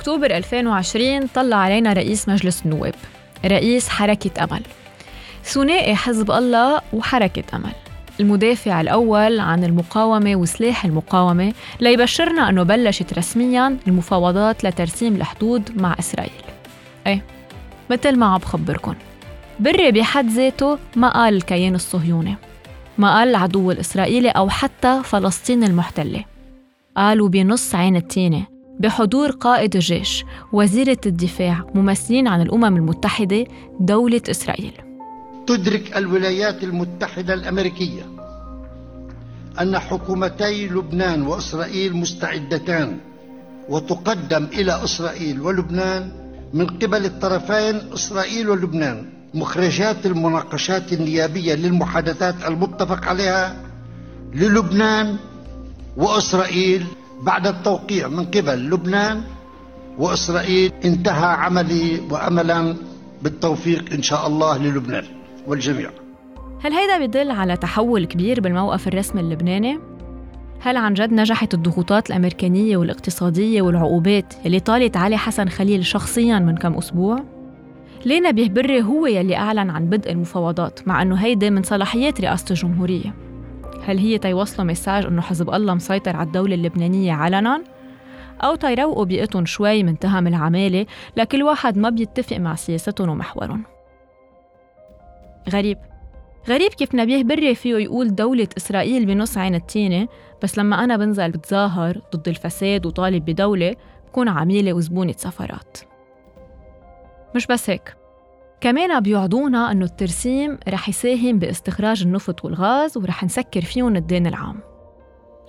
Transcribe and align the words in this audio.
أكتوبر 0.00 0.36
2020 0.36 1.26
طلع 1.26 1.56
علينا 1.56 1.92
رئيس 1.92 2.28
مجلس 2.28 2.62
النواب 2.66 2.94
رئيس 3.44 3.88
حركة 3.88 4.44
أمل. 4.44 4.62
ثنائي 5.44 5.94
حزب 5.94 6.30
الله 6.30 6.80
وحركة 6.92 7.56
أمل. 7.56 7.72
المدافع 8.20 8.80
الأول 8.80 9.40
عن 9.40 9.64
المقاومة 9.64 10.36
وسلاح 10.36 10.84
المقاومة 10.84 11.52
ليبشرنا 11.80 12.48
أنه 12.48 12.62
بلشت 12.62 13.18
رسمياً 13.18 13.76
المفاوضات 13.88 14.64
لترسيم 14.64 15.16
الحدود 15.16 15.80
مع 15.82 15.96
إسرائيل. 15.98 16.42
أي 17.06 17.22
مثل 17.90 18.16
ما 18.16 18.26
عم 18.26 18.38
بخبركن. 18.38 18.94
بري 19.58 19.92
بحد 19.92 20.28
ذاته 20.28 20.78
ما 20.96 21.08
قال 21.08 21.36
الكيان 21.36 21.74
الصهيوني. 21.74 22.36
ما 22.98 23.14
قال 23.14 23.28
العدو 23.28 23.70
الإسرائيلي 23.70 24.30
أو 24.30 24.48
حتى 24.48 25.00
فلسطين 25.04 25.64
المحتلة. 25.64 26.24
قالوا 26.96 27.28
بنص 27.28 27.74
عين 27.74 27.96
التينة. 27.96 28.59
بحضور 28.80 29.30
قائد 29.30 29.74
الجيش 29.76 30.24
وزيرة 30.52 31.00
الدفاع 31.06 31.64
ممثلين 31.74 32.28
عن 32.28 32.40
الأمم 32.40 32.76
المتحدة 32.76 33.44
دولة 33.80 34.22
إسرائيل. 34.30 34.72
تدرك 35.46 35.96
الولايات 35.96 36.64
المتحدة 36.64 37.34
الأمريكية 37.34 38.02
أن 39.60 39.78
حكومتي 39.78 40.68
لبنان 40.68 41.22
وإسرائيل 41.22 41.96
مستعدتان 41.96 42.98
وتقدم 43.68 44.44
إلى 44.44 44.84
إسرائيل 44.84 45.40
ولبنان 45.40 46.12
من 46.54 46.66
قبل 46.66 47.04
الطرفين 47.04 47.92
إسرائيل 47.94 48.48
ولبنان 48.50 49.06
مخرجات 49.34 50.06
المناقشات 50.06 50.92
النيابية 50.92 51.54
للمحادثات 51.54 52.34
المتفق 52.48 53.04
عليها 53.08 53.56
للبنان 54.34 55.16
وإسرائيل 55.96 56.86
بعد 57.22 57.46
التوقيع 57.46 58.08
من 58.08 58.24
قبل 58.24 58.70
لبنان 58.70 59.22
وإسرائيل 59.98 60.72
انتهى 60.84 61.34
عملي 61.34 62.00
وأملا 62.10 62.76
بالتوفيق 63.22 63.92
إن 63.92 64.02
شاء 64.02 64.26
الله 64.26 64.58
للبنان 64.58 65.04
والجميع 65.46 65.90
هل 66.62 66.72
هيدا 66.72 67.06
بدل 67.06 67.30
على 67.30 67.56
تحول 67.56 68.04
كبير 68.04 68.40
بالموقف 68.40 68.88
الرسمي 68.88 69.20
اللبناني؟ 69.20 69.78
هل 70.60 70.76
عن 70.76 70.94
جد 70.94 71.12
نجحت 71.12 71.54
الضغوطات 71.54 72.10
الأمريكانية 72.10 72.76
والاقتصادية 72.76 73.62
والعقوبات 73.62 74.34
اللي 74.46 74.60
طالت 74.60 74.96
علي 74.96 75.16
حسن 75.16 75.48
خليل 75.48 75.86
شخصياً 75.86 76.38
من 76.38 76.56
كم 76.56 76.74
أسبوع؟ 76.74 77.24
ليه 78.04 78.20
نبيه 78.20 78.48
بري 78.48 78.82
هو 78.82 79.06
يلي 79.06 79.36
أعلن 79.36 79.70
عن 79.70 79.86
بدء 79.86 80.12
المفاوضات 80.12 80.88
مع 80.88 81.02
أنه 81.02 81.14
هيدا 81.14 81.50
من 81.50 81.62
صلاحيات 81.62 82.20
رئاسة 82.20 82.44
الجمهورية؟ 82.50 83.14
هل 83.84 83.98
هي 83.98 84.18
تيوصلوا 84.18 84.66
مساج 84.66 85.06
أنه 85.06 85.22
حزب 85.22 85.50
الله 85.50 85.74
مسيطر 85.74 86.16
على 86.16 86.26
الدولة 86.26 86.54
اللبنانية 86.54 87.12
علناً؟ 87.12 87.62
أو 88.40 88.54
تيروقوا 88.54 89.04
بيئتهم 89.04 89.46
شوي 89.46 89.82
من 89.82 89.98
تهم 89.98 90.26
العمالة 90.26 90.86
لكل 91.16 91.42
واحد 91.42 91.78
ما 91.78 91.90
بيتفق 91.90 92.36
مع 92.36 92.54
سياستهم 92.54 93.08
ومحورهم. 93.08 93.64
غريب. 95.50 95.78
غريب 96.48 96.70
كيف 96.70 96.94
نبيه 96.94 97.22
بري 97.22 97.54
فيه 97.54 97.76
يقول 97.76 98.14
دولة 98.14 98.48
إسرائيل 98.56 99.06
بنص 99.06 99.38
عين 99.38 99.54
التينة 99.54 100.08
بس 100.42 100.58
لما 100.58 100.84
أنا 100.84 100.96
بنزل 100.96 101.30
بتظاهر 101.30 102.00
ضد 102.16 102.28
الفساد 102.28 102.86
وطالب 102.86 103.24
بدولة 103.24 103.76
بكون 104.08 104.28
عميلة 104.28 104.72
وزبونة 104.72 105.14
سفرات. 105.16 105.78
مش 107.34 107.46
بس 107.46 107.70
هيك. 107.70 107.99
كمان 108.60 109.00
بيوعدونا 109.00 109.72
أنه 109.72 109.84
الترسيم 109.84 110.58
رح 110.68 110.88
يساهم 110.88 111.38
باستخراج 111.38 112.02
النفط 112.02 112.44
والغاز 112.44 112.98
ورح 112.98 113.24
نسكر 113.24 113.60
فيهم 113.60 113.96
الدين 113.96 114.26
العام. 114.26 114.60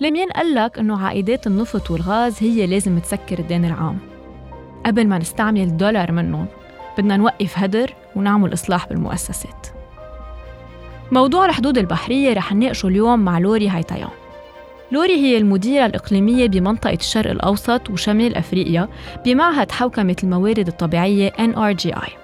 لمين 0.00 0.28
قال 0.28 0.54
لك 0.54 0.78
أنه 0.78 1.06
عائدات 1.06 1.46
النفط 1.46 1.90
والغاز 1.90 2.36
هي 2.40 2.66
لازم 2.66 2.98
تسكر 2.98 3.38
الدين 3.38 3.64
العام. 3.64 3.98
قبل 4.86 5.06
ما 5.06 5.18
نستعمل 5.18 5.60
الدولار 5.60 6.12
منهم 6.12 6.46
بدنا 6.98 7.16
نوقف 7.16 7.58
هدر 7.58 7.94
ونعمل 8.16 8.52
إصلاح 8.52 8.88
بالمؤسسات. 8.88 9.66
موضوع 11.12 11.46
الحدود 11.46 11.78
البحرية 11.78 12.32
رح 12.32 12.52
نناقشه 12.52 12.88
اليوم 12.88 13.20
مع 13.20 13.38
لوري 13.38 13.68
هايتايان 13.68 14.08
لوري 14.92 15.16
هي 15.16 15.38
المديرة 15.38 15.86
الإقليمية 15.86 16.48
بمنطقة 16.48 16.94
الشرق 16.94 17.30
الأوسط 17.30 17.90
وشمال 17.90 18.36
أفريقيا 18.36 18.88
بمعهد 19.24 19.72
حوكمة 19.72 20.16
الموارد 20.24 20.68
الطبيعية 20.68 21.30
NRGI 21.30 22.21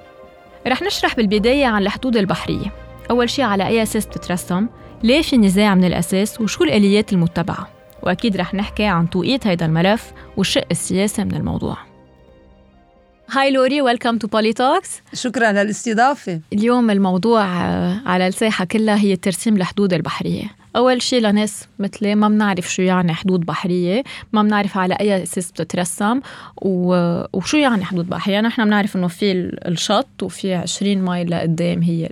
رح 0.67 0.83
نشرح 0.83 1.17
بالبداية 1.17 1.67
عن 1.67 1.83
الحدود 1.83 2.17
البحرية. 2.17 2.73
أول 3.11 3.31
شيء 3.31 3.45
على 3.45 3.67
أي 3.67 3.83
أساس 3.83 4.07
بتترسم؟ 4.07 4.67
ليه 5.03 5.23
في 5.23 5.37
نزاع 5.37 5.75
من 5.75 5.85
الأساس؟ 5.85 6.41
وشو 6.41 6.65
الآليات 6.65 7.13
المتبعة؟ 7.13 7.69
وأكيد 8.03 8.37
رح 8.37 8.55
نحكي 8.55 8.85
عن 8.85 9.11
توقيت 9.11 9.47
هيدا 9.47 9.67
الملف 9.67 10.13
والشق 10.37 10.65
السياسي 10.71 11.25
من 11.25 11.35
الموضوع. 11.35 11.77
hi 13.31 13.51
لوري 13.51 13.83
welcome 13.83 14.19
to 14.19 14.29
Poly 14.29 14.53
Talks 14.53 15.03
شكرا 15.15 15.53
للاستضافة. 15.53 16.41
اليوم 16.53 16.91
الموضوع 16.91 17.43
على 18.07 18.27
الساحة 18.27 18.65
كلها 18.65 18.97
هي 18.97 19.17
ترسيم 19.17 19.57
الحدود 19.57 19.93
البحرية. 19.93 20.58
أول 20.77 21.03
شيء 21.03 21.21
لناس 21.21 21.69
مثلي 21.79 22.15
ما 22.15 22.29
بنعرف 22.29 22.75
شو 22.75 22.83
يعني 22.83 23.15
حدود 23.15 23.41
بحرية 23.41 24.03
ما 24.33 24.43
بنعرف 24.43 24.79
على 24.79 24.95
أي 24.95 25.23
أساس 25.23 25.51
بتترسم 25.53 26.21
و... 26.63 27.23
وشو 27.33 27.57
يعني 27.57 27.85
حدود 27.85 28.09
بحرية؟ 28.09 28.41
نحن 28.41 28.65
بنعرف 28.65 28.97
إنه 28.97 29.09
في 29.09 29.33
الشط 29.69 30.23
وفي 30.23 30.55
20 30.55 30.99
mile 30.99 31.31
لقدام 31.31 31.83
هي 31.83 32.09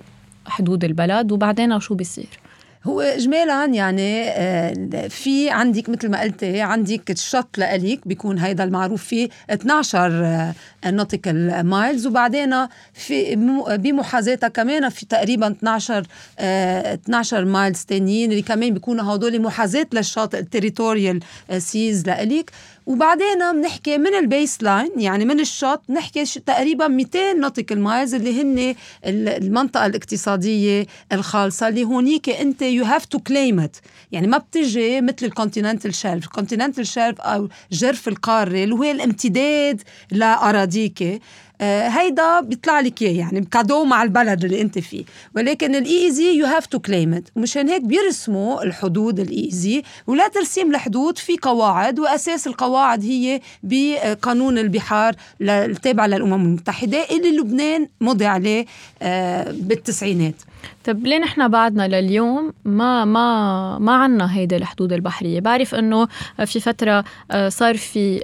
حدود 0.46 0.84
البلد 0.84 1.32
وبعدين 1.32 1.80
شو 1.80 1.94
بيصير؟ 1.94 2.45
هو 2.86 3.00
اجمالا 3.00 3.64
يعني 3.64 4.28
آه، 4.28 5.08
في 5.08 5.50
عندك 5.50 5.88
مثل 5.88 6.08
ما 6.08 6.20
قلتي 6.20 6.60
عندك 6.60 7.10
الشط 7.10 7.58
لإلك 7.58 8.08
بيكون 8.08 8.38
هيدا 8.38 8.64
المعروف 8.64 9.04
فيه 9.04 9.28
12 9.50 10.52
nautical 10.86 11.60
miles 11.60 12.06
وبعدين 12.06 12.66
في 12.94 13.36
بمحاذاتها 13.68 14.48
كمان 14.48 14.88
في 14.88 15.06
تقريبا 15.06 15.46
12 15.50 16.06
12 16.38 17.44
miles 17.44 17.84
تانيين 17.84 18.30
اللي 18.30 18.42
كمان 18.42 18.74
بيكونوا 18.74 19.14
هدول 19.14 19.42
محاذاه 19.42 19.86
للشاطئ 19.92 20.38
ال 20.38 20.45
territorial 20.45 21.20
seas 21.58 22.06
لإلك. 22.06 22.50
وبعدين 22.86 23.52
بنحكي 23.52 23.98
من 23.98 24.14
ال 24.14 24.62
baseline 24.62 24.90
يعني 24.96 25.24
من 25.24 25.40
الشط 25.40 25.82
نحكي 25.88 26.24
تقريبا 26.24 26.88
200 26.88 27.32
nautical 27.32 27.80
miles 27.80 28.14
اللي 28.14 28.42
هن 28.42 28.74
المنطقة 29.04 29.86
الاقتصادية 29.86 30.86
الخالصة 31.12 31.68
اللي 31.68 31.84
هونيك 31.84 32.28
انت 32.28 32.62
you 32.62 32.84
have 32.84 33.04
to 33.04 33.18
claim 33.18 33.60
it 33.60 33.76
يعني 34.12 34.26
ما 34.26 34.38
بتجي 34.38 35.00
مثل 35.00 35.16
ال 35.22 35.28
continental 35.28 35.94
shelf 35.94 36.24
ال 36.24 36.30
continental 36.30 36.86
shelf 36.86 37.20
أو 37.20 37.48
جرف 37.72 38.08
القارة 38.08 38.64
اللي 38.64 38.74
هو 38.74 38.84
الامتداد 38.84 39.82
لاراضيك 40.10 41.20
هيدا 41.62 42.40
بيطلع 42.40 42.80
لك 42.80 43.02
إياه 43.02 43.18
يعني 43.18 43.48
cadeau 43.50 43.84
مع 43.84 44.02
البلد 44.02 44.44
اللي 44.44 44.60
أنت 44.60 44.78
فيه. 44.78 45.04
ولكن 45.36 45.74
ال 45.74 45.90
EEZ 45.90 46.36
you 46.38 46.46
have 46.46 46.66
to 46.66 46.78
claim 46.78 47.14
it 47.14 47.28
ومشان 47.36 47.68
هيك 47.68 47.82
بيرسموا 47.82 48.62
الحدود 48.62 49.20
ال 49.20 49.36
EEZ 49.36 49.82
ولا 50.06 50.28
ترسيم 50.28 50.70
الحدود 50.70 51.18
في 51.18 51.36
قواعد 51.42 51.98
وأساس 51.98 52.46
القواعد 52.46 53.04
هي 53.04 53.40
بقانون 53.62 54.58
البحار 54.58 55.14
التابع 55.40 56.06
للأمم 56.06 56.34
المتحدة 56.34 57.04
اللي 57.10 57.36
لبنان 57.38 57.88
مضي 58.00 58.26
عليه 58.26 58.66
آه، 59.02 59.50
بالتسعينات. 59.50 60.34
طب 60.84 61.06
ليه 61.06 61.18
نحن 61.18 61.48
بعدنا 61.48 61.88
لليوم 61.88 62.52
ما 62.64 63.04
ما 63.04 63.78
ما 63.78 63.92
عنا 63.94 64.36
هيدي 64.36 64.56
الحدود 64.56 64.92
البحرية؟ 64.92 65.40
بعرف 65.40 65.74
إنه 65.74 66.08
في 66.46 66.60
فترة 66.60 67.04
آه، 67.30 67.48
صار 67.48 67.76
في 67.76 68.20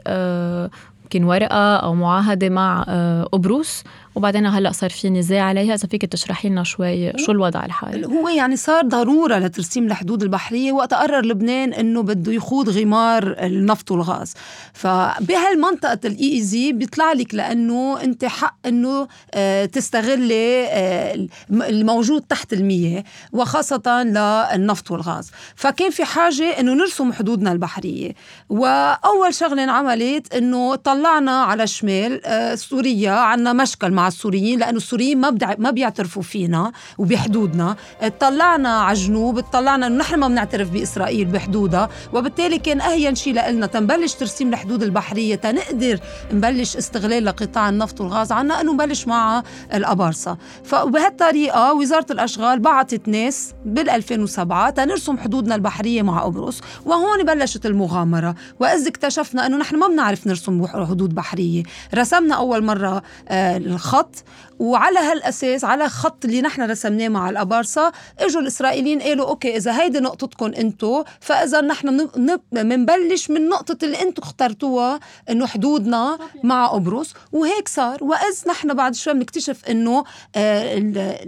يمكن 1.15 1.25
ورقة 1.25 1.77
أو 1.77 1.95
معاهدة 1.95 2.49
مع 2.49 2.85
آه، 2.89 3.23
قبرص 3.25 3.85
وبعدين 4.15 4.47
هلا 4.47 4.73
صار 4.73 4.91
في 4.91 5.11
نزاع 5.11 5.43
عليها. 5.43 5.75
إذا 5.75 5.89
فيك 5.89 6.05
تشرحي 6.05 6.49
لنا 6.49 6.65
شوي 6.65 7.13
شو 7.19 7.33
الوضع 7.33 7.65
الحالي؟ 7.65 8.07
هو 8.07 8.29
يعني 8.29 8.57
صار 8.57 8.85
ضرورة 8.85 9.39
لترسيم 9.39 9.87
الحدود 9.87 10.23
البحرية 10.23 10.73
وقت 10.73 10.95
قرر 10.95 11.25
لبنان 11.25 11.73
إنه 11.73 12.03
بده 12.03 12.33
يخوض 12.33 12.69
غمار 12.69 13.37
النفط 13.39 13.91
والغاز. 13.91 14.35
فبهالمنطقة 14.73 15.99
الاي 16.05 16.43
زي 16.43 16.73
بيطلع 16.73 17.13
لك 17.13 17.35
لأنه 17.35 18.03
أنت 18.03 18.25
حق 18.25 18.57
إنه 18.67 19.09
آه، 19.35 19.65
تستغلي 19.65 20.67
آه، 20.67 21.27
الموجود 21.51 22.23
تحت 22.23 22.53
المياه 22.53 23.05
وخاصة 23.33 24.03
للنفط 24.03 24.91
والغاز. 24.91 25.31
فكان 25.57 25.91
في 25.91 26.05
حاجة 26.05 26.61
إنه 26.61 26.75
نرسم 26.75 27.13
حدودنا 27.13 27.53
البحرية. 27.53 28.13
وأول 28.49 29.35
شغلة 29.35 29.65
انعملت 29.65 30.35
إنه 30.35 30.75
طلعنا 30.75 31.43
على 31.43 31.63
الشمال 31.63 32.27
آه، 32.27 32.55
سوريا 32.55 33.13
عندنا 33.13 33.53
مشكل 33.53 33.91
مع 33.91 34.02
السوريين 34.09 34.59
لأنه 34.59 34.77
السوريين 34.77 35.21
ما 35.21 35.31
بدع... 35.31 35.55
ما 35.59 35.71
بيعترفوا 35.71 36.23
فينا 36.23 36.73
وبحدودنا. 36.99 37.77
اطلعنا 38.01 38.81
على 38.81 38.99
الجنوب 38.99 39.39
اطلعنا 39.39 39.87
إنه 39.87 39.97
نحن 39.97 40.15
ما 40.15 40.29
بنعترف 40.29 40.71
بإسرائيل 40.71 41.25
بحدودها 41.25 41.89
وبالتالي 42.13 42.59
كان 42.59 42.81
أهين 42.81 43.15
شيء 43.15 43.51
لنا 43.51 43.67
تنبلش 43.67 44.15
ترسيم 44.15 44.49
الحدود 44.49 44.83
البحرية 44.83 45.35
تنقدر 45.35 45.99
نبلش 46.33 46.77
استغلال 46.77 47.25
لقطاع 47.25 47.69
النفط 47.69 48.01
والغاز 48.01 48.33
عنا 48.33 48.61
إنه 48.61 48.73
نبلش 48.73 49.07
مع 49.07 49.43
الابارصه 49.75 50.37
فبهالطريقة 50.65 51.75
وزارة 51.75 52.07
الأشغال 52.11 52.61
بعثت 52.61 53.09
ناس 53.09 53.55
بال 53.65 53.91
2007 53.91 54.71
تنرسم 54.71 55.19
حدودنا 55.19 55.55
البحرية 55.55 56.03
مع 56.03 56.21
قبرص 56.25 56.61
وهون 56.85 57.25
بلشت 57.25 57.67
المغامرة. 57.67 58.35
واذ 58.61 58.87
اكتشفنا 58.87 59.47
إنه 59.47 59.57
نحن 59.57 59.77
ما 59.77 59.89
بنعرف 59.89 60.27
نرسم 60.27 60.67
حدود 60.67 61.15
بحرية. 61.15 61.63
رسمنا 61.95 62.35
أول 62.35 62.65
مرة 62.65 63.03
آه، 63.29 63.59
الخط 63.93 64.25
وعلى 64.59 64.99
هالأساس 64.99 65.65
على 65.65 65.89
خط 65.89 66.25
اللي 66.25 66.41
نحن 66.41 66.63
رسمناه 66.71 67.09
مع 67.09 67.31
الأبارصة 67.31 67.93
إجوا 68.19 68.41
الإسرائيليين 68.41 69.03
قالوا 69.03 69.29
أوكي 69.29 69.57
إذا 69.57 69.81
هيدي 69.81 70.01
نقطتكم 70.01 70.47
أنتم 70.47 71.03
فإذا 71.21 71.61
نحن 71.61 72.09
بنبلش 72.53 73.31
من 73.31 73.49
نقطة 73.49 73.85
اللي 73.85 74.03
أنتم 74.03 74.23
اخترتوها 74.23 75.01
إنه 75.31 75.47
حدودنا 75.47 76.19
مع 76.43 76.67
قبرص. 76.67 77.15
وهيك 77.33 77.69
صار. 77.69 78.05
وإذ 78.05 78.49
نحن 78.49 78.75
بعد 78.75 78.95
شوي 78.95 79.15
بنكتشف 79.15 79.65
إنه 79.65 80.05
آه 80.37 81.19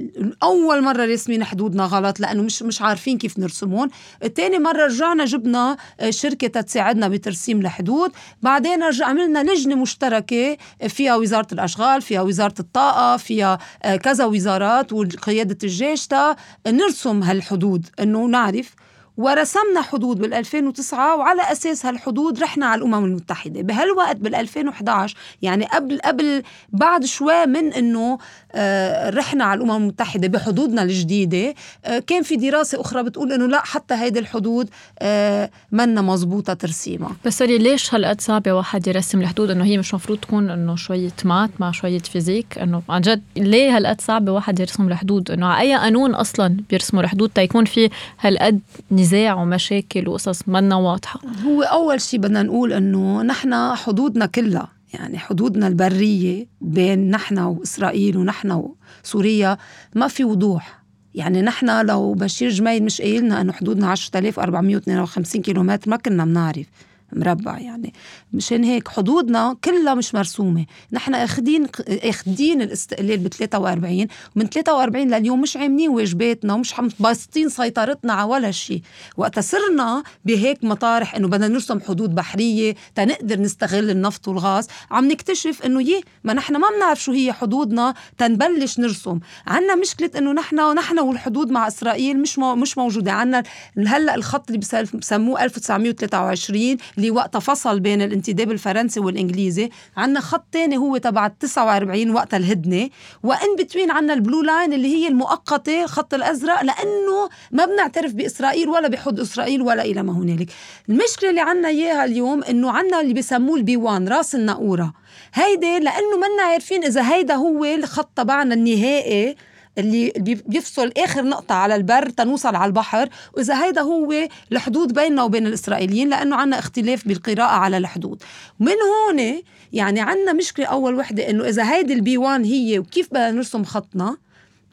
أول 0.42 0.82
مرة 0.82 1.06
راسمين 1.06 1.44
حدودنا 1.44 1.84
غلط 1.84 2.20
لأنه 2.20 2.42
مش 2.42 2.62
مش 2.62 2.82
عارفين 2.82 3.18
كيف 3.18 3.38
نرسمون 3.38 3.88
ثاني 4.36 4.58
مرة 4.58 4.86
رجعنا 4.86 5.24
جبنا 5.24 5.76
آه، 6.00 6.10
شركة 6.10 6.60
تساعدنا 6.60 7.08
بترسيم 7.08 7.60
الحدود. 7.60 8.12
بعدين 8.42 8.82
رجع 8.82 9.06
عملنا 9.06 9.42
لجنة 9.42 9.74
مشتركة 9.74 10.56
فيها 10.88 11.16
وزارة 11.16 11.48
الأشغال 11.52 12.02
فيها 12.02 12.22
وزارة 12.22 12.53
الطاقة 12.60 13.16
فيها 13.16 13.58
آه، 13.82 13.96
كذا 13.96 14.24
وزارات 14.24 14.92
وقياده 14.92 15.58
الجيش 15.64 16.06
تا 16.06 16.36
نرسم 16.66 17.22
هالحدود 17.22 17.86
إنه 18.00 18.26
نعرف 18.26 18.74
ورسمنا 19.16 19.82
حدود 19.82 20.18
بال 20.18 20.34
2009 20.34 21.16
وعلى 21.16 21.42
أساس 21.42 21.86
هالحدود 21.86 22.38
رحنا 22.38 22.66
على 22.66 22.78
الأمم 22.78 23.04
المتحدة. 23.04 23.62
بهالوقت 23.62 24.16
بال 24.16 24.34
2011 24.34 25.16
يعني 25.42 25.64
قبل 25.64 25.98
قبل 26.04 26.42
بعد 26.72 27.04
شوي 27.04 27.46
من 27.46 27.72
إنه 27.72 28.18
آه، 28.52 29.10
رحنا 29.10 29.44
على 29.44 29.58
الأمم 29.58 29.76
المتحدة 29.82 30.28
بحدودنا 30.28 30.82
الجديدة 30.82 31.54
آه، 31.84 31.98
كان 31.98 32.22
في 32.22 32.36
دراسة 32.36 32.80
أخرى 32.80 33.02
بتقول 33.02 33.32
إنه 33.32 33.46
لا 33.46 33.60
حتى 33.64 33.94
هيدي 33.94 34.18
الحدود 34.18 34.70
آه، 34.98 35.50
منا 35.72 36.02
مزبوطه 36.02 36.54
ترسيمها. 36.54 37.16
بس 37.24 37.42
ليش 37.42 37.94
هالقد 37.94 38.20
صعبة 38.20 38.52
واحد 38.52 38.86
يرسم 38.86 39.20
الحدود؟ 39.20 39.50
إنه 39.50 39.64
هي 39.64 39.78
مش 39.78 39.94
مفروض 39.94 40.18
تكون 40.18 40.50
إنه 40.50 40.76
شوية 40.76 41.12
مات 41.24 41.50
مع 41.58 41.70
شوية 41.70 41.98
فيزيك؟ 41.98 42.58
إنه 42.58 42.82
عن 42.88 43.00
جد 43.00 43.22
ليه 43.36 43.76
هالقد 43.76 44.00
صعبة 44.00 44.32
واحد 44.32 44.60
يرسم 44.60 44.88
الحدود؟ 44.88 45.30
إنه 45.30 45.46
على 45.46 45.60
أي 45.60 45.76
قانون 45.76 46.14
أصلا 46.14 46.56
بيرسموا 46.70 47.02
الحدود 47.02 47.30
تيكون 47.34 47.64
في 47.64 47.90
هالقد 48.20 48.60
نزاع 49.04 49.34
ومشاكل 49.34 50.08
وقصص 50.08 50.48
منا 50.48 50.76
واضحة. 50.76 51.20
هو 51.46 51.62
أول 51.62 52.00
شيء 52.00 52.20
بدنا 52.20 52.42
نقول 52.42 52.72
إنه 52.72 53.22
نحن 53.22 53.74
حدودنا 53.74 54.26
كلها 54.26 54.68
يعني 54.94 55.18
حدودنا 55.18 55.66
البرية 55.66 56.46
بين 56.60 57.10
نحن 57.10 57.38
وإسرائيل 57.38 58.16
ونحن 58.16 58.62
وسوريا 59.04 59.58
ما 59.94 60.08
في 60.08 60.24
وضوح. 60.24 60.84
يعني 61.14 61.42
نحن 61.42 61.86
لو 61.86 62.14
بشير 62.14 62.50
جميل 62.50 62.82
مش 62.84 63.00
قايل 63.00 63.22
لنا 63.22 63.40
إنه 63.40 63.52
حدودنا 63.52 63.92
10452 63.92 65.42
كيلومتر 65.42 65.90
ما 65.90 65.96
كنا 65.96 66.24
بنعرف. 66.24 66.66
مربع 67.14 67.58
يعني. 67.58 67.92
مشان 68.32 68.64
هيك 68.64 68.88
حدودنا 68.88 69.56
كلها 69.64 69.94
مش 69.94 70.14
مرسومة. 70.14 70.66
نحن 70.92 71.14
اخذين 71.14 71.66
اخذين 71.88 72.62
الاستقلال 72.62 73.18
ب 73.18 73.28
43 73.28 74.06
ومن 74.36 74.46
43 74.46 75.08
لليوم 75.10 75.40
مش 75.40 75.56
عاملين 75.56 75.90
واجباتنا 75.90 76.54
ومش 76.54 76.74
باسطين 77.00 77.48
سيطرتنا 77.48 78.12
على 78.12 78.30
ولا 78.30 78.50
شيء 78.50 78.82
وقت 79.16 79.38
صرنا 79.38 80.02
بهيك 80.24 80.64
مطارح 80.64 81.14
إنه 81.14 81.28
بدنا 81.28 81.48
نرسم 81.48 81.80
حدود 81.80 82.14
بحرية 82.14 82.74
تنقدر 82.94 83.40
نستغل 83.40 83.90
النفط 83.90 84.28
والغاز 84.28 84.68
عم 84.90 85.08
نكتشف 85.08 85.62
إنه 85.62 85.82
يه 85.82 86.00
ما 86.24 86.32
نحن 86.32 86.56
ما 86.56 86.68
بنعرف 86.76 87.02
شو 87.02 87.12
هي 87.12 87.32
حدودنا 87.32 87.94
تنبلش 88.18 88.78
نرسم. 88.78 89.18
عنا 89.46 89.74
مشكلة 89.74 90.10
إنه 90.18 90.32
نحن 90.32 90.60
ونحن 90.60 90.98
والحدود 90.98 91.50
مع 91.50 91.68
إسرائيل 91.68 92.20
مش 92.20 92.38
مو 92.38 92.54
مش 92.54 92.78
موجودة. 92.78 93.12
عنا 93.12 93.42
هلأ 93.86 94.14
الخط 94.14 94.50
اللي 94.50 94.58
بسموه 94.94 95.44
1923 95.44 96.76
اللي 96.96 97.03
وقتها 97.10 97.38
فصل 97.38 97.80
بين 97.80 98.02
الانتداب 98.02 98.50
الفرنسي 98.50 99.00
والإنجليزي. 99.00 99.70
عندنا 99.96 100.20
خط 100.20 100.44
تاني 100.52 100.76
هو 100.76 100.96
تبع 100.96 101.28
49 101.28 102.10
وقت 102.10 102.34
الهدنة. 102.34 102.90
و 103.22 103.34
in 103.34 103.56
between 103.58 103.90
عندنا 103.90 104.14
ال 104.14 104.20
blue 104.20 104.42
line 104.42 104.72
اللي 104.72 104.88
هي 104.88 105.08
المؤقتة 105.08 105.86
خط 105.86 106.14
الأزرق 106.14 106.62
لأنه 106.62 107.28
ما 107.52 107.64
بنعترف 107.64 108.12
بإسرائيل 108.12 108.68
ولا 108.68 108.88
بحد 108.88 109.20
إسرائيل 109.20 109.62
ولا 109.62 109.84
إلى 109.84 110.02
ما 110.02 110.12
هنالك. 110.12 110.48
المشكلة 110.88 111.30
اللي 111.30 111.40
عندنا 111.40 111.68
إياها 111.68 112.04
اليوم 112.04 112.42
إنه 112.42 112.70
عندنا 112.70 113.00
اللي 113.00 113.14
بسموه 113.14 113.56
ال 113.56 113.76
B1 113.76 114.08
راس 114.08 114.34
الناقورة. 114.34 114.92
هيدي 115.34 115.78
لأنه 115.78 116.16
منا 116.16 116.42
عارفين 116.42 116.84
إذا 116.84 117.14
هيدا 117.14 117.34
هو 117.34 117.64
الخط 117.64 118.10
تبعنا 118.16 118.54
النهائي. 118.54 119.36
اللي 119.78 120.12
بيفصل 120.46 120.92
آخر 120.96 121.22
نقطة 121.24 121.54
على 121.54 121.74
البر 121.74 122.08
تنوصل 122.08 122.54
على 122.54 122.68
البحر. 122.68 123.08
وإذا 123.32 123.64
هيدا 123.64 123.80
هو 123.80 124.28
الحدود 124.52 124.94
بيننا 124.94 125.22
وبين 125.22 125.46
الإسرائيليين 125.46 126.08
لأنه 126.08 126.36
عنا 126.36 126.58
اختلاف 126.58 127.08
بالقراءة 127.08 127.54
على 127.56 127.76
الحدود. 127.78 128.22
من 128.60 128.72
هون 128.72 129.42
يعني 129.72 130.00
عنا 130.00 130.32
مشكلة 130.32 130.66
أول 130.66 130.94
وحدة 130.94 131.30
إنه 131.30 131.48
إذا 131.48 131.72
هيدي 131.72 131.92
ال 131.92 132.18
B1 132.18 132.44
هي 132.44 132.78
وكيف 132.78 133.08
بدنا 133.10 133.30
نرسم 133.30 133.64
خطنا 133.64 134.16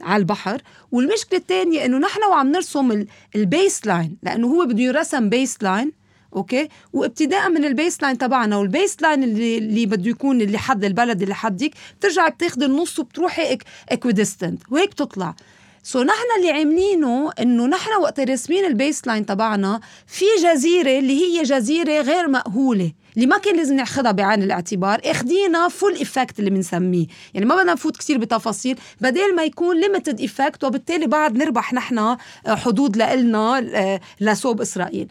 على 0.02 0.22
البحر. 0.22 0.62
والمشكلة 0.92 1.40
الثانية 1.40 1.86
إنه 1.86 1.98
نحن 1.98 2.20
وعم 2.30 2.52
نرسم 2.52 3.06
ال 3.36 3.88
baseline 3.88 4.18
لأنه 4.24 4.48
هو 4.48 4.66
بده 4.66 4.84
يرسم 4.84 5.30
baseline 5.30 6.01
okay؟ 6.36 6.68
وابتداء 6.94 7.50
من 7.50 7.66
ال 7.66 8.02
baseline 8.04 8.18
تبعنا 8.18 8.58
والبيس 8.58 9.02
لاين 9.02 9.24
اللي, 9.24 9.58
اللي 9.58 9.86
بده 9.86 10.10
يكون 10.10 10.42
اللي 10.42 10.58
حد 10.58 10.84
البلد 10.84 11.22
اللي 11.22 11.36
حدك 11.36 11.72
بترجعي 12.00 12.32
بتاخذي 12.32 12.66
النص 12.66 13.00
وبتروحي 13.00 13.58
equidistant 13.90 14.62
وهيك 14.72 14.90
بتطلع. 14.92 15.36
so 15.84 16.04
نحن 16.04 16.26
اللي 16.38 16.52
عاملينه 16.52 17.32
إنه 17.40 17.66
نحن 17.68 17.90
وقت 18.02 18.20
راسمين 18.20 18.66
ال 18.66 19.08
baseline 19.08 19.26
تبعنا 19.26 19.80
في 20.08 20.26
جزيرة 20.44 21.00
اللي 21.00 21.22
هي 21.22 21.44
جزيرة 21.44 22.02
غير 22.02 22.28
مأهولة 22.28 22.92
اللي 23.16 23.28
ما 23.28 23.38
كان 23.38 23.58
لازم 23.58 23.76
ناخذها 23.76 24.12
بعين 24.12 24.44
الاعتبار 24.44 25.02
اخدينا 25.06 25.68
full 25.68 25.96
effect 25.96 26.40
اللي 26.40 26.50
بنسميه. 26.50 27.08
يعني 27.34 27.46
ما 27.46 27.56
بدنا 27.56 27.74
نفوت 27.74 27.98
كثير 27.98 28.18
بتفاصيل 28.18 28.80
بدل 29.02 29.36
ما 29.36 29.44
يكون 29.44 29.80
limited 29.80 30.20
effect 30.20 30.64
وبالتالي 30.64 31.08
بعد 31.08 31.38
نربح 31.38 31.74
نحن 31.74 31.98
آه، 31.98 32.18
حدود 32.48 32.98
لنا 32.98 33.60
آه، 33.60 34.02
لصوب 34.20 34.62
إسرائيل. 34.62 35.08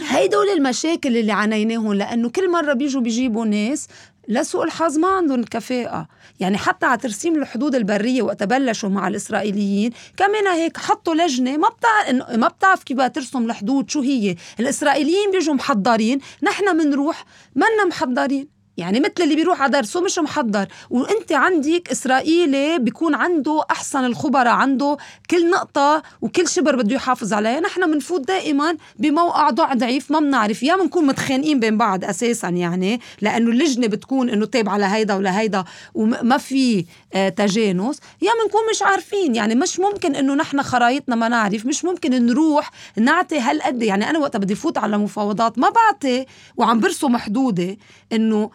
هيدول 0.00 0.48
المشاكل 0.48 1.16
اللي 1.16 1.32
عانيناهم 1.32 1.92
لأنه 1.92 2.30
كل 2.30 2.50
مرة 2.50 2.72
بيجوا 2.72 3.00
بيجيبوا 3.00 3.44
ناس 3.44 3.88
لسوء 4.28 4.64
الحظ 4.64 4.98
ما 4.98 5.08
عندهم 5.08 5.40
الكفاءة 5.40 6.08
يعني 6.40 6.58
حتى 6.58 6.86
على 6.86 6.98
ترسيم 6.98 7.36
الحدود 7.42 7.74
البرية 7.74 8.22
وقت 8.22 8.42
بلشوا 8.42 8.88
مع 8.88 9.08
الإسرائيليين 9.08 9.92
كمان 10.16 10.46
هيك 10.46 10.76
حطوا 10.76 11.14
لجنة 11.14 11.56
ما 11.56 11.68
بتعرف 11.68 12.30
ما 12.30 12.48
بتعرف 12.48 12.82
كيف 12.82 13.00
ترسم 13.00 13.44
الحدود 13.44 13.90
شو 13.90 14.00
هي. 14.00 14.36
الإسرائيليين 14.60 15.30
بيجوا 15.30 15.54
محضرين 15.54 16.18
نحن 16.42 16.78
بنروح 16.78 17.24
منا 17.56 17.84
محضرين. 17.88 18.61
يعني 18.76 19.00
مثل 19.00 19.12
اللي 19.20 19.36
بيروح 19.36 19.62
على 19.62 19.72
درسه 19.72 20.00
مش 20.00 20.18
محضر. 20.18 20.66
وانت 20.90 21.32
عندك 21.32 21.88
إسرائيلي 21.90 22.78
بيكون 22.78 23.14
عنده 23.14 23.64
أحسن 23.70 24.04
الخبراء 24.04 24.52
عنده 24.54 24.96
كل 25.30 25.50
نقطة 25.50 26.02
وكل 26.20 26.48
شبر 26.48 26.76
بده 26.76 26.94
يحافظ 26.94 27.32
عليها. 27.32 27.60
نحن 27.60 27.92
بنفوت 27.92 28.20
دائما 28.28 28.76
بموقع 28.98 29.50
ضعيف 29.50 30.10
ما 30.10 30.20
بنعرف 30.20 30.62
يا 30.62 30.76
بنكون 30.76 31.06
متخانقين 31.06 31.60
بين 31.60 31.78
بعض 31.78 32.04
أساسا 32.04 32.48
يعني 32.48 33.00
لأنه 33.20 33.50
اللجنة 33.50 33.86
بتكون 33.86 34.30
إنه 34.30 34.46
تابعة 34.46 34.76
لهيدا 34.78 35.14
ولهيدا 35.14 35.64
وما 35.94 36.38
في 36.38 36.84
آه 37.14 37.28
تجانس. 37.28 38.00
يا 38.22 38.30
بنكون 38.44 38.60
مش 38.70 38.82
عارفين. 38.82 39.34
يعني 39.34 39.54
مش 39.54 39.80
ممكن 39.80 40.16
إنه 40.16 40.34
نحن 40.34 40.62
خرايطنا 40.62 41.16
ما 41.16 41.28
نعرف 41.28 41.66
مش 41.66 41.84
ممكن 41.84 42.26
نروح 42.26 42.70
نعطي 42.96 43.38
هالقد. 43.38 43.82
يعني 43.82 44.10
أنا 44.10 44.18
وقت 44.18 44.36
بدي 44.36 44.54
فوت 44.54 44.78
على 44.78 44.98
مفاوضات 44.98 45.58
ما 45.58 45.68
بعطي 45.70 46.26
وعم 46.56 46.80
برسم 46.80 47.16
حدودي 47.16 47.78
إنه 48.12 48.50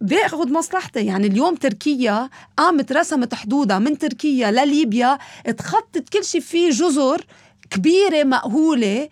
بياخذ 0.00 0.52
مصلحتي. 0.52 1.06
يعني 1.06 1.26
اليوم 1.26 1.54
تركيا 1.54 2.28
قامت 2.56 2.92
رسمت 2.92 3.34
حدودها 3.34 3.78
من 3.78 3.98
تركيا 3.98 4.50
لليبيا 4.50 5.18
تخطت 5.58 6.08
كل 6.12 6.24
شيء 6.24 6.40
فيه 6.40 6.70
جزر 6.70 7.24
كبيرة 7.70 8.24
مأهولة 8.24 9.08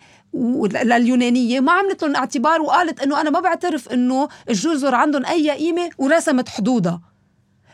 لليونانية 0.83 1.59
ما 1.59 1.71
عملت 1.71 2.03
لهم 2.03 2.15
اعتبار 2.15 2.61
وقالت 2.61 2.99
إنه 2.99 3.21
أنا 3.21 3.29
ما 3.29 3.39
بعترف 3.39 3.89
إنه 3.89 4.27
الجزر 4.49 4.95
عندهم 4.95 5.25
أي 5.25 5.51
قيمة 5.51 5.89
ورسمت 5.97 6.49
حدودها. 6.49 7.01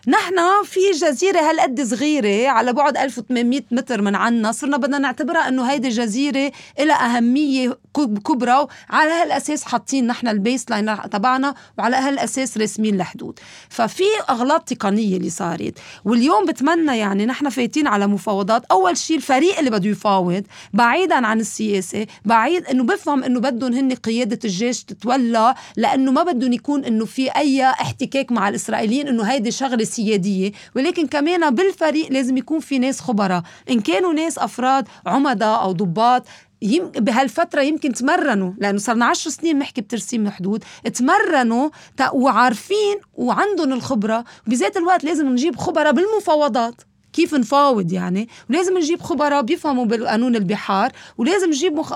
نحن 0.07 0.35
في 0.63 0.79
جزيرة 0.91 1.39
هالقد 1.39 1.81
صغيرة 1.81 2.47
على 2.49 2.73
بعد 2.73 2.97
1800 2.97 3.61
متر 3.71 4.01
من 4.01 4.15
عنا 4.15 4.51
صرنا 4.51 4.77
بدنا 4.77 4.97
نعتبرها 4.97 5.47
إنه 5.47 5.63
هيدي 5.71 5.89
جزيرة 5.89 6.51
لها 6.79 7.17
أهمية 7.17 7.77
كبرى 7.97 8.67
وعلى 8.91 9.11
هالأساس 9.11 9.63
حاطين 9.63 10.07
نحن 10.07 10.27
ال 10.27 10.69
baseline 10.69 11.09
تبعنا 11.11 11.55
وعلى 11.77 11.95
هالأساس 11.95 12.57
راسمين 12.57 12.95
الحدود. 12.95 13.39
ففي 13.69 14.03
أغلاط 14.29 14.69
تقنية 14.69 15.17
اللي 15.17 15.29
صارت 15.29 15.79
واليوم 16.05 16.45
بتمنى 16.45 16.97
يعني 16.97 17.25
نحن 17.25 17.49
فايتين 17.49 17.87
على 17.87 18.07
مفاوضات. 18.07 18.65
أول 18.71 18.97
شيء 18.97 19.17
الفريق 19.17 19.59
اللي 19.59 19.69
بده 19.69 19.89
يفاوض 19.89 20.43
بعيدا 20.73 21.27
عن 21.27 21.39
السياسة 21.39 22.05
بعيد 22.25 22.65
إنه 22.65 22.83
بفهم 22.83 23.23
إنه 23.23 23.39
بدهم 23.39 23.73
هن 23.73 23.93
قيادة 23.93 24.39
الجيش 24.45 24.83
تتولى 24.83 25.55
لأنه 25.77 26.11
ما 26.11 26.23
بدهم 26.23 26.53
يكون 26.53 26.85
إنه 26.85 27.05
في 27.05 27.29
أي 27.29 27.65
احتكاك 27.65 28.31
مع 28.31 28.49
الإسرائيليين 28.49 29.07
إنه 29.07 29.23
هيدي 29.23 29.51
شغلة 29.51 29.83
سيادية 29.95 30.51
ولكن 30.75 31.07
كمان 31.07 31.55
بالفريق 31.55 32.11
لازم 32.11 32.37
يكون 32.37 32.59
في 32.59 32.79
ناس 32.79 32.99
خبراء. 32.99 33.43
إن 33.69 33.79
كانوا 33.81 34.13
ناس 34.13 34.37
أفراد 34.39 34.87
عمداء 35.05 35.61
أو 35.63 35.71
ضباط 35.71 36.23
يم 36.61 36.91
بهالفترة 36.91 37.61
يمكن 37.61 37.93
تمرنوا 37.93 38.53
لأنه 38.57 38.77
صرنا 38.77 39.05
عشر 39.05 39.29
سنين 39.29 39.59
نحكي 39.59 39.81
بترسيم 39.81 40.27
الحدود 40.27 40.63
تمرنوا 40.93 41.69
وعارفين 42.13 42.97
وعندهم 43.13 43.73
الخبرة 43.73 44.23
بذات 44.47 44.77
الوقت 44.77 45.03
لازم 45.03 45.29
نجيب 45.29 45.55
خبراء 45.55 45.93
بالمفاوضات. 45.93 46.75
كيف 47.15 47.33
نفاوض 47.33 47.91
يعني؟ 47.93 48.29
ولازم 48.49 48.77
نجيب 48.77 49.01
خبراء 49.01 49.41
بيفهموا 49.41 49.85
بالقانون 49.85 50.35
البحار 50.35 50.91
ولازم 51.17 51.47
نجيب 51.47 51.73
مخ... 51.73 51.93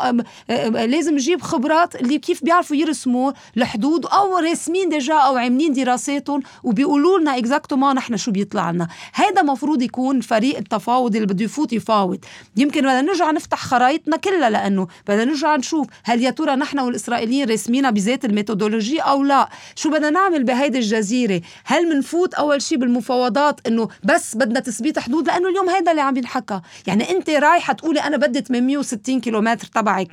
لازم 0.73 1.13
نجيب 1.13 1.41
خبرات 1.41 1.95
اللي 1.95 2.17
كيف 2.19 2.43
بيعرفوا 2.43 2.75
يرسموا 2.75 3.31
الحدود 3.57 4.05
أو 4.05 4.37
راسمين 4.37 4.89
déjà 4.89 5.13
أو 5.13 5.37
عاملين 5.37 5.73
دراساتهم 5.73 6.41
وبيقولوا 6.63 7.19
لنا 7.19 7.37
exactement 7.37 7.95
نحن 7.95 8.17
شو 8.17 8.31
بيطلع 8.31 8.71
لنا. 8.71 8.87
هيدا 9.15 9.41
مفروض 9.41 9.81
يكون 9.81 10.21
فريق 10.21 10.57
التفاوض 10.57 11.15
اللي 11.15 11.27
بده 11.27 11.45
يفوت 11.45 11.73
يفاوض. 11.73 12.19
يمكن 12.57 12.81
بدنا 12.81 13.01
نرجع 13.01 13.31
نفتح 13.31 13.65
خرايطنا 13.65 14.17
كلها 14.17 14.49
لأنه 14.49 14.87
بدنا 15.07 15.25
نرجع 15.25 15.55
نشوف 15.55 15.87
هل 16.03 16.23
يا 16.23 16.29
ترى 16.29 16.55
نحن 16.55 16.79
والإسرائيليين 16.79 17.49
راسمينها 17.49 17.89
بذات 17.89 18.25
الميثودولوجي 18.25 18.99
أو 18.99 19.23
لا. 19.23 19.49
شو 19.75 19.89
بدنا 19.89 20.09
نعمل 20.09 20.43
بهيدي 20.43 20.77
الجزيرة؟ 20.77 21.41
هل 21.65 21.95
منفوت 21.95 22.33
أول 22.33 22.61
شيء 22.61 22.77
بالمفاوضات 22.77 23.67
إنه 23.67 23.87
بس 24.03 24.35
بدنا 24.35 24.59
تثبيت 24.59 24.97
حدود 25.09 25.27
لأنه 25.27 25.49
اليوم 25.49 25.69
هذا 25.69 25.91
اللي 25.91 26.01
عم 26.01 26.17
ينحكى. 26.17 26.61
يعني 26.87 27.09
أنت 27.09 27.29
رايحة 27.29 27.73
تقولي 27.73 27.99
أنا 27.99 28.17
بدي 28.17 28.41
860 28.41 29.21
كيلومتر 29.21 29.67
تبعي 29.67 30.05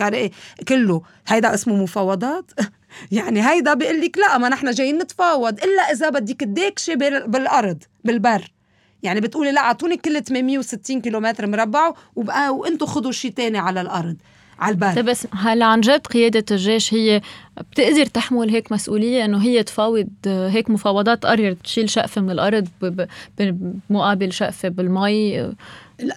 كله. 0.68 1.02
هيدا 1.28 1.54
اسمه 1.54 1.74
مفاوضات؟ 1.82 2.50
يعني 3.12 3.48
هيدا 3.48 3.74
بيقول 3.74 4.00
لك 4.00 4.18
لا 4.18 4.38
ما 4.38 4.48
نحن 4.48 4.70
جايين 4.70 4.98
نتفاوض. 4.98 5.58
إلا 5.64 5.82
إذا 5.92 6.08
بدك 6.08 6.40
تديكشي 6.40 6.96
بالأرض 7.26 7.82
بالبر. 8.04 8.52
يعني 9.02 9.20
بتقولي 9.20 9.52
لا 9.52 9.60
أعطوني 9.60 9.96
كل 9.96 10.24
860 10.24 11.00
كيلومتر 11.00 11.46
مربع 11.46 11.92
وبقى 12.16 12.54
وأنتم 12.54 12.86
خذوا 12.86 13.12
شيء 13.12 13.30
تاني 13.30 13.58
على 13.58 13.80
الأرض. 13.80 14.16
على 14.58 14.74
البر 14.74 14.94
طيب 14.94 15.04
بس 15.04 15.26
هلا 15.32 15.66
عن 15.66 15.80
جد 15.80 16.06
قيادة 16.06 16.44
الجيش 16.50 16.94
هي 16.94 17.20
بتقدر 17.72 18.06
تحمل 18.06 18.50
هيك 18.50 18.72
مسؤولية 18.72 19.24
إنه 19.24 19.38
هي 19.42 19.62
تفاوض 19.62 20.08
هيك 20.26 20.70
مفاوضات؟ 20.70 21.26
قررت 21.26 21.56
تشيل 21.64 21.90
شقفة 21.90 22.20
من 22.20 22.30
الأرض 22.30 22.68
بمقابل 23.38 24.32
شقفة 24.32 24.68
بالمي؟ 24.68 25.52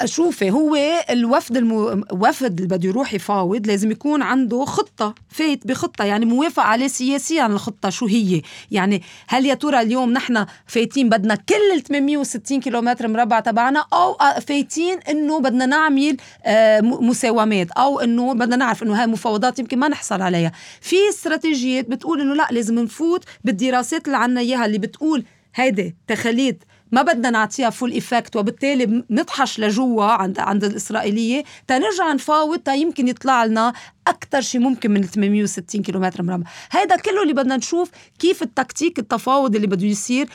شوفي 0.06 0.52
هو 0.52 0.78
الوفد 1.10 1.58
المو... 1.58 2.04
وفد 2.12 2.62
اللي 2.62 2.78
بده 2.78 2.90
يروح 2.90 3.14
يفاوض 3.14 3.68
لازم 3.68 3.92
يكون 3.92 4.22
عنده 4.22 4.66
خطة 4.66 5.16
فايت 5.30 5.68
بخطة 5.68 6.06
يعني 6.06 6.26
موافق 6.26 6.64
عليه 6.64 6.88
سياسيا 6.88 7.46
الخطة 7.46 7.90
شو 7.90 8.06
هي. 8.06 8.42
يعني 8.72 9.02
هل 9.28 9.46
يا 9.46 9.54
ترى 9.54 9.82
اليوم 9.82 10.14
نحن 10.14 10.46
فايتين 10.68 11.10
بدنا 11.10 11.36
كل 11.36 11.74
ال 11.76 11.84
860 11.84 12.60
كيلومتر 12.60 13.08
مربع 13.08 13.40
تبعنا 13.40 13.86
أو 13.94 14.18
فايتين 14.42 15.00
إنه 15.10 15.40
بدنا 15.40 15.66
نعمل 15.66 16.18
آه، 16.46 16.82
مساومات 16.82 17.72
أو 17.72 18.00
إنه 18.00 18.34
بدنا 18.34 18.56
نعرف 18.56 18.84
إنه 18.84 19.02
هاي 19.02 19.08
مفاوضات 19.08 19.60
يمكن 19.60 19.80
ما 19.80 19.88
نحصل 19.88 20.22
عليها. 20.22 20.52
في 20.82 20.96
استراتيجيات 21.10 21.90
بتقول 21.90 22.22
إنه 22.22 22.34
لا 22.34 22.48
لازم 22.52 22.80
نفوت 22.80 23.24
بالدراسات 23.44 24.06
اللي 24.06 24.18
عنا 24.18 24.42
إياها 24.42 24.66
اللي 24.66 24.78
بتقول 24.78 25.24
هيدي 25.56 25.96
تخليت 26.08 26.64
ما 26.92 27.02
بدنا 27.02 27.30
نعطيها 27.30 27.70
full 27.70 27.92
effect 27.92 28.36
وبالتالي 28.36 29.04
نطحش 29.10 29.60
لجوا 29.60 30.04
عند 30.04 30.40
عند 30.40 30.64
الإسرائيلية. 30.64 31.44
تنرجع 31.68 32.14
نفاوض 32.14 32.70
يمكن 32.70 33.08
يطلع 33.08 33.46
لنا 33.46 33.74
أكثر 34.08 34.42
شيء 34.42 34.62
ممكن 34.62 34.92
من 34.92 35.04
860 35.04 35.82
كيلومتر 35.82 36.24
مربع. 36.24 36.48
هذا 36.72 36.96
كله 36.96 37.22
اللي 37.24 37.34
بدنا 37.34 37.58
نشوف 37.58 37.92
كيف 38.20 38.44
التكتيك 38.44 39.00
التفاوض 39.00 39.56
اللي 39.56 39.68
بده 39.68 39.86
يصير 39.88 40.30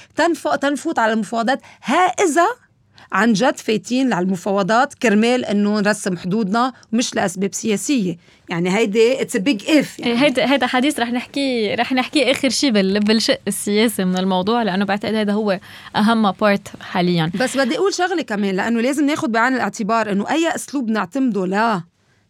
تنفوت 0.61 0.99
على 0.99 1.13
المفاوضات. 1.13 1.61
ها 1.85 2.05
إذا 2.05 2.47
عن 3.15 3.33
جد 3.33 3.57
فايتين 3.57 4.13
على 4.13 4.25
المفاوضات 4.25 4.95
كرمال 4.95 5.45
إنه 5.45 5.81
نرسم 5.81 6.17
حدودنا 6.17 6.73
مش 6.93 7.15
لأسباب 7.15 7.55
سياسية. 7.55 8.17
يعني 8.49 8.77
هيدي 8.77 9.23
it's 9.23 9.37
big 9.37 9.71
if 9.71 9.99
يعني 9.99 10.23
هيدا 10.23 10.53
هيدا 10.53 10.67
حديث 10.67 11.01
رح 11.01 11.13
نحكي 11.13 11.75
رح 11.75 11.93
نحكي 11.93 12.31
آخر 12.31 12.49
شيء 12.49 12.71
بالشق 12.99 13.39
السياسي 13.49 14.05
من 14.05 14.19
الموضوع 14.19 14.63
لأنه 14.63 14.85
بعتقد 14.85 15.15
هذا 15.15 15.33
هو 15.33 15.61
أهم 15.97 16.31
part 16.31 16.69
حاليا. 16.81 17.31
بس 17.41 17.57
بدي 17.57 17.77
أقول 17.79 17.95
شغلة 17.95 18.23
كمان 18.23 18.55
لأنه 18.57 18.81
لازم 18.81 19.07
ناخذ 19.07 19.29
بعين 19.29 19.55
الاعتبار 19.55 20.13
إنه 20.13 20.31
أي 20.31 20.55
أسلوب 20.55 20.91
نعتمده 20.91 21.47
لا. 21.47 21.83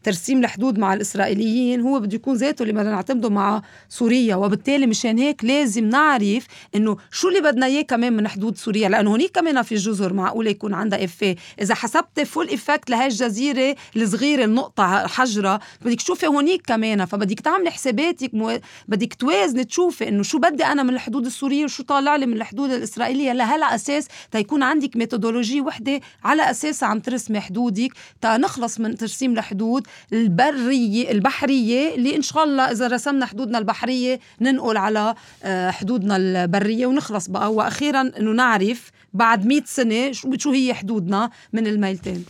ترسيم 0.05 0.39
الحدود 0.39 0.79
مع 0.79 0.95
الإسرائيليين 0.95 1.81
هو 1.81 2.01
بده 2.01 2.15
يكون 2.15 2.35
ذاته 2.35 2.63
اللي 2.63 2.73
بدنا 2.73 2.91
نعتمده 2.91 3.31
مع 3.31 3.63
سوريا. 3.89 4.37
وبالتالي 4.37 4.87
مشان 4.87 5.19
هيك 5.19 5.45
لازم 5.45 5.85
نعرف 5.85 6.47
إنه 6.75 6.97
شو 7.11 7.29
اللي 7.29 7.41
بدنا 7.41 7.67
إياه 7.67 7.83
كمان 7.83 8.13
من 8.13 8.29
حدود 8.29 8.57
سوريا. 8.57 8.89
لأنه 8.89 9.11
هونيك 9.11 9.31
كمان 9.31 9.63
في 9.63 9.75
جزر 9.75 10.13
معقولة 10.13 10.51
يكون 10.51 10.75
عندها 10.75 11.05
effet 11.05 11.37
إذا 11.61 11.75
حسبت 11.75 12.21
full 12.21 12.51
effect 12.51 12.91
لهي 12.91 13.07
الجزيرة 13.07 13.77
الصغيرة 13.97 14.45
النقطة 14.45 15.07
حجرة 15.07 15.61
بدك 15.83 15.97
تشوفي 15.97 16.27
هونيك 16.27 16.63
كمان. 16.67 17.05
فبدك 17.05 17.41
تعملي 17.41 17.71
حساباتك 17.71 18.35
مو... 18.35 18.59
بدك 18.89 19.15
توازني 19.15 19.65
تشوفي 19.65 20.09
إنه 20.09 20.23
شو 20.23 20.39
بدي 20.39 20.65
أنا 20.65 20.83
من 20.83 20.95
الحدود 20.95 21.27
السورية 21.27 21.65
وشو 21.65 21.83
طالع 21.83 22.17
لي 22.17 22.27
من 22.27 22.37
الحدود 22.37 22.71
الإسرائيلية. 22.71 23.33
لهلا 23.33 23.75
أساس 23.75 24.09
تيكون 24.31 24.63
عندك 24.63 24.97
methodology 24.97 25.61
وحدة 25.61 26.01
على 26.25 26.51
أساسها 26.51 26.89
عم 26.89 27.01
ترسمي 27.01 27.41
حدودك. 27.41 27.93
تا 28.21 28.37
نخلص 28.37 28.81
من 28.81 28.97
ترسيم 28.97 29.33
الحدود 29.33 29.87
البريه 30.13 31.11
البحرية 31.11 31.95
اللي 31.95 32.17
إن 32.17 32.23
شاء 32.23 32.45
الله 32.45 32.71
إذا 32.71 32.87
رسمنا 32.87 33.27
حدودنا 33.27 33.59
البحرية 33.59 34.21
ننقل 34.41 34.77
على 34.77 35.15
آه، 35.45 35.71
حدودنا 35.71 36.17
البرية 36.17 36.87
ونخلص 36.87 37.29
بقى. 37.29 37.53
وأخيرا 37.55 38.01
إنه 38.19 38.33
نعرف 38.33 38.91
بعد 39.15 39.47
100 39.47 39.63
سنة 39.67 40.13
شو 40.13 40.51
هي 40.51 40.75
حدودنا 40.75 41.31
من 41.53 41.67
الميلتين. 41.67 42.25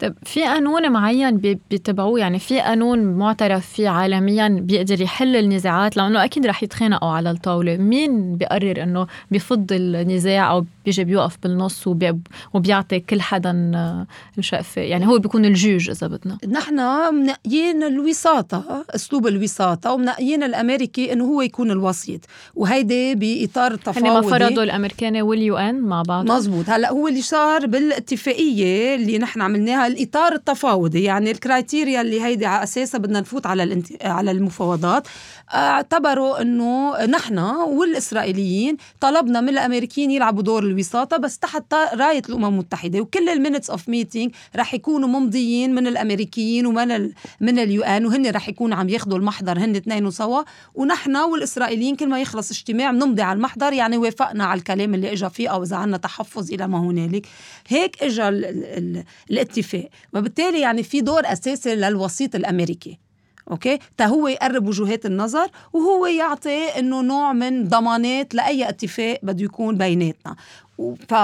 طيب 0.00 0.14
في 0.24 0.42
قانون 0.42 0.92
معين 0.92 1.36
بيتبعوه؟ 1.70 2.20
يعني 2.20 2.38
في 2.38 2.60
قانون 2.60 3.04
معترف 3.04 3.66
فيه 3.66 3.88
عالميا 3.88 4.48
بيقدر 4.48 5.00
يحل 5.00 5.36
النزاعات؟ 5.36 5.96
لأنه 5.96 6.24
أكيد 6.24 6.46
رح 6.46 6.62
يتخانقوا 6.62 7.10
على 7.10 7.30
الطاولة. 7.30 7.76
مين 7.76 8.36
بيقرر 8.36 8.82
إنه 8.82 9.06
بيفض 9.30 9.66
النزاع 9.72 10.50
أو 10.50 10.64
بيجي 10.84 11.04
بيوقف 11.04 11.38
بالنص 11.42 11.86
وبي 11.86 12.18
وبيعطي 12.54 13.00
كل 13.00 13.20
حدا 13.20 13.76
الشقفه 14.38 14.80
يعني 14.82 15.06
هو 15.06 15.18
بيكون 15.18 15.44
الجوج 15.44 15.90
إذا 15.90 16.06
بدنا. 16.06 16.38
نحن 16.48 16.80
منقيين 17.14 17.82
الوساطة 17.82 18.84
أسلوب 18.90 19.26
الوساطة 19.26 19.92
ومنقيين 19.92 20.42
الأمريكي 20.42 21.12
إنه 21.12 21.24
هو 21.24 21.42
يكون 21.42 21.70
الوسيط. 21.70 22.20
وهيدي 22.54 23.14
بإطار 23.14 23.72
التفاوضي 23.72 24.10
ما 24.10 24.38
فرضوا 24.38 24.62
الامريكان 24.62 25.22
وال 25.22 25.56
UN 25.56 25.80
مع 25.80 26.02
بعض. 26.02 26.30
مزبوط 26.30 26.70
هلأ 26.70 26.92
هو 26.92 27.08
اللي 27.08 27.22
صار 27.22 27.66
بالاتفاقية 27.66 28.94
اللي 28.94 29.18
نحن 29.18 29.40
عملناها 29.40 29.85
الإطار 29.86 30.32
التفاوضي 30.32 31.02
يعني 31.02 31.30
ال 31.30 31.38
criteria 31.38 32.00
اللي 32.00 32.22
هيدي 32.22 32.46
على 32.46 32.62
اساسها 32.62 32.98
بدنا 32.98 33.20
نفوت 33.20 33.46
على. 33.46 33.82
على 34.02 34.30
المفاوضات 34.30 35.08
اعتبروا 35.54 36.42
انه 36.42 37.04
نحن 37.04 37.38
والإسرائيليين 37.38 38.76
طلبنا 39.00 39.40
من 39.40 39.48
الأمريكيين 39.48 40.10
يلعبوا 40.10 40.42
دور 40.42 40.62
الوساطة 40.62 41.16
بس 41.16 41.38
تحت 41.38 41.74
راية 41.74 42.22
الأمم 42.28 42.44
المتحدة. 42.44 43.00
وكل 43.00 43.28
ال 43.28 43.33
minutes 43.33 43.70
of 43.70 43.88
meeting 43.88 44.34
رح 44.56 44.74
يكونوا 44.74 45.08
ممضيين 45.08 45.74
من 45.74 45.86
الأمريكيين 45.86 46.66
ومن 46.66 46.90
ال... 46.90 47.12
من 47.40 47.58
ال 47.58 47.82
UN 47.82 48.06
وهن 48.06 48.30
رح 48.30 48.48
يكونوا 48.48 48.76
عم 48.78 48.88
ياخذوا 48.88 49.18
المحضر 49.18 49.58
هن 49.58 49.76
اثنين 49.76 50.10
سوا 50.10 50.42
ونحن 50.74 51.16
والإسرائيليين 51.16 51.96
كل 51.96 52.08
ما 52.08 52.20
يخلص 52.20 52.50
اجتماع 52.50 52.90
بنمضي 52.90 53.22
على 53.22 53.36
المحضر 53.36 53.72
يعني 53.72 53.96
وافقنا 53.96 54.44
على 54.44 54.58
الكلام 54.58 54.94
اللي 54.94 55.12
اجى 55.12 55.30
فيه 55.30 55.48
أو 55.48 55.62
إذا 55.62 55.76
عندنا 55.76 55.96
تحفظ 55.96 56.52
إلى 56.52 56.68
ما 56.68 56.78
هنالك. 56.78 57.26
هيك 57.68 58.02
اجى 58.02 58.28
الاتفاق. 59.30 59.88
وبالتالي 60.14 60.60
يعني 60.60 60.82
في 60.82 61.00
دور 61.00 61.22
أساسي 61.24 61.74
للوسيط 61.74 62.34
الأمريكي. 62.34 63.05
أوكي؟ 63.50 63.78
هو 64.00 64.28
يقرب 64.28 64.68
وجهات 64.68 65.06
النظر 65.06 65.48
وهو 65.72 66.06
يعطي 66.06 66.64
إنه 66.78 67.00
نوع 67.02 67.32
من 67.32 67.68
ضمانات 67.68 68.34
لأي 68.34 68.68
اتفاق 68.68 69.18
بده 69.22 69.44
يكون 69.44 69.78
بيناتنا. 69.78 70.36
ف 71.08 71.14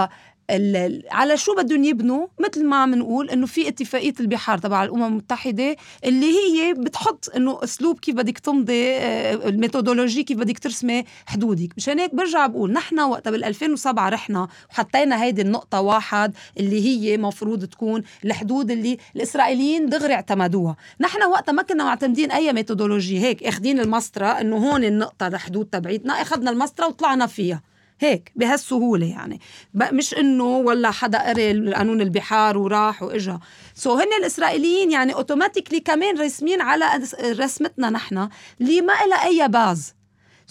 على 1.11 1.37
شو 1.37 1.54
بدهم 1.54 1.85
يبنوا؟ 1.85 2.26
مثل 2.40 2.64
ما 2.66 2.76
عم 2.76 2.94
نقول 2.94 3.30
إنه 3.30 3.47
في 3.47 3.68
اتفاقية 3.68 4.14
البحار 4.21 4.59
تبع 4.59 4.85
الأمم 4.85 5.04
المتحدة 5.04 5.76
اللي 6.04 6.26
هي 6.26 6.75
بتحط 6.75 7.30
إنه 7.37 7.59
أسلوب 7.64 7.99
كيف 7.99 8.14
بدك 8.14 8.38
تمضي 8.38 8.90
آه، 8.97 9.35
ال 9.35 9.42
methodology 9.42 10.23
كيف 10.23 10.38
بدك 10.38 10.59
ترسمي 10.59 11.04
حدودك. 11.26 11.68
مشان 11.76 11.99
هيك 11.99 12.14
برجع 12.14 12.47
بقول 12.47 12.73
نحن 12.73 13.00
وقت 13.00 13.28
بال 13.28 13.44
2007 13.44 14.09
رحنا 14.09 14.49
وحطينا 14.71 15.23
هيدي 15.23 15.42
النقطة 15.42 15.80
واحد 15.80 16.35
اللي 16.59 16.85
هي 16.87 17.18
مفروض 17.18 17.64
تكون 17.64 18.02
الحدود 18.25 18.71
اللي 18.71 18.99
الإسرائيليين 19.16 19.88
دغري 19.88 20.14
اعتمدوها. 20.14 20.76
نحن 21.00 21.23
وقتها 21.23 21.52
ما 21.52 21.62
كنا 21.62 21.85
معتمدين 21.85 22.30
أي 22.30 22.52
methodology 22.52 23.21
هيك 23.21 23.44
أخذين 23.44 23.80
المسطرة 23.80 24.26
إنه 24.26 24.56
هون 24.56 24.85
النقطة 24.85 25.26
الحدود 25.26 25.66
تبعيتنا 25.66 26.12
أخذنا 26.23 26.50
المسطرة 26.50 26.87
وطلعنا 26.87 27.26
فيها. 27.26 27.72
هيك 28.01 28.33
بهالسهولة 28.37 29.07
يعني. 29.07 29.41
مش 29.75 30.15
إنه 30.15 30.45
ولا 30.45 30.91
حدا 30.91 31.29
قري 31.29 31.75
قانون 31.75 32.01
البحار 32.01 32.59
وراح 32.59 33.03
وإجا. 33.03 33.39
so 33.75 33.95
هن 33.95 34.13
الإسرائيليين 34.21 34.91
يعني 34.91 35.15
automatically 35.14 35.81
كمان 35.81 36.21
رسمين 36.21 36.61
على 36.61 36.85
رسمتنا 37.25 37.91
نحن. 37.91 38.29
اللي 38.61 38.81
ما 38.81 38.93
لها 38.93 39.25
أي 39.25 39.49
base؟ 39.49 39.95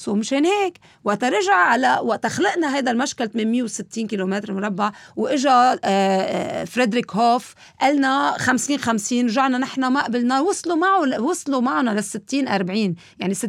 so 0.01 0.15
مشان 0.15 0.45
هيك 0.45 0.77
وقت 1.03 1.23
رجع 1.23 1.53
على 1.53 1.99
وقت 2.03 2.27
خلقنا 2.27 2.77
هذا 2.77 2.91
المشكل 2.91 3.29
860 3.29 4.07
كيلومتر 4.07 4.53
مربع 4.53 4.91
وإجا 5.15 5.51
آه، 5.51 5.79
آه، 5.83 6.65
فريدريك 6.65 7.15
هوف 7.15 7.53
قالنا 7.81 8.35
50 8.37 8.77
50 8.77 9.25
رجعنا 9.25 9.57
نحن 9.57 9.85
ما 9.85 10.03
قبلنا 10.03 10.39
وصلوا 10.39 10.75
معه 10.75 11.21
وصلوا 11.21 11.61
معنا 11.61 11.89
لل 11.91 12.03
60 12.03 12.47
40 12.47 12.95
يعني 13.19 13.33
60% 13.35 13.39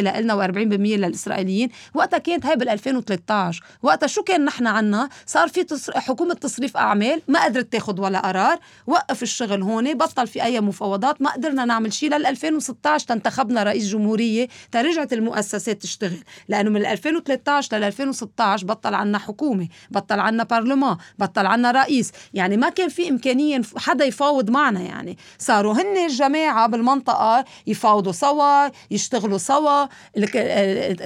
لنا 0.00 0.46
و40% 0.46 0.48
للإسرائيليين 0.50 1.68
وقتها 1.94 2.18
كانت 2.18 2.46
هاي 2.46 2.56
بال 2.56 2.68
2013 2.68 3.64
وقتها 3.82 4.06
شو 4.06 4.22
كان 4.22 4.44
نحن 4.44 4.66
عنا 4.66 5.08
صار 5.26 5.48
في. 5.48 5.66
حكومة 5.94 6.34
تصريف 6.34 6.76
أعمال 6.76 7.22
ما 7.28 7.44
قدرت 7.44 7.72
تاخذ 7.72 8.00
ولا 8.00 8.18
قرار 8.18 8.58
وقف 8.86 9.22
الشغل 9.22 9.62
هون 9.62 9.94
بطل 9.94 10.26
في 10.26 10.42
أي 10.42 10.60
مفاوضات 10.60 11.22
ما 11.22 11.30
قدرنا 11.30 11.64
نعمل 11.64 11.92
شيء 11.92 12.10
لل 12.14 12.26
2016 12.26 13.06
تنتخبنا 13.06 13.62
رئيس 13.62 13.88
جمهورية 13.88 14.48
ترجعت 14.72 15.12
المؤسسات 15.12 15.85
تشتغل. 15.86 16.22
لأنه 16.48 16.70
من 16.70 16.86
2013 16.86 17.76
لل 17.76 17.84
2016 17.84 18.66
بطل 18.66 18.94
عنا 18.94 19.18
حكومة 19.18 19.68
بطل 19.90 20.20
عنا 20.20 20.44
برلمان 20.44 20.96
بطل 21.18 21.46
عنا 21.46 21.70
رئيس. 21.70 22.12
يعني 22.34 22.56
ما 22.56 22.68
كان 22.68 22.88
في 22.88 23.08
إمكانية 23.08 23.62
حدا 23.76 24.04
يفاوض 24.04 24.50
معنا 24.50 24.80
يعني. 24.80 25.18
صاروا 25.38 25.74
هن 25.74 25.96
الجماعة 25.96 26.66
بالمنطقة 26.66 27.44
يفاوضوا 27.66 28.12
سوا 28.12 28.68
يشتغلوا 28.90 29.38
سوا. 29.38 29.86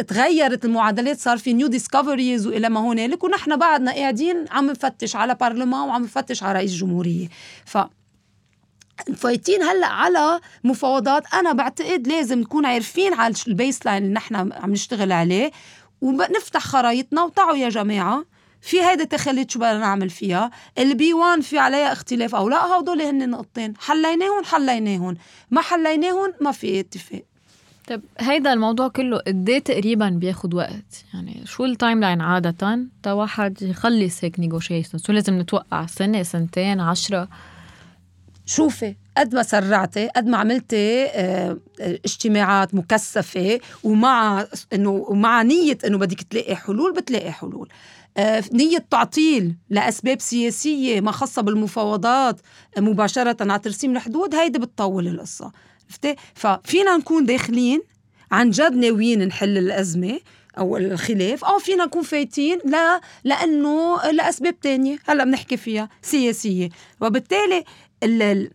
تغيرت 0.03 0.65
المعادلات 0.65 1.19
صار 1.19 1.39
في 1.39 1.53
new 1.52 1.67
discoveries 1.67 2.47
وإلى 2.47 2.69
ما 2.69 2.81
هنالك. 2.81 3.25
ونحن 3.25 3.57
بعدنا 3.57 3.93
قاعدين 3.93 4.45
عم 4.51 4.71
نفتش 4.71 5.17
على 5.17 5.35
برلمان 5.35 5.89
وعم 5.89 6.03
نفتش 6.03 6.43
على 6.43 6.59
رئيس 6.59 6.75
جمهورية. 6.75 7.29
ف 7.65 7.79
فايتين 9.16 9.62
هلأ 9.62 9.87
على 9.87 10.40
مفاوضات. 10.64 11.35
أنا 11.35 11.52
بعتقد 11.52 12.09
لازم 12.09 12.40
نكون 12.40 12.66
عارفين 12.66 13.14
على 13.14 13.35
ال 13.49 13.87
baseline 13.87 14.02
اللي 14.02 14.14
نحن 14.14 14.35
عم 14.37 14.71
نشتغل 14.73 15.12
عليه 15.12 15.50
ونفتح 16.00 16.61
خرايطنا 16.61 17.23
وتعوا 17.23 17.57
يا 17.57 17.69
جماعة. 17.69 18.25
في 18.62 18.83
هيدي 18.83 19.07
تخليت 19.07 19.50
شو 19.50 19.59
بدنا 19.59 19.78
نعمل 19.78 20.11
فيها؟ 20.11 20.50
ال 20.79 21.14
B1 21.14 21.40
في 21.40 21.59
عليها 21.59 21.92
اختلاف 21.92 22.35
أو 22.35 22.49
لا؟ 22.49 22.66
هدول 22.66 23.00
هن 23.02 23.30
نقطتين. 23.30 23.75
حليناهم 23.78 24.45
حليناهم 24.45 25.16
ما 25.50 25.61
حليناهم 25.61 26.33
ما 26.40 26.52
في 26.52 26.80
اتفاق. 26.80 27.23
طيب 27.88 28.02
هيدا 28.19 28.52
الموضوع 28.52 28.88
كله 28.88 29.19
قد 29.19 29.49
إيه 29.49 29.59
تقريبا 29.59 30.09
بياخد 30.09 30.54
وقت؟ 30.54 31.04
يعني 31.14 31.42
شو 31.47 31.64
ال 31.64 32.00
timeline 32.00 32.21
عادة 32.21 32.78
تا 33.02 33.12
واحد 33.12 33.62
يخلص 33.62 34.25
هيك 34.25 34.40
negotiation 34.40 34.99
شو 34.99 35.12
لازم 35.12 35.38
نتوقع؟ 35.38 35.87
سنة 35.87 36.23
سنتين 36.23 36.80
عشرة؟ 36.80 37.28
شوفي 38.54 38.95
قد 39.16 39.35
ما 39.35 39.42
سرعتي 39.42 40.09
قد 40.16 40.26
ما 40.26 40.37
عملتي 40.37 41.04
آه 41.07 41.59
اجتماعات 41.80 42.75
مكثفة 42.75 43.61
ومع 43.85 44.47
إنه 44.73 44.90
ومع 44.90 45.42
نية 45.42 45.78
إنه 45.87 45.99
بدك 45.99 46.23
تلاقي 46.23 46.57
حلول 46.57 46.92
بتلاقي 46.92 47.33
حلول. 47.33 47.69
آه 48.16 48.45
نية 48.52 48.87
تعطيل 48.90 49.54
لأسباب 49.71 50.21
سياسية 50.21 51.00
ما 51.00 51.12
خاصة 51.12 51.42
بالمفاوضات 51.42 52.40
مباشرة 52.78 53.37
على 53.40 53.59
ترسيم 53.59 53.97
الحدود 53.97 54.35
هيدي 54.35 54.59
بتطول 54.59 55.09
القصة. 55.09 55.52
عرفتي؟ 55.87 56.16
ففينا 56.35 56.97
نكون 56.97 57.26
داخلين 57.26 57.83
عن 58.33 58.50
جد 58.50 58.73
ناويين 58.73 59.26
نحل 59.28 59.59
الأزمة 59.59 60.21
أو 60.59 60.76
الخلاف 60.76 61.45
أو 61.45 61.59
فينا 61.59 61.85
نكون 61.85 62.02
فايتين 62.02 62.59
لا 62.64 63.00
لأنه 63.25 64.11
لأسباب 64.11 64.61
تانية 64.61 64.99
هلأ 65.09 65.25
بنحكي 65.25 65.57
فيها 65.57 65.88
سياسية. 66.02 66.69
وبالتالي 67.00 67.64
اللي 68.02 68.50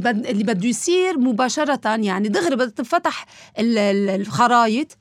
بد 0.00 0.26
اللي 0.26 0.44
بده 0.44 0.68
يصير 0.68 1.18
مباشرة 1.18 1.96
يعني 1.96 2.28
دغري 2.28 2.56
بدها 2.56 2.66
تنفتح 2.66 3.26
الخرايط. 3.58 4.96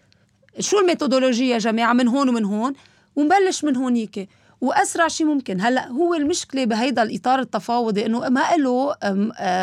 شو 0.59 0.79
الميثودولوجيا 0.79 1.53
يا 1.53 1.57
جماعة؟ 1.57 1.93
من 1.93 2.07
هون 2.07 2.29
ومن 2.29 2.45
هون. 2.45 2.73
ونبلش 3.15 3.63
من 3.63 3.75
هونيك 3.75 4.29
وأسرع 4.61 5.07
شيء 5.07 5.27
ممكن. 5.27 5.61
هلأ 5.61 5.87
هو 5.87 6.13
المشكلة 6.13 6.65
بهيدا 6.65 7.03
الإطار 7.03 7.39
التفاوضي 7.39 8.05
إنه 8.05 8.29
ما 8.29 8.55
له 8.57 8.95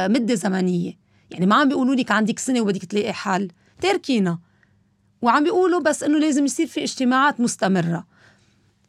مدة 0.09 0.35
زمنية. 0.35 0.99
يعني 1.31 1.47
ما 1.47 1.57
عم 1.57 1.69
بيقولوا 1.69 1.95
لك 1.95 2.11
عندك 2.11 2.39
سنة 2.39 2.61
وبدك 2.61 2.85
تلاقي 2.85 3.13
حل. 3.13 3.51
تركينا. 3.81 4.39
وعم 5.23 5.45
بيقولوا 5.45 5.81
بس 5.81 6.03
إنه 6.03 6.19
لازم 6.19 6.45
يصير 6.45 6.67
في 6.67 6.83
اجتماعات 6.83 7.41
مستمرة. 7.41 8.07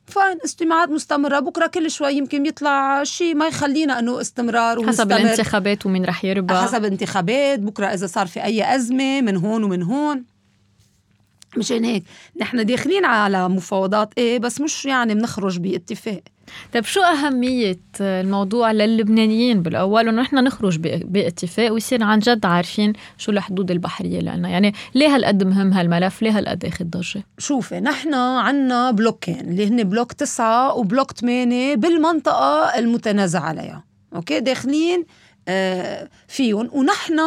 فاين 0.08 0.38
اجتماعات 0.44 0.90
مستمرة 0.90 1.40
بكرة 1.40 1.68
كل 1.68 1.92
شوي 1.92 2.14
يمكن 2.14 2.46
يطلع 2.46 3.04
شيء 3.04 3.36
ما 3.36 3.48
يخلينا 3.48 4.00
إنه 4.00 4.22
استمرار 4.22 4.80
ومستمر. 4.80 4.94
حسب 4.94 5.12
الانتخابات 5.12 5.86
ومين 5.86 6.06
رح 6.06 6.26
يربح 6.26 6.64
حسب 6.64 6.86
الانتخابات 6.86 7.60
بكرة 7.60 7.86
إذا 7.86 8.08
صار 8.08 8.28
في 8.28 8.44
أي 8.44 8.76
أزمة 8.76 9.22
من 9.22 9.38
هون 9.38 9.64
ومن 9.64 9.84
هون 9.84 10.24
مشان 11.58 11.86
هيك 11.86 12.04
نحن 12.42 12.66
داخلين 12.66 13.06
على 13.06 13.50
مفاوضات 13.50 14.14
إيه 14.18 14.40
بس 14.40 14.62
مش 14.62 14.86
يعني 14.86 15.16
بنخرج 15.16 15.60
باتفاق. 15.60 16.22
طيب 16.74 16.86
شو 16.86 17.02
أهمية 17.02 17.80
الموضوع 18.02 18.72
للبنانيين 18.72 19.62
بالأول؟ 19.62 20.08
إنه 20.08 20.22
نحن 20.22 20.36
نخرج 20.36 20.78
باتفاق 21.06 21.74
ويصير 21.74 22.04
عن 22.04 22.20
جد 22.20 22.46
عارفين 22.46 22.94
شو 23.18 23.32
الحدود 23.32 23.72
البحرية 23.72 24.20
لنا. 24.20 24.50
يعني 24.50 24.74
ليه 24.96 25.16
هالقد 25.16 25.44
مهم 25.44 25.74
هالملف؟ 25.74 26.22
ليه 26.22 26.38
هالقد 26.38 26.66
آخذ 26.66 26.86
ضجة؟ 26.86 27.24
شوفي 27.38 27.80
نحن 27.80 28.14
عنا 28.14 28.92
بلوكين 28.92 29.40
اللي 29.40 29.68
هن 29.68 29.84
بلوك 29.84 30.14
تسعة 30.14 30.74
وبلوك 30.76 31.12
ثمانية 31.12 31.76
بالمنطقة 31.76 32.80
المتنازع 32.80 33.40
عليها. 33.40 33.84
أوكي؟ 34.16 34.40
داخلين 34.40 35.06
آه 35.48 36.10
فيهم. 36.28 36.70
ونحن 36.74 37.20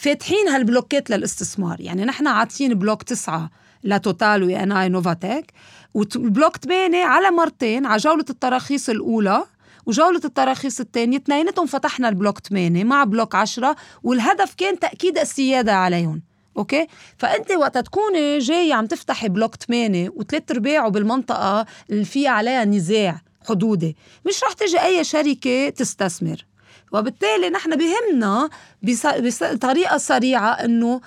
فاتحين 0.00 0.48
هالبلوكات 0.48 1.10
للاستثمار. 1.10 1.80
يعني 1.80 2.04
نحن 2.04 2.26
عاطين 2.26 2.74
بلوك 2.74 3.02
تسعة 3.02 3.50
لتوتال 3.84 4.42
و 4.42 4.50
ENI 4.50 4.72
و 4.72 4.88
Novatek 4.88 5.52
وبلوك 5.94 6.56
8 6.56 7.04
على 7.04 7.30
مرتين 7.30 7.86
على 7.86 7.96
جولة 7.96 8.24
التراخيص 8.30 8.88
الأولى 8.88 9.44
وجولة 9.86 10.20
التراخيص 10.24 10.80
الثانية. 10.80 11.16
اثنيناتهم 11.16 11.66
فتحنا 11.66 12.08
البلوك 12.08 12.38
8 12.38 12.84
مع 12.84 13.04
بلوك 13.04 13.34
10 13.34 13.76
والهدف 14.02 14.54
كان 14.54 14.78
تأكيد 14.78 15.18
السيادة 15.18 15.72
عليهم. 15.74 16.22
أوكي؟ 16.56 16.86
فأنت 17.18 17.50
وقت 17.50 17.78
تكوني 17.78 18.38
جاي 18.38 18.72
عم 18.72 18.86
تفتحي 18.86 19.28
بلوك 19.28 19.54
8 19.54 20.08
وثلاث 20.16 20.50
ارباعه 20.50 20.88
بالمنطقة 20.88 21.66
اللي 21.90 22.04
فيها 22.04 22.30
عليها 22.30 22.64
نزاع 22.64 23.20
حدودي. 23.48 23.96
مش 24.26 24.44
رح 24.44 24.52
تجي 24.52 24.80
أي 24.80 25.04
شركة 25.04 25.68
تستثمر. 25.68 26.44
وبالتالي 26.92 27.50
نحن 27.50 27.76
بهمنا 27.76 28.50
بطريقه 28.82 29.96
سريعة 29.98 30.50
إنه 30.50 31.00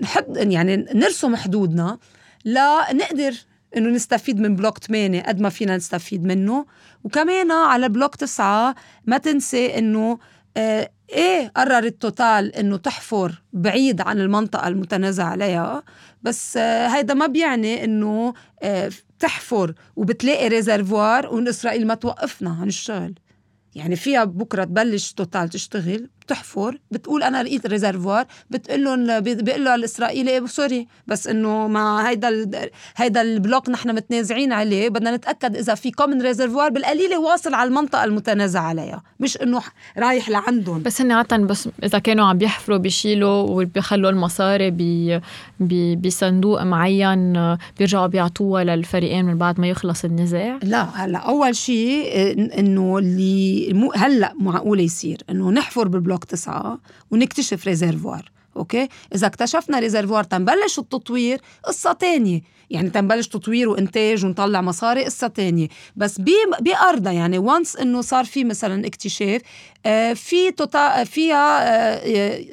نحط 0.00 0.26
يعني 0.36 0.76
نرسم 0.76 1.36
حدودنا 1.36 1.98
لنقدر 2.44 3.34
إنه 3.76 3.90
نستفيد 3.90 4.40
من 4.40 4.56
بلوك 4.56 4.78
8 4.78 5.22
قد 5.22 5.40
ما 5.40 5.48
فينا 5.48 5.76
نستفيد 5.76 6.24
منه. 6.24 6.66
وكمان 7.04 7.50
على 7.52 7.88
بلوك 7.88 8.16
9 8.16 8.74
ما 9.06 9.18
تنسي 9.18 9.78
إنه 9.78 10.18
آه 10.56 10.90
إيه 11.12 11.52
قررت 11.56 12.02
توتال 12.02 12.54
إنه 12.56 12.76
تحفر 12.76 13.42
بعيد 13.52 14.00
عن 14.00 14.20
المنطقة 14.20 14.68
المتنازع 14.68 15.24
عليها. 15.24 15.82
بس 16.22 16.56
آه 16.56 16.88
هيدا 16.88 17.14
ما 17.14 17.26
بيعني 17.26 17.84
إنه 17.84 18.34
آه 18.62 18.90
تحفر 19.18 19.74
وبتلاقي 19.96 20.48
reservoir 20.48 21.26
وإن 21.26 21.48
إسرائيل 21.48 21.86
ما 21.86 21.94
توقفنا 21.94 22.56
عن 22.60 22.68
الشغل. 22.68 23.14
يعني 23.74 23.96
فيها 23.96 24.24
بكرة 24.24 24.64
تبلش 24.64 25.12
توتال 25.12 25.48
تشتغل. 25.48 26.10
بتحفر 26.26 26.78
بتقول 26.90 27.22
أنا 27.22 27.42
لقيت 27.42 27.66
reservoir 27.66 28.26
بتقول 28.50 28.84
لهم 28.84 29.20
بيقول 29.20 29.64
له 29.64 29.74
الإسرائيلي 29.74 30.30
إيه، 30.30 30.46
sorry 30.46 30.88
بس 31.06 31.26
إنه 31.26 31.68
ما 31.68 32.08
هيدا 32.08 32.70
هيدا 32.96 33.22
البلوك 33.22 33.68
نحن 33.68 33.94
متنازعين 33.94 34.52
عليه 34.52 34.88
بدنا 34.88 35.16
نتأكد 35.16 35.56
إذا 35.56 35.74
في 35.74 35.90
common 35.90 36.22
reservoir 36.22 36.70
بالقليلة 36.70 37.20
واصل 37.20 37.54
على 37.54 37.68
المنطقة 37.68 38.04
المتنازع 38.04 38.60
عليها 38.60 39.02
مش 39.20 39.42
إنه 39.42 39.60
رايح 39.98 40.28
لعندهم. 40.28 40.82
بس 40.82 41.00
هن 41.00 41.12
عادة 41.12 41.36
بس 41.36 41.68
إذا 41.84 41.98
كانوا 41.98 42.26
عم 42.26 42.38
بيحفروا 42.38 42.78
بيشيلوا 42.78 43.42
وبيخلوا 43.42 44.10
المصاري 44.10 44.70
بي 44.70 45.20
بي 45.60 45.96
بصندوق 45.96 46.62
معين 46.62 47.56
بيرجعوا 47.78 48.06
بيعطوها 48.06 48.64
للفريقين 48.64 49.24
من 49.24 49.38
بعد 49.38 49.60
ما 49.60 49.68
يخلص 49.68 50.04
النزاع؟ 50.04 50.58
لا 50.62 50.82
هلأ 50.82 51.18
أول 51.18 51.56
شيء 51.56 52.14
إنه 52.58 52.98
اللي 52.98 53.72
هلأ 53.96 54.32
معقول 54.40 54.80
يصير 54.80 55.22
إنه 55.30 55.50
نحفر 55.50 55.88
بالبلوك. 55.88 56.13
بلوك 56.14 56.24
تسعة 56.24 56.78
ونكتشف 57.10 57.66
reservoir 57.66 58.30
okay 58.56 58.88
اذا 59.14 59.26
اكتشفنا 59.26 59.78
reservoir 59.78 60.24
تنبلش 60.24 60.78
التطوير 60.78 61.40
قصه 61.64 61.92
تانية 61.92 62.40
يعني 62.70 62.90
تنبلش 62.90 63.28
تطوير 63.28 63.68
وانتاج 63.68 64.24
ونطلع 64.24 64.60
مصاري 64.60 65.04
قصه 65.04 65.26
تانية 65.26 65.68
بس 65.96 66.20
بارضها 66.60 67.12
يعني 67.12 67.38
وانس 67.38 67.76
انه 67.76 68.00
صار 68.00 68.24
في 68.24 68.44
مثلا 68.44 68.86
اكتشاف 68.86 69.40
في 70.14 70.50
توتا 70.56 71.04
فيها 71.04 71.64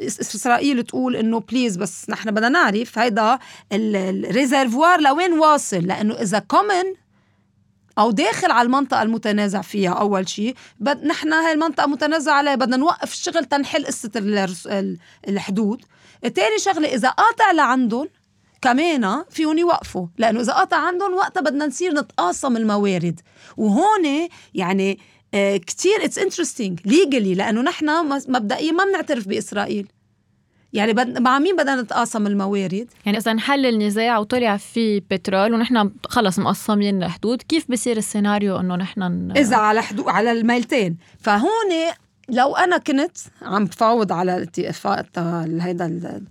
اسرائيل 0.08 0.84
تقول 0.84 1.16
انه 1.16 1.40
please 1.40 1.78
بس 1.78 2.10
نحن 2.10 2.32
بدنا 2.32 2.50
نعرف 2.50 3.00
هيدا 3.00 3.40
ال 3.72 3.85
reservoir 3.85 5.02
لوين 5.02 5.34
واصل 5.40 5.84
لأنه 5.88 6.14
اذا 6.14 6.40
common 6.40 7.01
أو 8.00 8.12
داخل 8.12 8.52
على 8.52 8.66
المنطقة 8.66 9.02
المتنازع 9.02 9.62
فيها 9.62 9.92
أول 9.92 10.30
شيء 10.30 10.56
بد 10.80 11.06
نحن 11.06 11.34
هاي 11.34 11.54
المنطقة 11.54 11.88
متنازع 11.88 12.34
عليها 12.34 12.56
بدنا 12.56 12.78
نوقف 12.78 13.14
الشغل 13.14 13.46
تنحل 13.46 13.86
قصة 13.86 14.12
الحدود. 15.28 15.82
ثاني 16.22 16.60
شغلة 16.60 16.88
إذا 16.88 17.10
قاطع 17.10 17.52
لعندهم 17.52 18.10
كمان 18.62 19.24
فيهم 19.30 19.58
يوقفوا. 19.58 20.08
لأنه 20.18 20.42
إذا 20.42 20.54
قطع 20.54 20.78
عندهم 20.78 21.14
وقتها 21.14 21.42
بدنا 21.42 21.66
نصير 21.66 21.94
نتقاسم 21.94 22.58
الموارد. 22.58 23.20
وهون 23.58 24.30
يعني 24.54 25.00
آه 25.34 25.58
كتير 25.58 26.06
it's 26.06 26.18
interesting 26.18 26.80
legally 26.86 27.36
لأنه 27.36 27.62
نحن 27.62 28.06
مبدئيا 28.28 28.72
ما 28.72 28.84
بنعترف 28.84 29.28
بإسرائيل. 29.28 29.88
يعني 30.74 30.94
بد... 30.94 31.18
مع 31.18 31.40
مين 31.40 31.56
بدنا 31.56 31.82
نتقاسم 31.82 32.28
الموارد؟ 32.28 32.88
يعني 33.06 33.18
إذا 33.18 33.32
انحل 33.32 33.66
النزاع 33.66 34.18
وطلع 34.18 34.58
في 34.58 35.00
بترول 35.00 35.54
ونحن 35.54 35.92
خلص 36.06 36.40
مقسمين 36.40 37.04
الحدود، 37.04 37.42
كيف 37.42 37.72
بصير 37.72 37.98
السيناريو 37.98 38.60
إنه 38.60 38.76
نحن 38.76 39.02
ن... 39.02 39.38
إذا 39.38 39.56
على 39.56 39.82
حدود 39.82 40.08
على 40.08 40.32
الميلتين، 40.32 40.98
فهون 41.20 41.72
لو 42.30 42.56
أنا 42.56 42.78
كنت 42.78 43.18
عم 43.42 43.66
بفاوض 43.66 44.12
على 44.12 44.38
الاتفاق 44.38 45.06
هيدا 45.60 46.22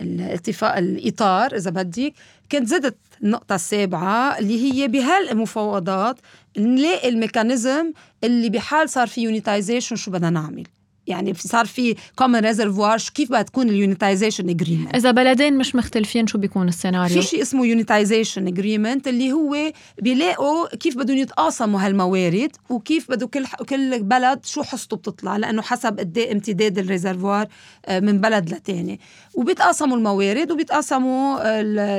الاتفاق 0.00 0.76
الإطار 0.76 1.56
إذا 1.56 1.70
بدك 1.70 2.12
كنت 2.52 2.68
زدت 2.68 2.96
النقطة 3.22 3.54
السابعة 3.54 4.38
اللي 4.38 4.72
هي 4.72 4.88
بهالمفاوضات 4.88 6.16
نلاقي 6.58 7.08
ال 7.08 7.16
mechanism 7.16 7.92
اللي 8.24 8.50
بحال 8.50 8.90
صار 8.90 9.06
في 9.06 9.22
unitization 9.22 9.96
شو 9.96 10.10
بدنا 10.10 10.30
نعمل 10.30 10.66
يعني 11.10 11.34
صار 11.34 11.66
في 11.66 11.94
common 12.16 12.38
reservoir 12.38 12.98
كيف 13.14 13.28
بدها 13.28 13.42
تكون 13.42 13.68
ال 13.68 13.75
unitization 13.75 14.48
agreement 14.48 14.94
إذا 14.94 15.10
بلدين 15.10 15.58
مش 15.58 15.74
مختلفين 15.74 16.26
شو 16.26 16.38
بيكون 16.38 16.68
السيناريو؟ 16.68 17.22
في 17.22 17.28
شيء 17.28 17.42
اسمه 17.42 17.66
unitization 17.66 18.46
agreement 18.46 19.08
اللي 19.08 19.32
هو 19.32 19.72
بيلاقوا 20.02 20.76
كيف 20.76 20.96
بدهم 20.96 21.16
يتقاسموا 21.16 21.80
هالموارد 21.80 22.50
وكيف 22.70 23.10
بده 23.10 23.26
كل 23.26 23.46
كل 23.68 24.02
بلد 24.02 24.44
شو 24.44 24.62
حصته 24.62 24.96
بتطلع 24.96 25.36
لأنه 25.36 25.62
حسب 25.62 26.00
قد 26.00 26.18
إيه 26.18 26.32
امتداد 26.32 26.78
ال 26.78 26.85
reservoir 26.85 27.46
آه، 27.86 28.00
من 28.00 28.20
بلد 28.20 28.50
لتاني. 28.50 29.00
وبيتقاسموا 29.34 29.96
الموارد 29.96 30.50
وبيتقاسموا 30.52 31.38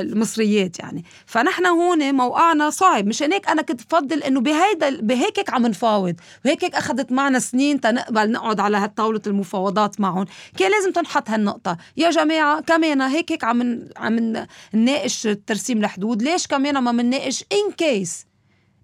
المصريات 0.00 0.78
يعني. 0.78 1.04
فنحن 1.26 1.66
هون 1.66 2.14
موقعنا 2.14 2.70
صعب. 2.70 3.06
مشان 3.06 3.32
هيك 3.32 3.48
أنا 3.48 3.62
كنت 3.62 3.82
بفضل 3.82 4.22
إنه 4.22 4.40
بهيدا 4.40 5.00
بهيك 5.00 5.50
عم 5.50 5.66
نفاوض. 5.66 6.14
وهيك 6.44 6.64
أخذت 6.64 7.12
معنا 7.12 7.38
سنين 7.38 7.80
تنقبل 7.80 8.30
نقعد 8.30 8.60
على 8.60 8.78
طاولة 9.02 9.22
المفاوضات 9.26 10.00
معهم. 10.00 10.24
كان 10.58 10.70
لازم 10.70 10.92
تنحط 10.92 11.30
هالنقطة. 11.30 11.76
يا 11.96 12.10
جماعة 12.10 12.60
كمان 12.60 13.02
هيك 13.02 13.32
هيك 13.32 13.44
عم 13.44 13.88
عم 13.96 14.46
نناقش 14.74 15.28
ترسيم 15.46 15.78
الحدود 15.78 16.22
ليش 16.22 16.46
كمان 16.46 16.78
ما 16.78 16.92
بنناقش 16.92 17.44
in 17.52 17.72
case 17.72 18.26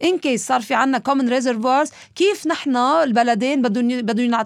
in 0.05 0.19
case 0.19 0.47
صار 0.47 0.61
في 0.61 0.75
عنا 0.75 0.99
common 0.99 1.29
reservoirs 1.29 1.91
كيف 2.15 2.47
نحن 2.47 2.77
البلدين 2.77 3.63
بدهم 3.63 4.01
بدهم 4.01 4.45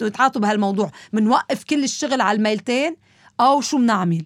يتعاطوا 0.00 0.40
بهالموضوع؟ 0.40 0.90
بنوقف 1.12 1.64
كل 1.64 1.84
الشغل 1.84 2.20
على 2.20 2.36
الميلتين؟ 2.36 2.96
أو 3.40 3.60
شو 3.60 3.78
بنعمل 3.78 4.24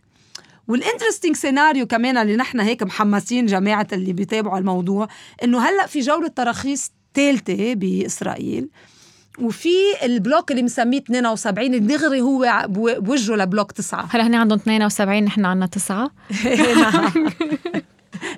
وال 0.69 0.79
interesting 0.79 1.37
سيناريو 1.37 1.87
كمان 1.87 2.17
اللي 2.17 2.37
نحن 2.37 2.61
هيك 2.61 2.83
محمسين 2.83 3.47
جماعة 3.47 3.87
اللي 3.93 4.13
بيتابعوا 4.13 4.59
الموضوع 4.59 5.09
إنه 5.45 5.59
هلأ 5.59 5.87
في 5.87 6.01
جولة 6.01 6.29
تراخيص 6.29 6.93
ثالثه 7.15 7.75
بإسرائيل. 7.75 8.69
وفي 9.41 9.75
البلوك 10.03 10.51
اللي 10.51 10.63
مسميه 10.63 10.99
72 10.99 11.87
دغري 11.87 12.21
هو 12.21 12.65
بوجهه 12.99 13.37
لبلوك 13.37 13.73
9 13.73 14.09
هلا 14.11 14.27
هن 14.27 14.35
عندهم 14.35 14.59
72 14.59 15.23
نحن 15.23 15.45
عندنا 15.45 15.67
9 15.67 16.11
نعم 16.77 17.13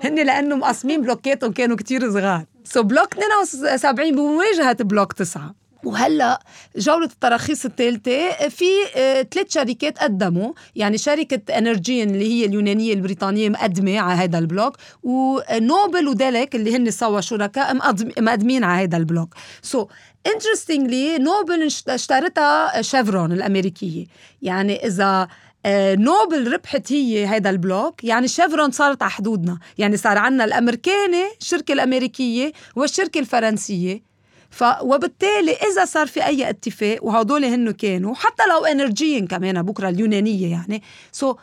هن 0.05 0.15
لأنه 0.15 0.57
مقسمين 0.57 1.03
بلوكاتهم 1.03 1.53
كانوا 1.53 1.77
كتير 1.77 2.11
صغار. 2.11 2.45
so 2.65 2.83
بلوك 2.83 3.15
72 3.15 4.13
بمواجهة 4.13 4.77
بلوك 4.85 5.13
9 5.13 5.63
وهلأ 5.85 6.41
جولة 6.77 7.07
التراخيص 7.07 7.65
الثالثة 7.65 8.49
في 8.49 8.65
آه، 8.97 9.23
ثلاث 9.23 9.53
شركات 9.53 9.99
قدموا 9.99 10.53
يعني 10.77 10.99
شركة 10.99 11.59
انرجين 11.59 12.11
اللي 12.11 12.33
هي 12.33 12.47
اليونانية 12.47 12.95
البريطانية 12.95 13.49
مقدمة 13.49 14.01
على 14.01 14.19
هذا 14.19 14.39
البلوك 14.39 14.77
ونوبل 15.03 16.09
وديلك 16.09 16.55
اللي 16.55 16.77
هن 16.77 16.91
سوا 16.91 17.21
شركاء 17.21 17.75
مقدمين 18.19 18.65
على 18.65 18.85
هذا 18.85 18.97
البلوك. 18.97 19.35
so, 19.63 19.89
interestingly 20.27 21.19
نوبل 21.19 21.69
اشترتها 21.89 22.83
شيفرون 22.83 23.33
الأمريكية. 23.33 24.07
يعني 24.43 24.87
إذا 24.87 25.29
آه، 25.67 25.95
نوبل 25.95 26.53
ربحت 26.53 26.93
هي 26.93 27.27
هذا 27.27 27.51
البلوك 27.51 28.05
يعني 28.05 28.29
شيفرون 28.29 28.71
صارت 28.71 29.03
على 29.03 29.11
حدودنا. 29.11 29.59
يعني 29.79 29.97
صار 29.97 30.19
عنا 30.19 30.45
الامريكاني 30.45 31.25
الشركة 31.41 31.73
الأمريكية 31.73 32.53
والشركة 32.77 33.19
الفرنسية. 33.21 34.03
ف 34.51 34.65
وبالتالي 34.83 35.53
إذا 35.53 35.85
صار 35.85 36.07
في 36.07 36.27
أي 36.27 36.51
اتفاق 36.51 37.05
وهدول 37.05 37.45
هن 37.45 37.71
كانوا 37.71 38.15
حتى 38.15 38.43
لو 38.47 38.65
انرجين 38.65 39.27
كمان 39.27 39.63
بكرة 39.63 39.89
اليونانية 39.89 40.51
يعني. 40.51 40.83
so 41.13 41.37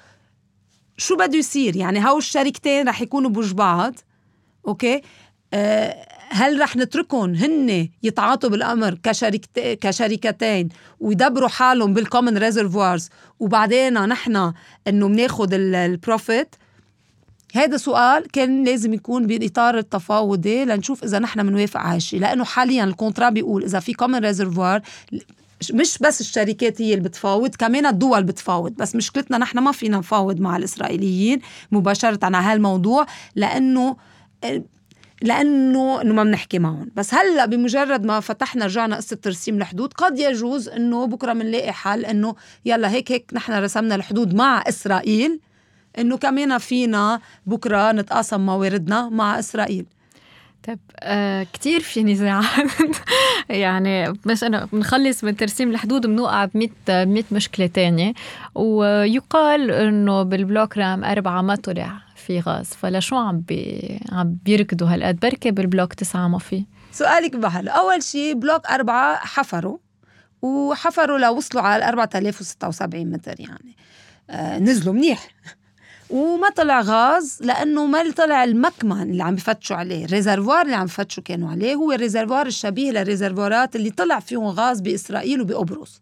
شو 0.99 1.15
بده 1.15 1.37
يصير؟ 1.37 1.75
يعني 1.75 1.99
هاو 1.99 2.17
الشركتين 2.17 2.89
رح 2.89 3.01
يكونوا 3.01 3.29
بوج 3.29 3.53
بعض 3.53 3.93
okay؟ 4.67 5.01
آه 5.53 6.07
هل 6.39 6.59
رح 6.61 6.75
نتركهم 6.75 7.35
هن 7.35 7.89
يتعاطوا 8.03 8.49
بالأمر 8.49 8.97
كشركت 9.03 9.59
كشركتين 9.59 10.69
ويدبروا 10.99 11.47
حالهم 11.47 11.93
بال 11.93 12.04
common 12.04 12.37
reservoirs 12.37 13.09
وبعدين 13.39 13.93
نحن 13.93 14.53
إنه 14.87 15.07
بناخذ 15.07 15.53
ال 15.53 15.68
profit 15.68 16.55
هذا 17.55 17.77
سؤال 17.77 18.31
كان 18.31 18.63
لازم 18.63 18.93
يكون 18.93 19.27
باطار 19.27 19.77
التفاوضي 19.77 20.65
لنشوف 20.65 21.03
إذا 21.03 21.19
نحن 21.19 21.43
بنوافق 21.43 21.79
على 21.79 21.95
هالشيء 21.95 22.19
لأنه 22.19 22.43
حاليا 22.43 22.83
ال 22.83 22.89
contrat 22.89 23.29
بيقول 23.29 23.63
إذا 23.63 23.79
في 23.79 23.93
common 23.93 24.19
reservoir 24.19 24.81
مش 25.73 25.97
بس 25.97 26.21
الشركات 26.21 26.81
هي 26.81 26.93
اللي 26.93 27.09
بتفاوض 27.09 27.55
كمان 27.55 27.85
الدول 27.85 28.23
بتفاوض. 28.23 28.71
بس 28.71 28.95
مشكلتنا 28.95 29.37
نحن 29.37 29.59
ما 29.59 29.71
فينا 29.71 29.97
نفاوض 29.97 30.39
مع 30.39 30.57
الإسرائيليين 30.57 31.39
مباشرة 31.71 32.19
على 32.25 32.37
هالموضوع 32.37 33.05
لأنه 33.35 33.95
لأنه 35.21 36.01
إنه 36.01 36.13
ما 36.13 36.23
بنحكي 36.23 36.59
معهم. 36.59 36.89
بس 36.95 37.13
هلأ 37.13 37.45
بمجرد 37.45 38.05
ما 38.05 38.19
فتحنا 38.19 38.65
رجعنا 38.65 38.95
قصة 38.95 39.15
ترسيم 39.15 39.57
الحدود 39.57 39.93
قد 39.93 40.19
يجوز 40.19 40.69
إنه 40.69 41.07
بكرة 41.07 41.33
بنلاقي 41.33 41.73
حل 41.73 42.05
إنه 42.05 42.35
يلا 42.65 42.91
هيك 42.91 43.11
هيك 43.11 43.31
نحن 43.33 43.53
رسمنا 43.53 43.95
الحدود 43.95 44.33
مع 44.33 44.63
إسرائيل 44.67 45.39
إنه 45.99 46.17
كمان 46.17 46.57
فينا 46.57 47.19
بكرة 47.45 47.91
نتقاسم 47.91 48.45
مواردنا 48.45 49.09
مع 49.09 49.39
إسرائيل. 49.39 49.85
طيب 50.67 50.79
آه 50.99 51.47
كتير 51.53 51.79
في 51.79 52.03
نزاعات 52.03 52.71
يعني 53.49 54.13
مش 54.25 54.43
أنا 54.43 54.67
بنخلص 54.73 55.23
من 55.23 55.37
ترسيم 55.37 55.71
الحدود 55.71 56.07
بنوقع 56.07 56.45
ب 56.45 56.49
100 56.53 56.69
100 57.05 57.23
مشكلة 57.31 57.67
تانية. 57.67 58.13
ويقال 58.55 59.71
إنه 59.71 60.23
بالبلوك 60.23 60.77
رقم 60.77 61.03
أربعة 61.03 61.41
ما 61.41 61.55
طلع. 61.55 62.08
في 62.29 62.39
غاز 62.39 62.67
فلشو 62.67 63.15
عم 63.15 63.39
بي 63.39 63.99
عم 64.11 64.37
بيركضوا 64.45 64.87
هالقد؟ 64.87 65.19
بركي 65.19 65.51
بالبلوك 65.51 65.93
تسعة 65.93 66.27
ما 66.27 66.39
في 66.39 66.65
سؤالك 66.91 67.35
بحل. 67.35 67.67
أول 67.67 68.03
شيء 68.03 68.33
بلوك 68.33 68.67
أربعة 68.67 69.15
حفروا 69.15 69.77
وحفروا 70.41 71.17
لوصلوا 71.17 71.63
على 71.63 71.89
4076 71.89 73.05
متر 73.05 73.35
يعني. 73.39 73.75
آه 74.29 74.59
نزلوا 74.59 74.93
منيح. 74.93 75.27
وما 76.09 76.49
طلع 76.49 76.81
غاز 76.81 77.37
لأنه 77.41 77.85
ما 77.85 78.11
طلع 78.11 78.43
المكمن 78.43 79.01
اللي 79.01 79.23
عم 79.23 79.35
بفتشوا 79.35 79.75
عليه. 79.75 80.05
ال 80.05 80.11
reservoir 80.11 80.61
اللي 80.61 80.75
عم 80.75 80.85
بفتشوا 80.85 81.23
كانوا 81.23 81.49
عليه 81.51 81.75
هو 81.75 81.91
ال 81.91 81.97
reservoir 81.97 82.47
الشبيه 82.47 82.91
لل 82.91 83.05
reservoir 83.05 83.68
ات 83.68 83.75
اللي 83.75 83.89
طلع 83.89 84.19
فيهم 84.19 84.45
غاز 84.45 84.81
بإسرائيل 84.81 85.41
وبقبرص. 85.41 86.01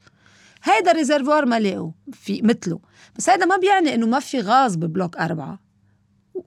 هيدا 0.63 0.91
ال 0.91 0.97
reservoir 0.97 1.45
ما 1.45 1.59
لاقوا 1.59 1.91
في 2.13 2.41
مثله. 2.41 2.79
بس 3.17 3.29
هذا 3.29 3.45
ما 3.45 3.57
بيعني 3.57 3.95
إنه 3.95 4.07
ما 4.07 4.19
في 4.19 4.39
غاز 4.39 4.75
ببلوك 4.75 5.17
أربعة. 5.17 5.66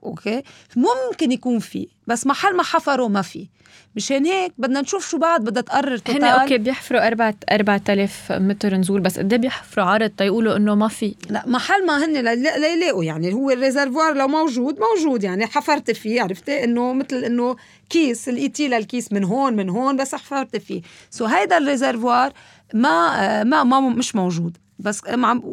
okay؟ 0.02 0.42
ممكن 0.76 1.32
يكون 1.32 1.58
في 1.58 1.88
بس 2.06 2.26
محل 2.26 2.56
ما 2.56 2.62
حفروا 2.62 3.08
ما 3.08 3.22
في. 3.22 3.48
مشان 3.96 4.26
هيك 4.26 4.52
بدنا 4.58 4.80
نشوف 4.80 5.08
شو 5.10 5.18
بعد 5.18 5.44
بدها 5.44 5.62
تقرر 5.62 5.98
توتال 5.98 6.24
هن 6.24 6.30
okay 6.30 6.58
بيحفروا 6.58 7.06
4 7.06 7.34
4000 7.52 8.32
متر 8.32 8.74
نزول 8.74 9.00
بس 9.00 9.18
قد 9.18 9.32
إيه 9.32 9.40
بيحفروا 9.40 9.84
عرض 9.84 10.10
تيقولوا 10.10 10.56
إنه 10.56 10.74
ما 10.74 10.88
في؟ 10.88 11.14
لا 11.30 11.42
محل 11.46 11.86
ما 11.86 12.04
هن 12.04 12.12
ليلاقوا 12.60 13.04
يعني 13.04 13.32
هو 13.32 13.50
ال 13.50 13.57
reservoir 13.57 14.14
لو 14.14 14.28
موجود 14.28 14.78
موجود 14.80 15.24
يعني. 15.24 15.46
حفرت 15.46 15.90
فيه 15.90 16.22
عرفتي؟ 16.22 16.64
إنه 16.64 16.92
مثل 16.92 17.16
إنه 17.16 17.56
كيس 17.90 18.28
لقيتي 18.28 18.68
للكيس 18.68 19.12
من 19.12 19.24
هون 19.24 19.56
من 19.56 19.68
هون 19.68 19.96
بس 19.96 20.14
حفرت 20.14 20.56
فيه. 20.56 20.82
so 21.10 21.24
هيدا 21.24 21.58
ال 21.58 21.65
reservoir 21.65 22.32
ما 22.74 23.44
ما 23.44 23.64
ما 23.64 23.80
مش 23.80 24.16
موجود. 24.16 24.56
بس 24.78 25.02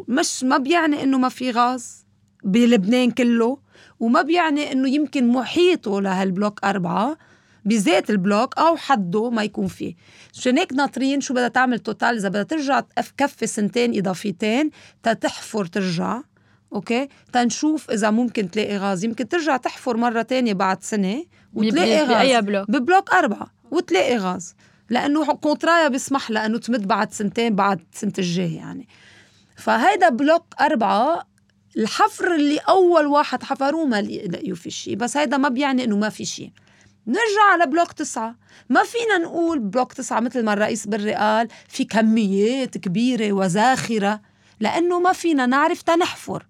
مش 0.07 0.43
ما 0.43 0.57
بيعني 0.57 1.03
إنه 1.03 1.17
ما 1.17 1.29
في 1.29 1.51
غاز 1.51 2.05
بلبنان 2.43 3.11
كله. 3.11 3.66
وما 3.99 4.21
بيعني 4.21 4.71
إنه 4.71 4.89
يمكن 4.89 5.27
محيطه 5.27 6.01
لهالبلوك 6.01 6.63
أربعة 6.63 7.17
بذات 7.65 8.09
البلوك 8.09 8.57
أو 8.57 8.77
حده 8.77 9.29
ما 9.29 9.43
يكون 9.43 9.67
فيه. 9.67 9.95
عشان 10.33 10.57
هيك 10.57 10.73
ناطرين؟ 10.73 11.21
شو 11.21 11.33
بدها 11.33 11.47
تعمل 11.47 11.79
توتال 11.79 12.15
إذا 12.15 12.29
بدها 12.29 12.43
ترجع 12.43 12.79
تكفي 12.79 13.47
سنتين 13.47 13.97
إضافيتين 13.97 14.69
تتحفر 15.03 15.65
ترجع 15.65 16.21
okay؟ 16.73 17.07
تنشوف 17.33 17.91
إذا 17.91 18.09
ممكن 18.09 18.51
تلاقي 18.51 18.77
غاز. 18.77 19.05
يمكن 19.05 19.27
ترجع 19.27 19.57
تحفر 19.57 19.97
مرة 19.97 20.21
تانية 20.21 20.53
بعد 20.53 20.83
سنة 20.83 21.23
وتلاقي 21.53 22.01
غاز. 22.01 22.07
بأي 22.07 22.41
بلوك؟ 22.41 22.71
ببلوك 22.71 23.13
أربعة 23.13 23.47
وتلاقي 23.71 24.17
غاز. 24.17 24.55
لأنه 24.89 25.33
contrat 25.33 25.81
ها 25.81 25.87
بيسمح 25.87 26.31
لها 26.31 26.45
إنه 26.45 26.57
تمد 26.57 26.87
بعد 26.87 27.13
سنتين 27.13 27.55
بعد 27.55 27.79
سنة 27.91 28.13
الجاي 28.17 28.55
يعني. 28.55 28.87
فهيدا 29.55 30.09
بلوك 30.09 30.45
أربعة 30.61 31.27
الحفر 31.77 32.35
اللي 32.35 32.57
أول 32.57 33.05
واحد 33.05 33.43
حفروه 33.43 33.85
ما 33.85 34.01
لقيوا 34.01 34.55
في 34.55 34.69
شيء 34.69 34.95
بس 34.95 35.17
هيدا 35.17 35.37
ما 35.37 35.49
بيعني 35.49 35.83
إنه 35.83 35.97
ما 35.97 36.09
في 36.09 36.25
شيء 36.25 36.51
نرجع 37.07 37.43
على 37.51 37.65
بلوك 37.65 37.91
تسعة. 37.91 38.35
ما 38.69 38.83
فينا 38.83 39.17
نقول 39.17 39.59
بلوك 39.59 39.93
تسعة 39.93 40.19
مثل 40.19 40.43
ما 40.43 40.53
الرئيس 40.53 40.87
بري 40.87 41.13
قال 41.13 41.47
في 41.67 41.85
كميات 41.85 42.77
كبيرة 42.77 43.33
وزاخرة 43.33 44.21
لأنه 44.59 44.99
ما 44.99 45.13
فينا 45.13 45.45
نعرف 45.45 45.81
تنحفر. 45.81 46.45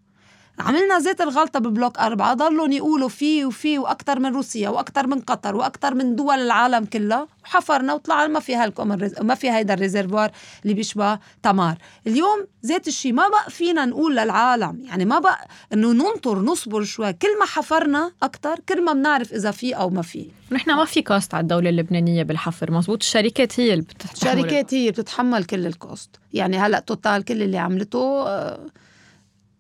عملنا 0.60 1.00
زيت 1.00 1.22
الغلطة 1.22 1.60
ببلوك 1.60 2.00
أربعة 2.00 2.34
ضلوا 2.34 2.67
يقولوا 2.67 3.10
في 3.10 3.46
وفي 3.46 3.80
وأكثر 3.80 4.20
من 4.20 4.34
روسيا 4.36 4.70
وأكثر 4.70 5.08
من 5.08 5.20
قطر 5.20 5.56
وأكثر 5.56 5.93
من 5.93 6.15
دول 6.15 6.36
العالم 6.39 6.86
كلها 6.86 7.28
وحفرنا 7.43 7.93
وطلعنا 7.93 8.28
ما 8.28 8.39
في 8.39 8.56
هالكم 8.56 8.88
ما 9.22 9.36
في 9.36 9.52
هيدا 9.52 9.74
ال 9.73 9.79
réservoir 9.79 10.32
اللي 10.63 10.74
بيشبه 10.74 11.20
تمار. 11.43 11.78
اليوم 12.08 12.48
زيت 12.62 12.88
الشيء 12.88 13.13
ما 13.13 13.28
بقى 13.28 13.50
فينا 13.52 13.86
نقول 13.86 14.15
للعالم 14.17 14.82
يعني 14.84 15.06
ما 15.06 15.20
بقى 15.20 15.48
إنه 15.74 15.91
ننطر 15.91 16.39
نصبر 16.39 16.84
شوي. 16.84 17.13
كل 17.13 17.39
ما 17.39 17.46
حفرنا 17.46 18.12
أكثر 18.24 18.60
كل 18.60 18.84
ما 18.86 18.93
بنعرف 18.93 19.34
إذا 19.34 19.52
في 19.52 19.74
أو 19.76 19.89
ما 19.89 20.02
في. 20.02 20.28
نحن 20.52 20.72
ما 20.74 20.86
في 20.86 21.02
cost 21.02 21.34
على 21.34 21.41
الدولة 21.41 21.70
اللبنانية 21.70 22.24
بالحفر 22.24 22.72
مزبوط؟ 22.72 23.04
الشركات 23.04 23.60
هي 23.60 23.74
اللي 23.74 23.84
بتتحمل. 23.84 24.13
الشركات 24.13 24.74
هي 24.74 24.91
بتتحمل 24.91 25.43
كل 25.43 25.65
ال 25.67 25.76
cost 25.76 26.10
يعني 26.34 26.58
هلأ 26.58 26.80
توتال 26.80 27.26
كل 27.26 27.41
اللي 27.43 27.58
عملته 27.58 28.28
آه، 28.28 28.65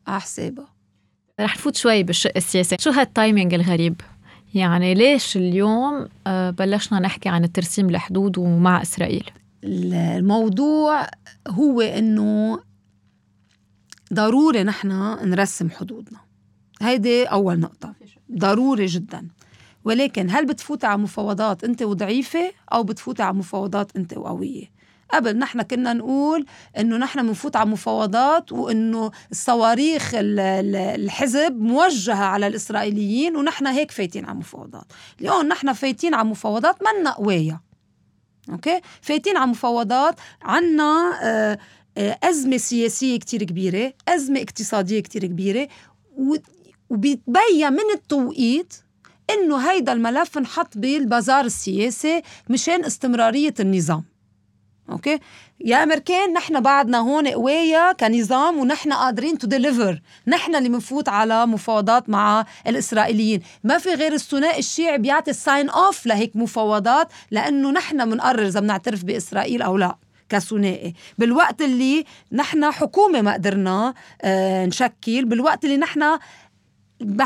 على 0.07 0.21
حسابها 0.21 0.76
رح 1.39 1.55
نفوت 1.55 1.75
شوي 1.75 2.03
بالشق 2.03 2.31
السياسي. 2.35 2.75
شو 2.79 2.89
هال 2.89 3.05
timing 3.05 3.53
الغريب؟ 3.53 4.01
يعني 4.53 4.93
ليش 4.93 5.37
اليوم 5.37 6.07
آه، 6.27 6.49
بلشنا 6.49 6.99
نحكي 6.99 7.29
عن 7.29 7.43
الترسيم 7.43 7.89
الحدود 7.89 8.37
ومع 8.37 8.81
إسرائيل؟ 8.81 9.29
الموضوع 9.63 11.07
هو 11.47 11.81
إنه 11.81 12.59
ضروري 14.13 14.63
نحن 14.63 14.87
نرسم 15.29 15.69
حدودنا. 15.69 16.19
هيدي 16.81 17.23
أول 17.23 17.59
نقطة. 17.59 17.93
ضروري 18.37 18.85
جدا. 18.85 19.27
ولكن 19.83 20.29
هل 20.29 20.45
بتفوتي 20.45 20.87
على 20.87 21.01
مفاوضات 21.01 21.63
أنت 21.63 21.81
وضعيفة 21.81 22.51
أو 22.73 22.83
بتفوتي 22.83 23.23
على 23.23 23.33
مفاوضات 23.37 23.95
أنت 23.95 24.17
وقوية؟ 24.17 24.76
قبل 25.13 25.37
نحن 25.37 25.61
كنا 25.61 25.93
نقول 25.93 26.45
إنه 26.77 26.97
نحن 26.97 27.27
بنفوت 27.27 27.55
على 27.55 27.69
مفاوضات 27.69 28.51
وإنه 28.51 29.11
الصواريخ 29.31 30.11
الحزب 30.15 31.61
موجهة 31.61 32.23
على 32.23 32.47
الإسرائيليين 32.47 33.35
ونحن 33.35 33.67
هيك 33.67 33.91
فايتين 33.91 34.25
على 34.25 34.37
مفاوضات. 34.37 34.85
اليوم 35.21 35.45
نحن 35.45 35.73
فايتين 35.73 36.13
على 36.13 36.29
مفاوضات 36.29 36.75
منا 36.81 37.11
قويه 37.11 37.61
أوكي؟ 38.49 38.81
فايتين 39.01 39.37
على 39.37 39.51
مفاوضات 39.51 40.15
عنا 40.41 41.19
آه، 41.23 41.57
آه، 41.97 42.19
أزمة 42.23 42.57
سياسية 42.57 43.19
كتير 43.19 43.43
كبيرة 43.43 43.93
أزمة 44.07 44.41
اقتصادية 44.41 44.99
كتير 44.99 45.25
كبيرة 45.25 45.67
وبيتبين 46.89 47.73
من 47.73 47.91
التوقيت 47.93 48.73
إنه 49.29 49.57
هيدا 49.71 49.93
الملف 49.93 50.37
انحط 50.37 50.77
بالبازار 50.77 51.45
السياسي 51.45 52.21
مشان 52.49 52.85
استمرارية 52.85 53.53
النظام. 53.59 54.03
أوكي؟ 54.89 55.19
يا 55.65 55.83
أمريكان 55.83 56.33
نحن 56.33 56.61
بعدنا 56.61 56.97
هون 56.97 57.27
قوايا 57.27 57.91
كنظام 57.91 58.57
ونحن 58.57 58.93
قادرين 58.93 59.37
to 59.37 59.47
deliver 59.47 60.01
نحن 60.27 60.55
اللي 60.55 60.69
بنفوت 60.69 61.09
على 61.09 61.45
مفاوضات 61.45 62.09
مع 62.09 62.45
الإسرائيليين. 62.67 63.41
ما 63.63 63.77
في 63.77 63.89
غير 63.89 64.13
الثنائي 64.13 64.59
الشيعي 64.59 64.97
بيعطي 64.97 65.31
ال 65.31 65.39
sign 65.39 65.69
off 65.69 66.05
لهيك 66.05 66.35
مفاوضات 66.35 67.07
لأنه 67.31 67.71
نحن 67.71 68.09
بنقرر 68.09 68.47
إذا 68.47 68.59
بنعترف 68.59 69.03
بإسرائيل 69.03 69.61
أو 69.61 69.77
لا 69.77 69.95
كثنائي. 70.29 70.93
بالوقت 71.17 71.61
اللي 71.61 72.05
نحن 72.31 72.71
حكومة 72.71 73.21
ما 73.21 73.33
قدرنا 73.33 73.93
آه 74.21 74.65
نشكل 74.65 75.25
بالوقت 75.25 75.65
اللي 75.65 75.77
نحن 75.77 76.19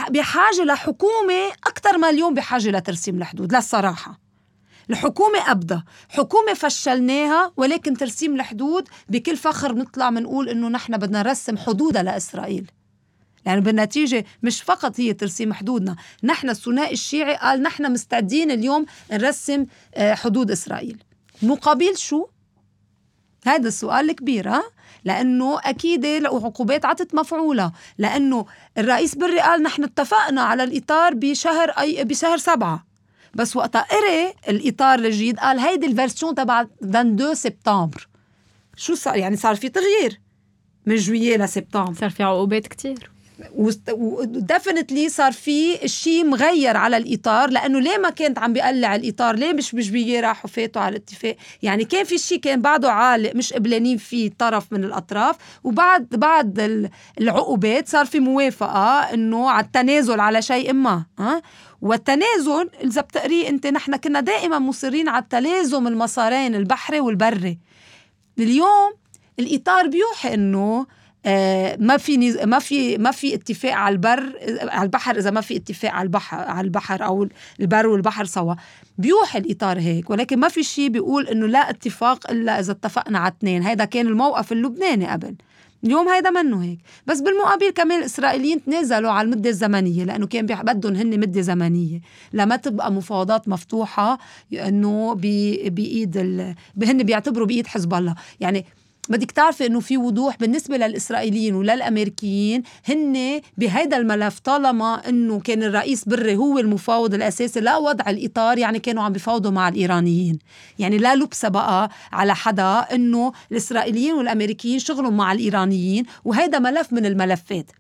بحاجة 0.10 0.64
لحكومة 0.64 1.48
أكثر 1.68 1.98
ما 1.98 2.10
اليوم 2.10 2.34
بحاجة 2.34 2.70
لترسيم 2.70 3.18
الحدود 3.18 3.56
للصراحة. 3.56 4.21
الحكومة 4.92 5.52
أبدا 5.52 5.84
حكومة 6.10 6.54
فشلناها 6.54 7.52
ولكن 7.58 7.94
ترسيم 7.94 8.36
الحدود 8.36 8.88
بكل 9.10 9.38
فخر 9.38 9.74
بنطلع 9.74 10.10
بنقول 10.10 10.50
إنه 10.50 10.68
نحن 10.68 10.98
بدنا 10.98 11.24
نرسم 11.24 11.58
حدودها 11.58 12.04
لإسرائيل. 12.04 12.72
يعني 13.46 13.62
بالنتيجة 13.62 14.26
مش 14.44 14.62
فقط 14.62 15.00
هي 15.00 15.14
ترسيم 15.14 15.54
حدودنا 15.54 15.96
نحن 16.24 16.50
الثنائي 16.50 16.94
الشيعي 16.94 17.36
قال 17.36 17.62
نحن 17.62 17.92
مستعدين 17.92 18.52
اليوم 18.52 18.86
نرسم 19.12 19.66
آه، 19.96 20.14
حدود 20.14 20.52
إسرائيل. 20.52 21.04
مقابل 21.42 21.98
شو؟ 21.98 22.28
هذا 23.46 23.68
السؤال 23.68 24.10
الكبير 24.10 24.50
ها؟ 24.50 24.64
لأنه 25.06 25.60
أكيد 25.60 26.06
العقوبات 26.06 26.86
عطت 26.86 27.16
مفعولة 27.16 27.72
لأنه 27.98 28.46
الرئيس 28.78 29.16
بري 29.16 29.40
قال 29.40 29.64
نحن 29.64 29.84
اتفقنا 29.84 30.42
على 30.42 30.64
الإطار 30.64 31.14
بشهر 31.14 31.70
أي 31.70 32.04
بشهر 32.04 32.38
سبعة. 32.38 32.91
بس 33.34 33.56
وقتها 33.56 33.82
قري 33.82 34.34
الإطار 34.50 35.00
الجديد 35.00 35.40
قال 35.40 35.60
هيدي 35.60 35.86
ال 35.86 35.92
version 35.92 36.36
تبع 36.36 36.62
22 36.62 37.36
سبتمبر. 37.36 38.08
شو 38.76 38.96
صار؟ 38.96 39.16
يعني 39.16 39.36
صار 39.36 39.56
في 39.56 39.70
تغيير 39.70 40.22
من 40.86 40.96
جويي 40.96 41.38
لسبتمبر. 41.38 41.94
صار 41.94 42.10
في 42.10 42.24
عقوبات 42.24 42.68
كتير. 42.68 43.11
و 43.92 44.02
definitely 44.02 45.10
صار 45.10 45.32
في 45.32 45.88
شيء 45.88 46.26
مغير 46.26 46.78
على 46.78 46.98
الإطار 46.98 47.50
لأنه 47.50 47.80
ليه 47.80 47.98
ما 47.98 48.10
كانت 48.10 48.40
عم 48.40 48.54
بيقلع 48.54 48.96
الإطار؟ 48.96 49.36
ليه 49.36 49.54
مش 49.54 49.76
بجوية 49.76 50.20
راحوا 50.20 50.50
فاتوا 50.50 50.82
على 50.82 50.96
الاتفاق؟ 50.96 51.36
يعني 51.62 51.86
كان 51.86 52.04
في 52.04 52.18
شيء 52.18 52.40
كان 52.40 52.62
بعده 52.62 52.92
عالق 52.92 53.36
مش 53.36 53.54
قبلانين 53.54 53.98
فيه 53.98 54.32
طرف 54.40 54.74
من 54.74 54.84
الأطراف 54.84 55.36
وبعد 55.64 56.08
بعد 56.10 56.90
العقوبات 57.22 57.88
صار 57.88 58.06
في 58.06 58.20
موافقة 58.20 59.00
إنه 59.14 59.50
على 59.50 59.66
التنازل 59.66 60.20
على 60.20 60.42
شيء 60.42 60.74
ما 60.74 61.06
ها 61.20 61.42
والتنازل 61.82 62.70
إذا 62.84 63.02
بتقريه 63.02 63.50
أنت 63.50 63.68
نحن 63.68 63.96
كنا 63.96 64.20
دائما 64.20 64.60
مصرين 64.60 65.10
على 65.10 65.24
التلازم 65.24 65.88
المسارين 65.88 66.56
البحري 66.56 67.00
والبري. 67.00 67.60
اليوم 68.40 68.94
الإطار 69.40 69.88
بيوحي 69.88 70.34
إنه 70.34 70.80
آه، 70.80 71.01
ما 71.80 71.98
في 71.98 72.38
ما 72.46 72.60
في 72.60 72.98
ما 72.98 73.12
في 73.12 73.34
اتفاق 73.36 73.74
على 73.74 73.94
البر 73.94 74.34
على 74.62 74.84
البحر 74.84 75.18
إذا 75.18 75.32
ما 75.32 75.42
في 75.42 75.56
اتفاق 75.56 75.92
على 75.92 76.04
البحر 76.04 76.38
على 76.38 76.66
البحر 76.66 77.06
أو 77.06 77.28
البر 77.60 77.88
والبحر 77.88 78.26
سوا. 78.26 78.54
بيوحي 78.98 79.40
الإطار 79.40 79.80
هيك 79.80 80.10
ولكن 80.10 80.40
ما 80.40 80.48
في 80.48 80.64
شيء 80.64 80.90
بيقول 80.90 81.28
إنه 81.28 81.48
لا 81.48 81.70
اتفاق 81.70 82.32
إلا 82.32 82.60
إذا 82.60 82.72
اتفقنا 82.72 83.20
على 83.20 83.34
اثنين. 83.40 83.64
هذا 83.64 83.86
كان 83.86 84.08
الموقف 84.08 84.52
اللبناني 84.52 85.08
قبل. 85.08 85.36
اليوم 85.84 86.10
هيدا 86.10 86.30
منه 86.30 86.64
هيك. 86.64 86.80
بس 87.08 87.22
بالمقابل 87.22 87.70
كمان 87.70 88.00
الإسرائيليين 88.00 88.64
تنازلوا 88.66 89.12
على 89.12 89.26
المدة 89.26 89.50
الزمنية 89.50 90.04
لأنه 90.04 90.28
كان 90.28 90.46
بدهم 90.46 90.96
هن 90.96 91.20
مدة 91.20 91.42
زمنية 91.42 92.02
لما 92.34 92.56
تبقى 92.56 92.92
مفاوضات 92.92 93.48
مفتوحة 93.48 94.18
إنه 94.54 95.14
بايد 95.14 96.18
هن 96.84 97.04
بيعتبروا 97.04 97.48
بايد 97.48 97.68
حزب 97.68 97.94
الله. 97.94 98.16
يعني 98.40 98.66
بدك 99.10 99.32
تعرفي 99.32 99.66
إنه 99.66 99.80
في 99.80 99.98
وضوح 99.98 100.38
بالنسبة 100.38 100.78
للإسرائيليين 100.78 101.56
وللأمريكيين 101.56 102.64
هن 102.86 103.42
بهيدا 103.58 103.98
الملف 103.98 104.40
طالما 104.40 105.10
إنه 105.10 105.40
كان 105.40 105.64
الرئيس 105.64 106.06
بري 106.06 106.36
هو 106.36 106.60
المفاوض 106.60 107.14
الأساسي 107.14 107.60
لا 107.60 107.78
وضع 107.78 108.10
الإطار 108.10 108.58
يعني 108.58 108.80
كانوا 108.80 109.04
عم 109.04 109.12
بيفاوضوا 109.14 109.52
مع 109.52 109.68
الإيرانيين. 109.70 110.40
يعني 110.80 110.98
لا 110.98 111.16
لبسه 111.16 111.48
بقى 111.48 111.90
على 112.12 112.36
حدا 112.36 112.80
إنه 112.80 113.32
الإسرائيليين 113.52 114.14
والأمريكيين 114.14 114.80
شغلهم 114.80 115.18
مع 115.18 115.32
الإيرانيين 115.32 116.06
وهيدا 116.26 116.60
ملف 116.60 116.94
من 116.94 117.06
الملفات. 117.06 117.72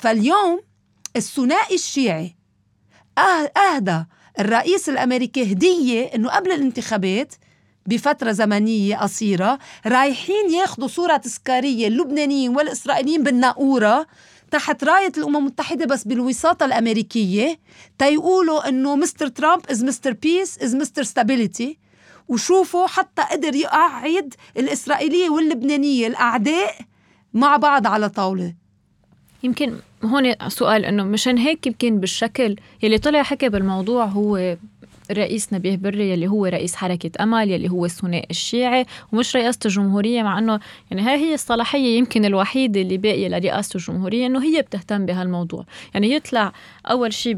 فاليوم 0.00 0.60
الثنائي 1.16 1.74
الشيعي 1.74 2.36
أه-، 3.18 3.58
أهدى 3.58 4.04
الرئيس 4.40 4.88
الأمريكي 4.88 5.52
هدية 5.52 6.04
إنه 6.14 6.28
قبل 6.30 6.52
الانتخابات 6.52 7.34
بفترة 7.86 8.32
زمنية 8.32 8.96
قصيرة 8.96 9.58
رايحين 9.86 10.50
ياخدوا 10.50 10.88
صورة 10.88 11.16
تذكارية 11.16 11.88
اللبنانيين 11.88 12.56
والإسرائيليين 12.56 13.22
بالناقورة 13.22 14.06
تحت 14.50 14.84
راية 14.84 15.12
الأمم 15.18 15.36
المتحدة 15.36 15.86
بس 15.86 16.04
بالوساطة 16.04 16.66
الأمريكية 16.66 17.58
تيقولوا 17.98 18.68
إنه 18.68 18.96
مستر 18.96 19.28
ترامب 19.28 19.62
is 19.70 19.84
mister 19.84 20.12
peace 20.12 20.58
is 20.58 20.74
mister 20.74 21.02
stability 21.02 21.78
وشوفوا 22.28 22.86
حتى 22.86 23.22
قدر 23.22 23.54
يقعد 23.54 24.34
الإسرائيلية 24.56 25.30
واللبنانية 25.30 26.06
الأعداء 26.06 26.74
مع 27.34 27.56
بعض 27.56 27.86
على 27.86 28.08
طاولة. 28.08 28.54
يمكن 29.42 29.76
هون 30.04 30.48
سؤال 30.48 30.84
إنه 30.84 31.04
مشان 31.04 31.38
هيك 31.38 31.66
يمكن 31.66 32.00
بالشكل 32.00 32.56
يلي 32.82 32.98
طلع 32.98 33.22
حكى 33.22 33.48
بالموضوع 33.48 34.04
هو 34.04 34.56
الرئيس 35.10 35.52
نبيه 35.52 35.76
بري 35.76 36.10
يلي 36.10 36.28
هو 36.28 36.46
رئيس 36.46 36.74
حركة 36.74 37.22
أمل 37.22 37.50
يلي 37.50 37.70
هو 37.70 37.84
الثنائي 37.84 38.26
الشيعي 38.30 38.86
ومش 39.12 39.36
رئاسة 39.36 39.58
الجمهورية 39.64 40.22
مع 40.22 40.38
أنه 40.38 40.60
يعني 40.90 41.02
هاي 41.02 41.16
هي 41.16 41.34
الصلاحية 41.34 41.98
يمكن 41.98 42.24
الوحيدة 42.24 42.80
اللي 42.80 42.96
باقية 42.96 43.28
لرئاسة 43.28 43.76
الجمهورية 43.76 44.26
أنه 44.26 44.44
هي 44.44 44.62
بتهتم 44.62 45.06
بهالموضوع. 45.06 45.64
يعني 45.94 46.12
يطلع 46.12 46.52
أول 46.86 47.12
شيء 47.12 47.34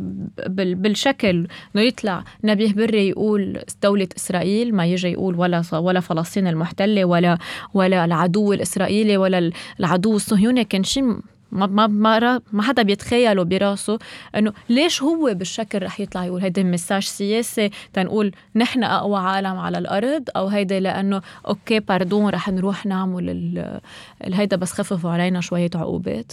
بالشكل 0.48 1.46
أنه 1.74 1.84
يطلع 1.84 2.24
نبيه 2.44 2.72
بري 2.72 3.08
يقول 3.08 3.62
دولة 3.82 4.08
إسرائيل 4.16 4.74
ما 4.74 4.86
يجي 4.86 5.08
يقول 5.08 5.34
ولا 5.34 5.62
ولا 5.72 6.00
فلسطين 6.00 6.46
المحتلة 6.46 7.04
ولا 7.04 7.38
ولا 7.74 8.04
العدو 8.04 8.52
الإسرائيلي 8.52 9.16
ولا 9.16 9.50
العدو 9.80 10.16
الصهيوني. 10.16 10.64
كان 10.64 10.84
شيء 10.84 11.18
ما 11.54 11.66
ما 11.66 11.86
ما, 11.86 12.40
ما 12.52 12.62
حدا 12.62 12.82
بيتخيله 12.82 13.42
براسه 13.42 13.98
إنه 14.36 14.52
ليش 14.68 15.02
هو 15.02 15.34
بالشكل 15.34 15.82
رح 15.82 16.00
يطلع 16.00 16.24
يقول 16.24 16.40
هيدا 16.40 16.62
مساج 16.62 17.02
سياسي 17.02 17.70
تنقول 17.92 18.32
نحن 18.56 18.84
أقوى 18.84 19.18
عالم 19.18 19.56
على 19.56 19.78
الأرض 19.78 20.24
أو 20.36 20.46
هيدا 20.46 20.80
لأنه 20.80 21.22
أوكي 21.48 21.80
باردون 21.80 22.28
رح 22.28 22.48
نروح 22.48 22.86
نعمل 22.86 23.80
هيدا 24.22 24.56
بس 24.56 24.72
خففوا 24.72 25.10
علينا 25.10 25.40
شوية 25.40 25.70
عقوبات. 25.74 26.32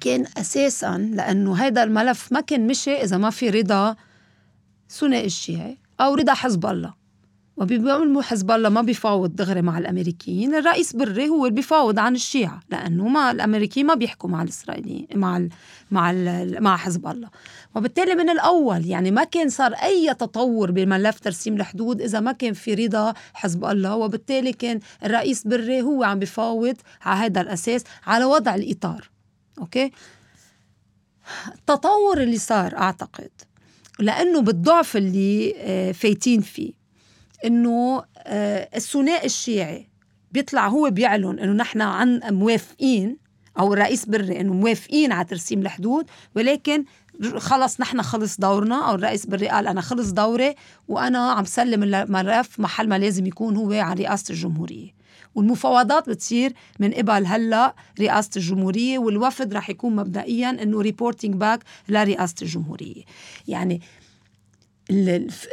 كان 0.00 0.26
أساسا 0.38 0.98
لأنه 0.98 1.54
هيدا 1.54 1.82
الملف 1.82 2.32
ما 2.32 2.40
كان 2.40 2.66
مشي 2.66 2.94
إذا 2.94 3.16
ما 3.16 3.30
في 3.30 3.50
رضا 3.50 3.96
ثنائي 4.90 5.26
الشيعي 5.26 5.78
أو 6.00 6.14
رضا 6.14 6.34
حزب 6.34 6.66
الله. 6.66 6.99
وبيعملوا 7.60 8.22
حزب 8.22 8.50
الله 8.50 8.68
ما 8.68 8.82
بيفاوض 8.82 9.36
دغري 9.36 9.62
مع 9.62 9.78
الأمريكيين 9.78 10.54
الرئيس 10.54 10.96
بري 10.96 11.28
هو 11.28 11.46
اللي 11.46 11.54
بيفاوض 11.54 11.98
عن 11.98 12.14
الشيعة 12.14 12.60
لأنه 12.70 13.08
ما 13.08 13.30
الأمريكيين 13.30 13.86
ما 13.86 13.94
بيحكوا 13.94 14.30
مع 14.30 14.42
الاسرائيليين 14.42 15.06
مع 15.14 15.36
ال 15.36 15.48
مع 15.90 16.10
ال 16.10 16.62
مع 16.62 16.76
حزب 16.76 17.06
الله. 17.06 17.28
وبالتالي 17.74 18.14
من 18.14 18.30
الأول 18.30 18.86
يعني 18.86 19.10
ما 19.10 19.24
كان 19.24 19.48
صار 19.48 19.72
أي 19.72 20.14
تطور 20.14 20.70
بملف 20.70 21.20
ترسيم 21.20 21.54
الحدود 21.54 22.00
إذا 22.02 22.20
ما 22.20 22.32
كان 22.32 22.52
في 22.52 22.74
رضا 22.74 23.14
حزب 23.34 23.64
الله. 23.64 23.96
وبالتالي 23.96 24.52
كان 24.52 24.80
الرئيس 25.04 25.46
بري 25.46 25.82
هو 25.82 26.04
عم 26.04 26.18
بيفاوض 26.18 26.76
على 27.02 27.20
هذا 27.20 27.40
الأساس 27.40 27.84
على 28.06 28.24
وضع 28.24 28.54
الإطار. 28.54 29.10
أوكي؟ 29.58 29.92
التطور 31.54 32.22
اللي 32.22 32.38
صار 32.38 32.76
أعتقد 32.76 33.30
لأنه 33.98 34.40
بالضعف 34.40 34.96
اللي 34.96 35.54
آه، 35.56 35.92
فايتين 35.92 36.40
فيه 36.40 36.79
إنه 37.44 38.02
آه، 38.18 38.68
الثنائي 38.76 39.26
الشيعي 39.26 39.88
بيطلع 40.32 40.68
هو 40.68 40.90
بيعلن 40.90 41.38
إنه 41.38 41.52
نحن 41.52 41.80
عن 41.80 42.20
موافقين 42.30 43.16
أو 43.58 43.72
الرئيس 43.72 44.06
بري 44.06 44.40
إنه 44.40 44.54
موافقين 44.54 45.12
على 45.12 45.24
ترسيم 45.24 45.60
الحدود 45.60 46.06
ولكن 46.36 46.84
خلص 47.36 47.80
نحن 47.80 48.02
خلص 48.02 48.40
دورنا 48.40 48.90
أو 48.90 48.94
الرئيس 48.94 49.26
بري 49.26 49.48
قال 49.48 49.66
أنا 49.66 49.80
خلص 49.80 50.10
دوري 50.10 50.54
وأنا 50.88 51.32
عم 51.32 51.44
سلم 51.44 51.82
الملف 51.82 52.60
محل 52.60 52.88
ما 52.88 52.98
لازم 52.98 53.26
يكون 53.26 53.56
هو 53.56 53.72
عن 53.72 53.96
رئاسة 53.96 54.32
الجمهورية. 54.32 55.00
والمفاوضات 55.34 56.08
بتصير 56.08 56.52
من 56.78 56.92
قبل 56.92 57.26
هلا 57.26 57.74
رئاسة 58.00 58.30
الجمهورية 58.36 58.98
والوفد 58.98 59.54
رح 59.54 59.70
يكون 59.70 59.96
مبدئيا 59.96 60.50
إنه 60.62 60.80
reporting 60.80 61.34
back 61.34 61.60
لرئاسة 61.88 62.34
الجمهورية. 62.42 63.02
يعني 63.48 63.80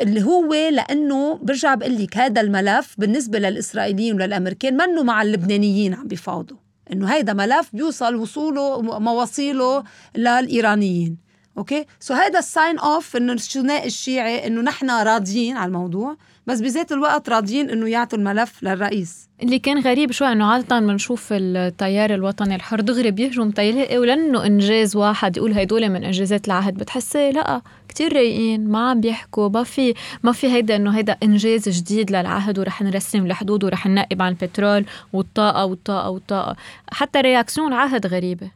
اللي 0.02 0.24
هو 0.24 0.54
لأنه 0.54 1.40
برجع 1.42 1.76
بقول 1.76 2.04
لك 2.04 2.18
هذا 2.18 2.42
الملف 2.42 2.96
بالنسبة 2.98 3.40
للإسرائيليين 3.40 4.16
وللأمريكان 4.16 4.78
منه 4.78 5.04
مع 5.04 5.22
اللبنانيين 5.22 5.94
عم 5.94 6.08
بيفاوضوا. 6.08 6.58
إنه 6.94 7.08
هيدا 7.08 7.34
ملف 7.34 7.70
بيوصل 7.74 8.16
وصوله 8.16 8.82
مواصيله 8.82 9.84
للإيرانيين. 10.16 11.18
أوكي؟ 11.58 11.86
so 12.00 12.14
هيدا 12.14 12.40
ال 12.40 12.48
sign 12.48 12.80
off 12.80 13.16
إنه 13.16 13.34
الثنائي 13.34 13.88
الشيعي 13.88 14.48
إنه 14.48 14.62
نحن 14.62 14.92
راضيين 14.92 15.58
على 15.58 15.68
الموضوع. 15.68 16.18
بس 16.48 16.62
بذات 16.62 16.92
الوقت 16.92 17.30
راضيين 17.30 17.70
إنه 17.70 17.90
يعطوا 17.90 18.18
الملف 18.18 18.64
للرئيس. 18.64 19.28
اللي 19.44 19.60
كان 19.60 19.80
غريب 19.80 20.12
شوي 20.12 20.32
إنه 20.32 20.46
عادة 20.46 20.80
بنشوف 20.80 21.28
التيار 21.32 22.14
الوطني 22.14 22.56
الحر 22.56 22.82
دغري 22.82 23.12
بيهجم 23.12 23.52
تيلاقي 23.52 23.98
ولأنه 23.98 24.46
إنجاز 24.46 24.96
واحد 24.96 25.38
يقول 25.38 25.54
هدول 25.54 25.90
من 25.90 26.04
إنجازات 26.04 26.48
العهد 26.48 26.74
بتحسي 26.74 27.32
لا 27.32 27.62
كتير 27.90 28.14
رايقين 28.14 28.68
ما 28.68 28.90
عم 28.90 29.02
بيحكوا 29.02 29.50
ما 29.50 29.64
في 29.64 29.94
ما 30.24 30.32
في 30.32 30.48
هيدا 30.48 30.76
إنه 30.76 30.98
هيدا 30.98 31.18
إنجاز 31.24 31.70
جديد 31.70 32.12
للعهد 32.12 32.60
ورح 32.60 32.82
نرسم 32.82 33.26
الحدود 33.26 33.64
ورح 33.64 33.88
ننقب 33.88 34.22
عن 34.22 34.32
البترول 34.32 34.86
والطاقة 35.14 35.66
والطاقة 35.66 36.10
والطاقة. 36.10 36.56
حتى 36.92 37.22
رياكسيون 37.22 37.74
العهد 37.74 38.08
غريبة. 38.08 38.52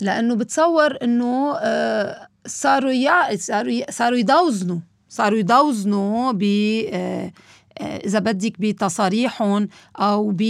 لأنه 0.00 0.34
بتصور 0.34 0.96
إنه 1.02 1.56
آه، 1.56 2.26
صاروا 2.46 2.90
يع... 2.90 3.36
صاروا 3.36 3.90
صاروا 3.90 4.18
يدوزنوا. 4.18 4.78
صاروا 5.10 5.38
يدوزنوا 5.38 6.32
ب 6.32 6.42
آه، 6.92 7.32
آه، 7.78 7.96
إذا 7.96 8.18
بدك 8.18 8.60
بتصاريحهم 8.60 9.68
أو 9.96 10.30
ب 10.34 10.42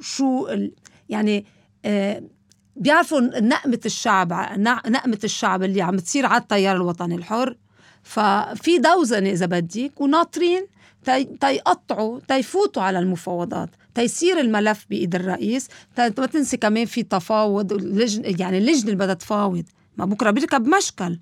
شو 0.00 0.48
يعني 1.08 1.44
بيعرفوا 2.76 3.20
نقمة 3.20 3.80
الشعب 3.86 4.32
نقمة 4.86 5.18
الشعب 5.24 5.62
اللي 5.62 5.82
عم 5.82 5.96
تصير 5.96 6.26
على 6.26 6.42
التيار 6.42 6.76
الوطني 6.76 7.14
الحر. 7.14 7.56
ففي 8.02 8.78
دوزنة 8.78 9.30
إذا 9.30 9.46
بدك 9.46 10.00
وناطرين 10.00 10.66
تيقطعوا 11.40 12.20
تيفوتوا 12.28 12.82
على 12.82 12.98
المفاوضات 12.98 13.70
تيصير 13.94 14.40
الملف 14.40 14.86
بإيد 14.90 15.14
الرئيس. 15.14 15.68
ما 15.98 16.08
تنسي 16.08 16.56
كمان 16.56 16.84
في 16.84 17.02
تفاوض 17.02 17.72
يعني 18.40 18.58
اللجنة 18.58 18.84
اللي 18.84 18.96
بدها 18.96 19.14
تفاوض. 19.14 19.64
ما 19.96 20.04
بكرة 20.04 20.30
بيركب 20.30 20.68
مشكل 20.68 21.18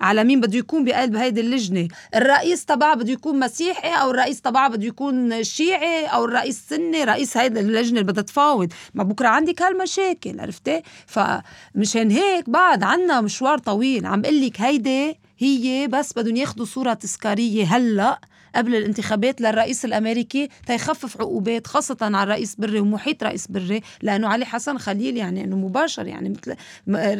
على 0.00 0.24
مين 0.24 0.40
بده 0.40 0.58
يكون 0.58 0.84
بقلب 0.84 1.16
هيدي 1.16 1.40
اللجنة؟ 1.40 1.88
الرئيس 2.14 2.64
تبعها 2.64 2.94
بده 2.94 3.12
يكون 3.12 3.38
مسيحي 3.38 3.88
أو 3.88 4.10
الرئيس 4.10 4.40
تبعها 4.40 4.68
بده 4.68 4.86
يكون 4.86 5.44
شيعي 5.44 6.06
أو 6.06 6.24
الرئيس 6.24 6.62
سني؟ 6.68 7.04
رئيس 7.04 7.36
هيدي 7.36 7.60
اللجنة 7.60 8.00
اللي 8.00 8.12
بدها 8.12 8.22
تفاوض. 8.22 8.72
ما 8.94 9.02
بكرة 9.02 9.28
عندك 9.28 9.62
هالمشاكل 9.62 10.40
عرفتي؟ 10.40 10.82
فمشان 11.06 12.10
هيك 12.10 12.50
بعد 12.50 12.82
عنا 12.82 13.20
مشوار 13.20 13.58
طويل 13.58 14.06
عم 14.06 14.22
قلك 14.22 14.46
لك 14.46 14.60
هيدي 14.60 15.18
هي 15.38 15.86
بس 15.86 16.12
بدهم 16.12 16.36
ياخذوا 16.36 16.66
صورة 16.66 16.94
تذكارية 16.94 17.76
هلأ. 17.76 18.20
قبل 18.56 18.74
الانتخابات 18.74 19.40
للرئيس 19.40 19.84
الأمريكي 19.84 20.48
تيخفف 20.66 21.20
عقوبات 21.20 21.66
خاصة 21.66 21.96
على 22.02 22.22
الرئيس 22.22 22.54
بري 22.54 22.80
ومحيط 22.80 23.22
رئيس 23.24 23.46
بري 23.46 23.82
لأنه 24.02 24.28
علي 24.28 24.44
حسن 24.44 24.78
خليل 24.78 25.16
يعني 25.16 25.44
إنه 25.44 25.56
مباشر 25.56 26.06
يعني 26.06 26.28
مثل 26.28 26.56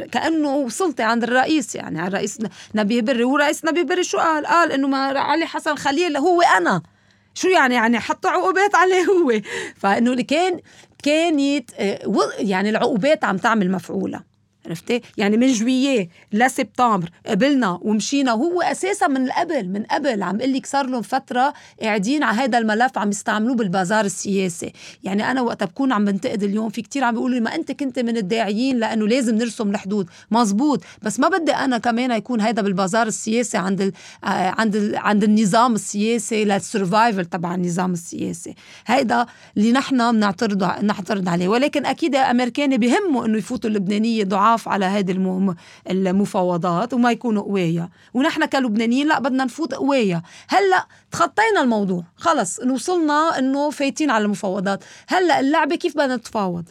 كأنه 0.04 0.68
سلطة 0.68 1.04
عند 1.04 1.22
الرئيس 1.22 1.74
يعني 1.74 2.00
على 2.00 2.08
الرئيس 2.08 2.38
نبيه 2.74 3.02
بري. 3.02 3.24
ورئيس 3.24 3.64
نبيه 3.64 3.82
بري 3.82 4.04
شو 4.04 4.18
قال؟ 4.18 4.46
قال 4.46 4.72
إنه 4.72 4.88
ما 4.88 4.98
علي 4.98 5.46
حسن 5.46 5.74
خليل 5.74 6.16
هو 6.16 6.42
أنا. 6.42 6.82
شو 7.34 7.48
يعني؟ 7.48 7.74
يعني 7.74 8.00
حطوا 8.00 8.30
عقوبات 8.30 8.74
عليه 8.74 9.04
هو. 9.04 9.40
فإنه 9.76 10.22
كان 10.22 10.60
كانت 11.02 11.70
آه، 11.78 11.98
يعني 12.38 12.70
العقوبات 12.70 13.24
عم 13.24 13.36
تعمل 13.36 13.70
مفعولة. 13.70 14.35
عرفتي؟ 14.66 15.00
يعني 15.16 15.36
من 15.36 15.52
جوييه 15.52 16.08
لسبتمبر 16.32 17.10
قبلنا 17.26 17.78
ومشينا. 17.82 18.32
وهو 18.32 18.62
أساسا 18.62 19.06
من 19.06 19.30
قبل 19.30 19.68
من 19.68 19.82
قبل. 19.82 20.22
عم 20.22 20.40
قل 20.40 20.52
لك 20.52 20.66
صار 20.66 20.86
لهم 20.86 21.02
فترة 21.02 21.54
قاعدين 21.82 22.22
على 22.22 22.38
هذا 22.38 22.58
الملف 22.58 22.98
عم 22.98 23.08
يستعملوه 23.08 23.56
بالبازار 23.56 24.04
السياسي. 24.04 24.72
يعني 25.04 25.30
أنا 25.30 25.42
وقت 25.42 25.64
بكون 25.64 25.92
عم 25.92 26.04
بنتقد 26.04 26.42
اليوم 26.42 26.68
في 26.68 26.82
كتير 26.82 27.04
عم 27.04 27.14
بيقولوا 27.14 27.34
لي 27.34 27.40
ما 27.40 27.54
أنت 27.54 27.72
كنت 27.72 27.98
من 27.98 28.16
الداعيين 28.16 28.78
لأنه 28.78 29.08
لازم 29.08 29.34
نرسم 29.34 29.70
الحدود. 29.70 30.08
مزبوط. 30.30 30.82
بس 31.02 31.20
ما 31.20 31.28
بدي 31.28 31.52
أنا 31.52 31.78
كمان 31.78 32.10
يكون 32.10 32.40
هذا 32.40 32.62
بالبازار 32.62 33.06
السياسي 33.06 33.56
عند 33.56 33.80
ال 33.80 33.92
عند 34.24 34.76
ال 34.76 34.96
عند 34.96 35.24
النظام 35.24 35.74
السياسي 35.74 36.44
لل 36.44 36.60
survival 36.60 37.24
تبع 37.24 37.54
النظام 37.54 37.92
السياسي. 37.92 38.54
هيدا 38.86 39.26
اللي 39.56 39.72
نحن 39.72 40.12
بنعترض 40.12 40.62
نعترض 40.82 41.28
عليه. 41.28 41.48
ولكن 41.48 41.86
أكيد 41.86 42.14
الامريكان 42.14 42.76
بهمه 42.76 43.26
إنه 43.26 43.38
يفوتوا 43.38 43.70
اللبنانية 43.70 44.24
ضعاف 44.24 44.55
نخاف 44.56 44.68
على 44.68 44.84
هذه 44.84 45.10
المفاوضات 45.90 46.94
وما 46.94 47.10
يكونوا 47.12 47.42
قوية. 47.42 47.90
ونحن 48.14 48.44
كلبنانيين 48.44 49.08
لا 49.08 49.18
بدنا 49.18 49.44
نفوت 49.44 49.74
قوية. 49.74 50.22
هلأ 50.48 50.86
تخطينا 51.10 51.60
الموضوع. 51.60 52.04
خلص 52.16 52.60
وصلنا 52.60 53.38
إنه 53.38 53.70
فايتين 53.70 54.10
على 54.10 54.24
المفاوضات. 54.24 54.84
هلأ 55.08 55.40
اللعبة 55.40 55.76
كيف 55.76 55.94
بدنا 55.96 56.16
نتفاوض؟ 56.16 56.64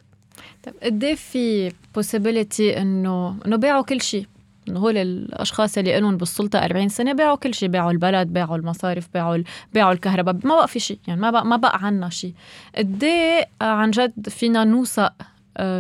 طيب 0.64 0.74
قد 0.84 1.04
إيه 1.04 1.16
في 1.16 1.70
possibility 1.70 2.78
إنه 2.78 3.36
إنه 3.46 3.56
بيعوا 3.56 3.84
كل 3.84 4.02
شيء؟ 4.02 4.26
انه 4.68 4.80
هول 4.80 4.98
الاشخاص 4.98 5.78
اللي 5.78 6.00
لهم 6.00 6.18
بالسلطة 6.18 6.60
40 6.60 6.90
سنة 6.90 7.14
باعوا 7.14 7.36
كل 7.36 7.54
شيء. 7.54 7.70
باعوا 7.70 7.92
البلد 7.92 8.34
باعوا 8.34 8.58
المصارف 8.58 9.08
باعوا 9.14 9.44
باعوا 9.74 9.94
الكهرباء. 9.94 10.36
ما 10.44 10.56
بقى 10.56 10.68
في 10.68 10.80
شيء 10.80 11.00
يعني 11.08 11.22
ما 11.22 11.32
بقى 11.32 11.46
ما 11.46 11.56
بقى 11.56 11.80
عنا 11.86 12.10
شيء. 12.10 12.34
قد 12.78 13.04
إيه 13.04 13.48
عن 13.62 13.92
جد 13.92 14.30
فينا 14.30 14.64
نوثق 14.64 15.14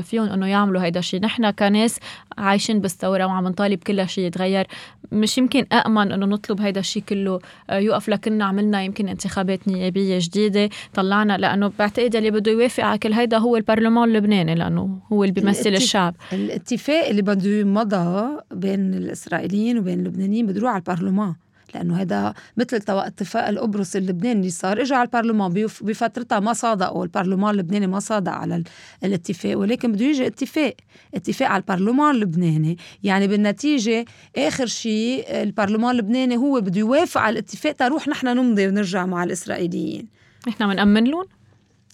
فيهم 0.03 0.25
إنه 0.25 0.47
يعملوا 0.47 0.81
هيدا 0.81 0.99
الشيء 0.99 1.21
نحن 1.21 1.49
كناس 1.51 1.99
عايشين 2.37 2.79
بالثورة 2.79 3.25
وعم 3.25 3.47
نطالب 3.47 3.79
كل 3.79 4.09
شيء 4.09 4.23
يتغير. 4.25 4.67
مش 5.11 5.37
يمكن 5.37 5.65
امن 5.73 6.11
إنه 6.11 6.25
نطلب 6.25 6.61
هيدا 6.61 6.79
الشيء 6.79 7.03
كله 7.09 7.39
آه، 7.69 7.77
يوقف 7.77 8.09
لكنا 8.09 8.45
عملنا 8.45 8.83
يمكن 8.83 9.09
انتخابات 9.09 9.67
نيابية 9.67 10.19
جديدة 10.21 10.69
طلعنا 10.93 11.37
لأنه 11.37 11.71
بعتقد 11.79 12.15
اللي 12.15 12.31
بده 12.31 12.51
يوافق 12.51 12.83
على 12.83 12.97
كل 12.97 13.13
هيدا 13.13 13.37
هو 13.37 13.57
البرلمان 13.57 14.09
اللبناني 14.09 14.55
لأنه 14.55 14.99
هو 15.13 15.23
اللي 15.23 15.33
بيمثل 15.33 15.69
الشعب. 15.69 16.15
الاتفاق 16.33 17.07
اللي 17.07 17.21
بده 17.21 17.63
مضى 17.63 18.29
بين 18.51 18.93
الإسرائيليين 18.93 19.77
وبين 19.77 19.99
اللبنانيين 19.99 20.45
بده 20.45 20.69
على 20.69 20.77
البرلمان. 20.77 21.33
لأنه 21.75 22.01
هذا 22.01 22.33
مثل 22.57 22.81
اتفاق 22.89 23.47
القبرص 23.47 23.95
اللبناني 23.95 24.39
اللي 24.39 24.49
صار 24.49 24.81
اجى 24.81 24.93
على 24.95 25.05
البرلمان 25.05 25.53
بفترتها 25.81 26.39
ما 26.39 26.53
صادقوا 26.53 27.03
البرلمان 27.03 27.51
اللبناني 27.51 27.87
ما 27.87 27.99
صادق 27.99 28.31
على 28.31 28.63
الاتفاق 29.03 29.57
ولكن 29.57 29.91
بده 29.91 30.05
يجي 30.05 30.27
اتفاق 30.27 30.73
اتفاق 31.15 31.49
على 31.49 31.61
البرلمان 31.61 32.15
اللبناني. 32.15 32.77
يعني 33.03 33.27
بالنتيجة 33.27 34.05
آخر 34.37 34.65
شيء 34.65 35.25
البرلمان 35.29 35.91
اللبناني 35.91 36.37
هو 36.37 36.61
بده 36.61 36.79
يوافق 36.79 37.21
على 37.21 37.33
الاتفاق 37.33 37.73
تروح 37.73 38.07
نحن 38.07 38.27
نمضي 38.27 38.67
ونرجع 38.67 39.05
مع 39.05 39.23
الإسرائيليين. 39.23 40.07
نحن 40.47 40.67
بنأمن 40.67 41.03
لهم؟ 41.03 41.25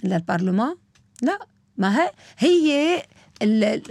للبرلمان؟ 0.03 0.75
لا. 1.21 1.39
ما 1.77 1.95
هي 1.97 2.11
هي 2.37 3.03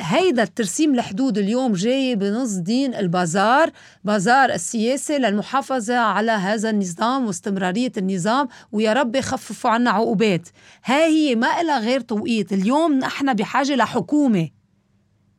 هيدا 0.01 0.43
الترسيم 0.43 0.95
الحدود 0.95 1.39
اليوم 1.39 1.73
جاي 1.73 2.17
بنص 2.17 2.53
دين 2.55 2.95
البازار 2.95 3.71
بازار 4.05 4.51
السياسة 4.51 5.19
للمحافظة 5.19 5.97
على 5.97 6.31
هذا 6.33 6.71
النظام 6.71 7.27
واستمرارية 7.27 7.93
النظام 7.97 8.49
ويا 8.73 8.93
رب 8.93 9.17
يخففوا 9.17 9.71
عنا 9.71 9.91
عقوبات. 9.91 10.49
هاي 10.85 11.31
هي 11.31 11.35
ما 11.35 11.61
إلها 11.61 11.79
غير 11.79 12.01
توقيت. 12.01 12.53
اليوم 12.53 12.99
نحن 12.99 13.35
بحاجة 13.35 13.75
لحكومة. 13.75 14.49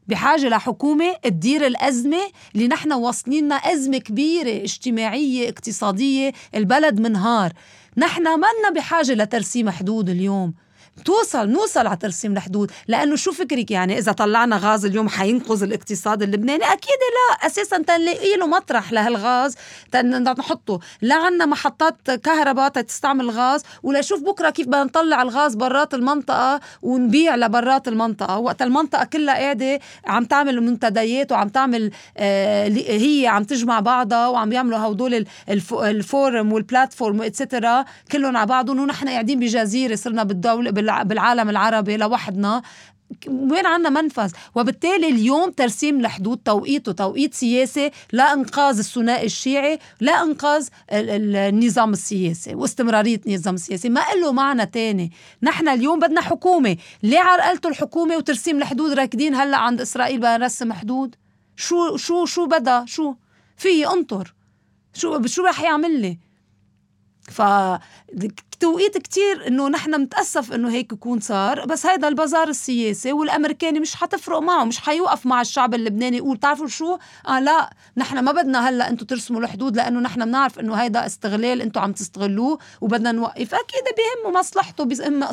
بحاجة 0.07 0.49
لحكومة 0.49 1.13
تدير 1.23 1.67
الأزمة 1.67 2.21
اللي 2.55 2.67
نحن 2.67 2.93
واصلين 2.93 3.53
أزمة 3.53 3.97
كبيرة 3.97 4.63
اجتماعية 4.63 5.49
اقتصادية 5.49 6.31
البلد 6.55 6.99
منهار. 6.99 7.53
نحن 7.97 8.23
ما 8.23 8.69
بحاجة 8.75 9.13
لترسيم 9.13 9.69
حدود 9.69 10.09
اليوم. 10.09 10.53
توصل 11.05 11.49
نوصل 11.49 11.87
على 11.87 11.97
ترسيم 11.97 12.33
الحدود. 12.33 12.71
لأنه 12.87 13.15
شو 13.15 13.31
فكرك 13.31 13.71
يعني؟ 13.71 13.97
إذا 13.97 14.11
طلعنا 14.11 14.57
غاز 14.57 14.85
اليوم 14.85 15.09
حينقذ 15.09 15.63
الاقتصاد 15.63 16.23
اللبناني؟ 16.23 16.63
أكيد 16.63 16.99
لا. 17.31 17.47
أساسا 17.47 17.77
تنلاقي 17.77 18.37
له 18.37 18.47
مطرح 18.47 18.91
لهالغاز 18.91 19.55
نحطه. 20.39 20.79
لا 21.01 21.15
عنا 21.15 21.45
محطات 21.45 22.11
كهرباء 22.11 22.69
تستعمل 22.69 23.29
غاز. 23.29 23.63
ولا 23.83 24.01
شوف 24.01 24.23
بكرة 24.23 24.49
كيف 24.49 24.67
بدنا 24.67 24.83
نطلع 24.83 25.21
الغاز 25.21 25.55
برات 25.55 25.93
المنطقة 25.93 26.59
ونبيع 26.81 27.35
لبرات 27.35 27.87
المنطقة. 27.87 28.37
وقت 28.37 28.61
المنطقة 28.61 29.05
كلها 29.05 29.35
قاعدة 29.35 29.79
عم 30.05 30.25
تعمل 30.25 30.61
منتديات 30.61 31.31
وعم 31.31 31.49
تعمل 31.49 31.91
آه 32.17 32.67
هي 32.87 33.27
عم 33.27 33.43
تجمع 33.43 33.79
بعضها 33.79 34.27
وعم 34.27 34.51
يعملوا 34.51 34.79
هدول 34.79 35.25
الفورم 35.73 36.53
والبلاتفورم 36.53 37.19
واتسترا 37.19 37.85
كلهم 38.11 38.37
على 38.37 38.45
بعضهم. 38.45 38.79
ونحن 38.79 39.09
قاعدين 39.09 39.39
بجزيرة 39.39 39.95
صرنا 39.95 40.23
بالدولة 40.23 40.80
بالعالم 40.81 41.49
العربي 41.49 41.97
لوحدنا 41.97 42.61
وين 43.27 43.65
عنا 43.65 43.89
منفذ؟ 43.89 44.31
وبالتالي 44.55 45.09
اليوم 45.09 45.51
ترسيم 45.51 45.99
الحدود 45.99 46.37
توقيته 46.37 46.91
توقيت 46.91 47.33
سياسي 47.33 47.91
لإنقاذ 48.13 48.77
الثنائي 48.77 49.25
الشيعي 49.25 49.79
لإنقاذ 50.01 50.67
النظام 50.91 51.93
السياسي 51.93 52.55
واستمرارية 52.55 53.21
النظام 53.27 53.55
السياسي 53.55 53.89
ما 53.89 54.01
له 54.21 54.31
معنى 54.31 54.65
تاني. 54.65 55.11
نحن 55.43 55.67
اليوم 55.67 55.99
بدنا 55.99 56.21
حكومة. 56.21 56.77
ليه 57.03 57.19
عرقلتوا 57.19 57.71
الحكومة 57.71 58.17
وترسيم 58.17 58.57
الحدود 58.57 58.91
راكدين 58.93 59.35
هلأ 59.35 59.57
عند 59.57 59.81
إسرائيل 59.81 60.17
بدنا 60.17 60.37
نرسم 60.37 60.73
حدود؟ 60.73 61.15
شو 61.55 61.97
شو 61.97 62.25
شو 62.25 62.45
بدأ؟ 62.45 62.85
شو؟ 62.85 63.13
في 63.57 63.87
أنطر. 63.87 64.33
شو 64.93 65.25
شو 65.25 65.43
رح 65.43 65.61
يعمل 65.61 66.01
لي؟ 66.01 66.19
ف 67.21 67.41
توقيت 68.61 68.97
كتير 68.97 69.47
إنه 69.47 69.67
نحن 69.67 70.01
متاسف 70.01 70.53
إنه 70.53 70.69
هيك 70.71 70.93
يكون 70.93 71.19
صار 71.19 71.65
بس 71.65 71.85
هيدا 71.85 72.07
البازار 72.07 72.47
السياسي 72.47 73.13
والأمريكاني 73.13 73.79
مش 73.79 73.95
حتفرق 73.95 74.39
معه 74.39 74.63
مش 74.63 74.77
حيوقف 74.79 75.25
مع 75.25 75.41
الشعب 75.41 75.73
اللبناني 75.73 76.17
يقول 76.17 76.37
بتعرفوا 76.37 76.67
شو؟ 76.67 76.97
آه 77.27 77.39
لا 77.39 77.69
نحن 77.97 78.19
ما 78.19 78.31
بدنا 78.31 78.69
هلأ 78.69 78.89
أنتم 78.89 79.05
ترسموا 79.05 79.41
الحدود 79.41 79.75
لأنه 79.75 79.99
نحن 79.99 80.25
بنعرف 80.25 80.59
إنه 80.59 80.75
هيدا 80.75 81.05
استغلال 81.05 81.61
أنتم 81.61 81.81
عم 81.81 81.93
تستغلوه 81.93 82.57
وبدنا 82.81 83.11
نوقف. 83.11 83.53
أكيد 83.53 83.83
بيهمه 83.97 84.39
مصلحته 84.39 84.85
بيهمه 84.85 85.29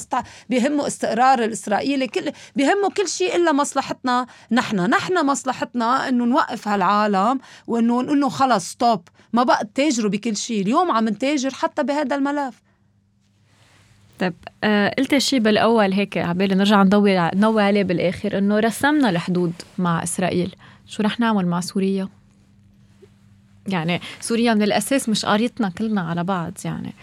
بيهمه 0.51 0.87
استقرار 0.87 1.45
الإسرائيلي 1.45 2.07
كل 2.07 2.33
بيهمه 2.57 2.91
كل 2.97 3.09
شيء 3.09 3.37
إلا 3.37 3.53
مصلحتنا 3.53 4.27
نحن. 4.51 4.91
نحن 4.91 5.27
مصلحتنا 5.27 6.09
إنه 6.09 6.25
نوقف 6.25 6.69
هالعالم 6.69 7.41
وإنه 7.67 8.03
نقول 8.03 8.21
له 8.21 8.29
خلص 8.29 8.71
ستوب 8.71 9.09
ما 9.33 9.43
بقى 9.43 9.65
تتاجروا 9.65 10.11
بكل 10.11 10.37
شيء 10.37 10.63
اليوم 10.63 10.91
عم 10.91 11.09
نتاجر 11.09 11.55
حتى 11.55 11.83
بهذا 11.83 12.17
الملف. 12.17 12.68
طيب 14.19 14.35
آه 14.65 14.95
قلت 14.99 15.19
شيء 15.19 15.39
بالأول 15.41 15.93
هيك 15.93 16.19
عبالي 16.19 16.55
نرجع 16.55 16.83
نضوي 16.83 17.31
نضوي 17.35 17.63
عليه 17.63 17.83
بالآخر 17.83 18.39
إنه 18.39 18.59
رسمنا 18.59 19.11
الحدود 19.11 19.53
مع 19.79 20.03
إسرائيل. 20.03 20.55
شو 20.87 21.03
رح 21.03 21.21
نعمل 21.21 21.47
مع 21.47 21.61
سوريا؟ 21.61 22.09
يعني 23.67 24.01
سوريا 24.21 24.55
من 24.55 24.63
الأساس 24.63 25.09
مش 25.09 25.25
قريتنا 25.25 25.69
كلنا 25.69 26.01
على 26.01 26.25
بعض 26.25 26.53
يعني 26.65 26.95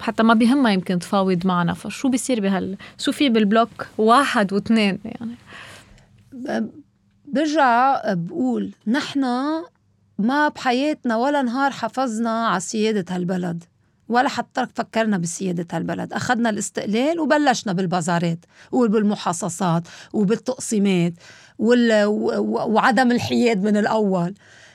حتى 0.00 0.22
ما 0.22 0.34
بيهمها 0.34 0.72
يمكن 0.72 0.98
تفاوض 0.98 1.46
معنا. 1.46 1.74
فشو 1.74 2.08
بيصير 2.08 2.40
بهال؟ 2.40 2.76
شو 2.98 3.12
في 3.12 3.28
بالبلوك؟ 3.28 3.86
واحد 3.98 4.52
واثنين 4.52 4.98
يعني. 5.04 5.34
برجع 7.26 8.00
بقول 8.14 8.72
نحن 8.86 9.24
ما 10.18 10.48
بحياتنا 10.48 11.16
ولا 11.16 11.42
نهار 11.42 11.70
حافظنا 11.70 12.46
على 12.46 12.60
سيادة 12.60 13.14
هالبلد. 13.14 13.64
ولا 14.08 14.28
حتى 14.28 14.66
فكرنا 14.74 15.18
بسيادة 15.18 15.66
هالبلد 15.72 16.12
أخذنا 16.12 16.50
الاستقلال 16.50 17.20
وبلشنا 17.20 17.72
بالبازارات 17.72 18.38
وبالمحاصصات 18.72 19.82
وبالتقسيمات. 20.12 21.14
وعدم 21.58 23.12
الحياد 23.12 23.62
من 23.62 23.76
الأول 23.76 24.34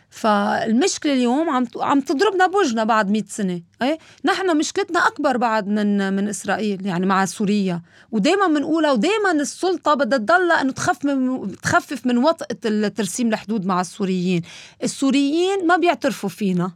فالمشكلة 0.09 1.13
اليوم 1.13 1.49
عم 1.49 1.67
عم 1.75 2.01
تضربنا 2.01 2.47
بوجنا 2.47 2.83
بعد 2.83 3.11
100 3.11 3.23
سنة، 3.27 3.61
إيه؟ 3.81 3.97
نحن 4.25 4.57
مشكلتنا 4.57 5.07
أكبر 5.07 5.37
بعد 5.37 5.67
من 5.67 6.13
من 6.13 6.27
إسرائيل 6.27 6.85
يعني 6.85 7.05
مع 7.05 7.25
سوريا، 7.25 7.81
ودائما 8.11 8.47
بنقولها 8.47 8.91
ودائما 8.91 9.31
السلطة 9.31 9.93
بدها 9.93 10.17
تضلها 10.17 10.61
إنه 10.61 10.71
تخفف 10.71 11.05
من 11.05 11.51
تخفف 11.55 12.05
من 12.05 12.17
وطأة 12.17 12.57
الترسيم 12.65 13.27
الحدود 13.27 13.65
مع 13.65 13.81
السوريين، 13.81 14.41
السوريين 14.83 15.67
ما 15.67 15.77
بيعترفوا 15.77 16.29
فينا 16.29 16.71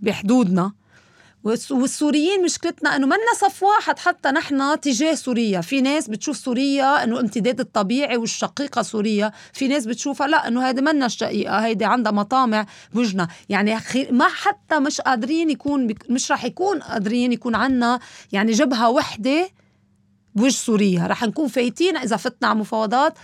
بحدودنا 0.00 0.72
والسوريين 1.44 2.42
مشكلتنا 2.44 2.96
إنه 2.96 3.06
منا 3.06 3.34
صف 3.40 3.62
واحد 3.62 3.98
حتى 3.98 4.28
نحن 4.28 4.80
تجاه 4.80 5.14
سوريا. 5.14 5.60
في 5.60 5.80
ناس 5.80 6.08
بتشوف 6.08 6.36
سوريا 6.36 7.04
إنه 7.04 7.20
امتداد 7.20 7.60
الطبيعي 7.60 8.16
والشقيقة 8.16 8.82
سوريا. 8.82 9.32
في 9.52 9.68
ناس 9.68 9.86
بتشوفها 9.86 10.26
لا 10.26 10.48
إنه 10.48 10.68
هيدي 10.68 10.80
منا 10.80 11.06
الشقيقه 11.06 11.58
هيدي 11.58 11.84
عندها 11.84 12.12
مطامع 12.12 12.66
بوجنا 12.94 13.28
يعني 13.48 13.76
ما 14.10 14.28
حتى 14.28 14.78
مش 14.78 15.00
قادرين 15.00 15.50
يكون 15.50 15.94
مش 16.08 16.32
رح 16.32 16.44
يكون 16.44 16.78
قادرين 16.78 17.32
يكون 17.32 17.54
عنا 17.54 18.00
يعني 18.32 18.52
جبهة 18.52 18.90
وحدة 18.90 19.48
بوجه 20.34 20.52
سوريا. 20.52 21.06
رح 21.06 21.22
نكون 21.22 21.48
فايتين 21.48 21.96
إذا 21.96 22.16
فتنا 22.16 22.48
على 22.48 22.58
مفاوضات 22.58 23.14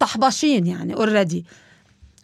مطحبشين 0.00 0.66
يعني 0.66 0.94
already 0.94 1.44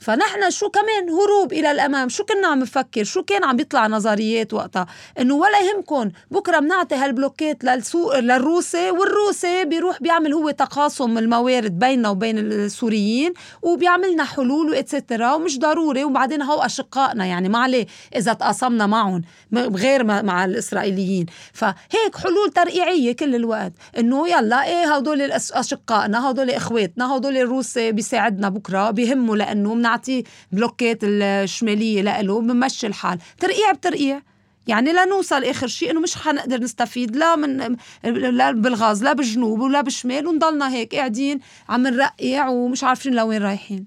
فنحن 0.04 0.50
شو 0.50 0.68
كمان 0.70 1.10
هروب 1.10 1.52
إلى 1.52 1.70
الأمام؟ 1.70 2.08
شو 2.08 2.24
كنا 2.24 2.48
عم 2.48 2.58
نفكر؟ 2.58 3.04
شو 3.04 3.22
كان 3.22 3.44
عم 3.44 3.56
بيطلع 3.56 3.86
نظريات 3.86 4.52
وقتها؟ 4.54 4.86
إنه 5.20 5.34
ولا 5.34 5.60
يهمكم 5.60 6.10
بكرة 6.30 6.58
بنعطي 6.58 6.94
هالبلوكات 6.94 7.64
للسوق 7.64 8.18
للروسي 8.18 8.90
والروسي 8.90 9.64
بيروح 9.64 10.02
بيعمل 10.02 10.32
هو 10.32 10.50
تقاسم 10.50 11.18
الموارد 11.18 11.78
بيننا 11.78 12.08
وبين 12.08 12.38
السوريين 12.38 13.32
وبيعملنا 13.62 14.24
حلول 14.24 14.70
واتسترا 14.70 15.32
ومش 15.34 15.58
ضروري 15.58 16.04
وبعدين 16.04 16.42
هو 16.42 16.62
أشقائنا 16.62 17.26
يعني 17.26 17.48
ما 17.48 17.58
عليه 17.58 17.86
إذا 18.16 18.32
تقاسمنا 18.32 18.86
معهم 18.86 19.22
غير 19.54 20.04
مع 20.04 20.44
الإسرائيليين. 20.44 21.26
فهيك 21.52 22.16
حلول 22.22 22.50
ترقيعية 22.54 23.12
كل 23.16 23.34
الوقت 23.34 23.72
إنه 23.98 24.28
يلا 24.28 24.64
إيه 24.64 24.96
هدول 24.96 25.22
أشقائنا 25.32 26.30
هدول 26.30 26.50
إخواتنا 26.50 27.16
هدول 27.16 27.36
الروسي 27.36 27.92
بيساعدنا 27.92 28.48
بكرة 28.48 28.90
بيهموا 28.90 29.36
لأنه 29.36 29.74
بنعطيه 29.94 30.24
بلوكات 30.52 30.98
الشمالية 31.02 32.02
لإله 32.02 32.40
بنمشي 32.40 32.86
الحال. 32.86 33.18
ترقيع 33.40 33.72
بترقيع. 33.72 34.22
يعني 34.66 34.92
لا 34.92 35.04
نوصل 35.04 35.44
آخر 35.44 35.66
شيء 35.66 35.90
إنه 35.90 36.00
مش 36.00 36.16
حنقدر 36.16 36.60
نستفيد. 36.60 37.16
لا 37.16 37.36
من 37.36 37.76
لا 38.04 38.50
بالغاز 38.50 39.04
لا 39.04 39.12
بالجنوب 39.12 39.60
ولا 39.60 39.80
بالشمال 39.80 40.26
ونضلنا 40.26 40.72
هيك 40.72 40.94
قاعدين 40.94 41.40
عم 41.68 41.86
نرقع 41.86 42.48
ومش 42.48 42.84
عارفين 42.84 43.14
لوين 43.14 43.42
رايحين. 43.42 43.86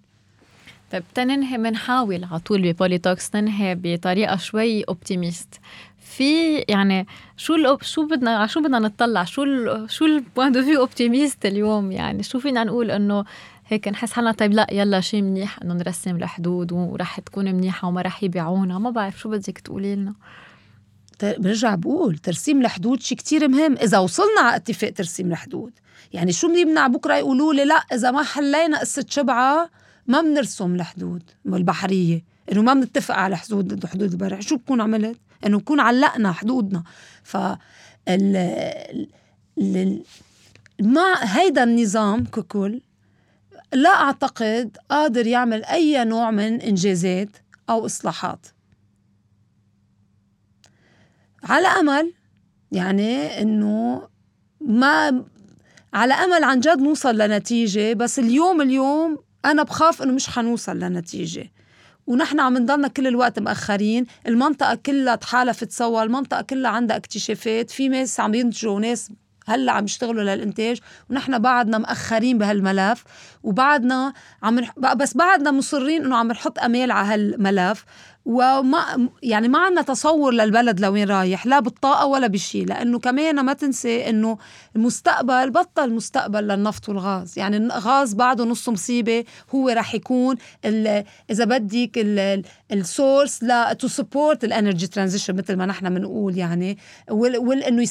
طيب 0.91 1.03
تننهي 1.15 1.57
بنحاول 1.57 2.23
على 2.31 2.39
طول 2.39 2.61
ب 2.61 2.69
Polytalks 2.69 3.35
ننهي 3.35 3.75
بطريقة 3.75 4.37
شوي 4.37 4.83
optimiste 4.83 5.59
في 5.99 6.57
يعني 6.57 7.07
شو 7.37 7.55
الأوب 7.55 7.83
شو 7.83 8.07
بدنا 8.07 8.47
شو 8.47 8.61
بدنا 8.61 8.79
نطلع؟ 8.79 9.23
شو 9.23 9.43
ال 9.43 9.91
شو 9.91 10.05
ال 10.05 10.13
point 10.13 10.51
de 10.51 10.63
vue 10.63 10.77
optimiste 10.77 11.45
اليوم؟ 11.45 11.91
يعني 11.91 12.23
شو 12.23 12.39
فينا 12.39 12.63
نقول 12.63 12.91
إنه 12.91 13.25
هيك 13.69 13.87
نحس 13.87 14.11
حالنا 14.11 14.31
طيب 14.31 14.53
لا 14.53 14.67
يلا 14.71 15.01
شيء 15.01 15.21
منيح 15.21 15.59
إنه 15.63 15.73
نرسم 15.73 16.15
الحدود 16.15 16.71
ورح 16.71 17.19
تكون 17.19 17.45
منيحة 17.55 17.87
وما 17.87 18.01
رح 18.01 18.23
يبيعونا. 18.23 18.79
ما 18.79 18.89
بعرف 18.89 19.19
شو 19.19 19.29
بدك 19.29 19.59
تقولي 19.59 19.95
لنا. 19.95 20.13
برجع 21.23 21.75
بقول 21.75 22.17
ترسيم 22.17 22.61
الحدود 22.61 23.01
شيء 23.01 23.17
كتير 23.17 23.47
مهم. 23.47 23.73
إذا 23.73 23.97
وصلنا 23.97 24.41
على 24.41 24.55
اتفاق 24.55 24.89
ترسيم 24.91 25.31
الحدود 25.31 25.71
يعني 26.13 26.31
شو 26.31 26.53
بيمنع 26.53 26.87
بكرة 26.87 27.15
يقولوا 27.15 27.53
لي 27.53 27.65
لا 27.65 27.75
إذا 27.75 28.11
ما 28.11 28.23
حلينا 28.23 28.79
قصة 28.79 29.05
شبعة 29.09 29.69
ما 30.07 30.21
بنرسم 30.21 30.75
الحدود 30.75 31.23
البحرية. 31.45 32.23
إنه 32.51 32.61
ما 32.61 32.73
بنتفق 32.73 33.15
على 33.15 33.37
حدود 33.37 33.85
حدود 33.85 34.11
البر 34.11 34.41
شو 34.41 34.57
بكون 34.57 34.81
عملت؟ 34.81 35.17
إنه 35.45 35.57
نكون 35.57 35.79
علقنا 35.79 36.31
حدودنا. 36.31 36.83
ف 37.23 37.37
ال... 38.07 40.03
مع 40.81 41.15
هيدا 41.23 41.63
النظام 41.63 42.25
ككل 42.25 42.81
لا 43.73 43.89
أعتقد 43.89 44.77
قادر 44.89 45.27
يعمل 45.27 45.65
أي 45.65 46.05
نوع 46.05 46.31
من 46.31 46.61
إنجازات 46.61 47.29
أو 47.69 47.85
إصلاحات. 47.85 48.47
على 51.43 51.67
أمل 51.67 52.13
يعني 52.71 53.41
إنه 53.41 54.07
ما 54.61 55.25
على 55.93 56.13
أمل 56.13 56.43
عن 56.43 56.59
جد 56.59 56.77
نوصل 56.77 57.17
لنتيجة 57.17 57.93
بس 57.93 58.19
اليوم 58.19 58.61
اليوم 58.61 59.17
أنا 59.45 59.63
بخاف 59.63 60.01
إنه 60.01 60.13
مش 60.13 60.29
حنوصل 60.29 60.79
لنتيجة. 60.79 61.51
ونحن 62.07 62.39
عم 62.39 62.57
نضلنا 62.57 62.87
كل 62.87 63.07
الوقت 63.07 63.39
مأخرين 63.39 64.05
المنطقة 64.27 64.75
كلها 64.75 65.15
تحالفت 65.15 65.71
سوا 65.71 66.03
المنطقة 66.03 66.41
كلها 66.41 66.71
عندها 66.71 66.97
اكتشافات 66.97 67.71
في 67.71 67.87
ناس 67.89 68.19
عم 68.19 68.33
ينتجوا 68.33 68.79
ناس 68.79 69.11
هلا 69.47 69.71
عم 69.71 69.85
يشتغلوا 69.85 70.23
للإنتاج 70.23 70.79
ونحن 71.09 71.39
بعدنا 71.39 71.77
مأخرين 71.77 72.37
بهالملف 72.37 73.03
وبعدنا 73.43 74.13
عم 74.43 74.61
بس 74.77 75.17
بعدنا 75.17 75.51
مصرين 75.51 76.05
إنه 76.05 76.17
عم 76.17 76.27
نحط 76.27 76.59
أمال 76.59 76.91
على 76.91 77.07
هالملف. 77.07 77.85
وما 78.27 79.09
يعني 79.23 79.47
ما 79.47 79.59
عندنا 79.59 79.81
تصور 79.81 80.33
للبلد 80.33 80.79
لوين 80.79 81.09
رايح 81.09 81.45
لا 81.45 81.59
بالطاقة 81.59 82.05
ولا 82.05 82.27
بشيء 82.27 82.65
لأنه 82.65 82.99
كمان 82.99 83.45
ما 83.45 83.53
تنسي 83.53 84.09
إنه 84.09 84.37
المستقبل 84.75 85.49
بطل 85.49 85.93
مستقبل 85.93 86.39
للنفط 86.47 86.89
والغاز. 86.89 87.39
يعني 87.39 87.57
الغاز 87.57 88.13
بعده 88.13 88.45
نص 88.45 88.69
مصيبة 88.69 89.23
هو 89.55 89.69
رح 89.69 89.95
يكون 89.95 90.35
إذا 91.29 91.45
بدك 91.45 91.91
ال 92.71 92.82
source 92.82 93.43
لا 93.43 93.73
to 93.73 93.87
support 93.87 94.43
ال 94.43 94.50
energy 94.50 94.87
transition 94.87 95.35
مثل 95.35 95.55
ما 95.55 95.65
نحن 95.65 95.93
بنقول 95.93 96.37
يعني. 96.37 96.77
وانه 97.09 97.85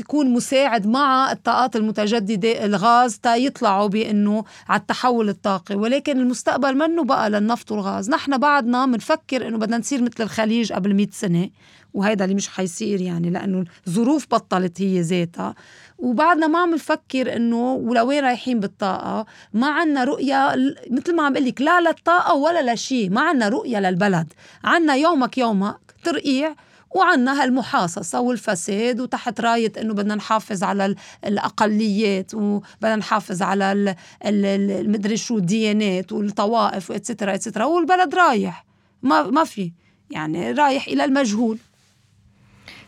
يكون 0.00 0.30
مساعد 0.30 0.86
مع 0.86 1.32
الطاقات 1.32 1.76
المتجددة 1.76 2.64
الغاز 2.64 3.18
تا 3.18 3.36
يطلعوا 3.36 3.88
بإنه 3.88 4.44
على 4.68 4.80
التحول 4.80 5.28
الطاقي. 5.28 5.74
ولكن 5.74 6.20
المستقبل 6.20 6.76
منه 6.78 7.04
بقى 7.04 7.30
للنفط 7.30 7.72
والغاز. 7.72 8.10
نحن 8.10 8.38
بعدنا 8.38 8.86
بنفكر 8.86 9.48
إنه 9.48 9.58
بدنا 9.70 9.80
نصير 9.80 10.02
مثل 10.02 10.22
الخليج 10.22 10.72
قبل 10.72 10.94
100 10.94 11.06
سنة 11.12 11.50
وهيدا 11.94 12.24
اللي 12.24 12.34
مش 12.34 12.48
حيصير 12.48 13.00
يعني 13.00 13.30
لأنه 13.30 13.64
الظروف 13.86 14.26
بطلت 14.30 14.80
هي 14.80 15.00
ذاتها. 15.00 15.54
وبعدنا 15.98 16.46
ما 16.46 16.58
عم 16.58 16.74
نفكر 16.74 17.36
إنه 17.36 17.72
ولوين 17.72 18.24
رايحين 18.24 18.60
بالطاقة؟ 18.60 19.26
ما 19.52 19.66
عنا 19.66 20.04
رؤية 20.04 20.54
مثل 20.90 21.16
ما 21.16 21.22
عم 21.22 21.32
بقول 21.32 21.46
لك 21.46 21.60
لا 21.60 21.80
للطاقة 21.80 22.34
ولا 22.34 22.74
لشيء. 22.74 23.10
ما 23.10 23.20
عنا 23.20 23.48
رؤية 23.48 23.80
للبلد. 23.80 24.32
عنا 24.64 24.94
يومك 24.94 25.38
يومك 25.38 25.94
ترقيع 26.04 26.54
وعنا 26.90 27.42
هالمحاصصة 27.42 28.20
والفساد 28.20 29.00
وتحت 29.00 29.40
راية 29.40 29.72
إنه 29.80 29.94
بدنا 29.94 30.14
نحافظ 30.14 30.62
على 30.62 30.94
الأقليات 31.26 32.34
وبدنا 32.34 32.96
نحافظ 32.96 33.42
على 33.42 33.96
المدري 34.24 35.16
شو 35.16 35.38
الديانات 35.38 36.12
والطوائف 36.12 36.90
وإتسترا 36.90 37.34
إتسترا 37.34 37.64
والبلد 37.64 38.14
رايح. 38.14 38.69
ما 39.02 39.22
ما 39.22 39.44
في. 39.44 39.72
يعني 40.10 40.52
رايح 40.52 40.86
إلى 40.88 41.04
المجهول. 41.04 41.58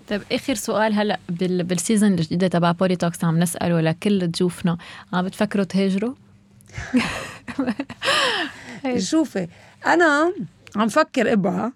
طيب 0.09 0.23
آخر 0.33 0.55
سؤال 0.55 0.95
هلا 0.95 1.19
بال 1.29 1.50
season 1.50 2.13
الجديدة 2.13 2.49
تبع 2.49 2.73
Polytalks 2.73 3.25
عم 3.25 3.39
نسأله 3.39 3.81
لكل 3.81 4.31
ضيوفنا. 4.31 4.79
عم 5.13 5.25
بتفكروا 5.25 5.65
تهاجروا؟ 5.65 6.15
شوفي 8.99 9.49
أنا 9.87 10.33
عم 10.77 10.89
فكر 10.89 11.33
ابقى 11.33 11.73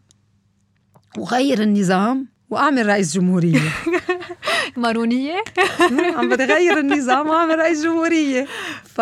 وغير 1.18 1.62
النظام 1.62 2.26
وأعمل 2.51 2.87
رئيس 2.87 3.14
جمهورية. 3.14 3.61
مارونيه 4.76 5.45
عم 6.16 6.28
بتغير 6.28 6.78
النظام 6.78 7.28
وأعمل 7.28 7.59
رئيس 7.59 7.82
جمهورية. 7.82 8.47
ف 8.84 9.01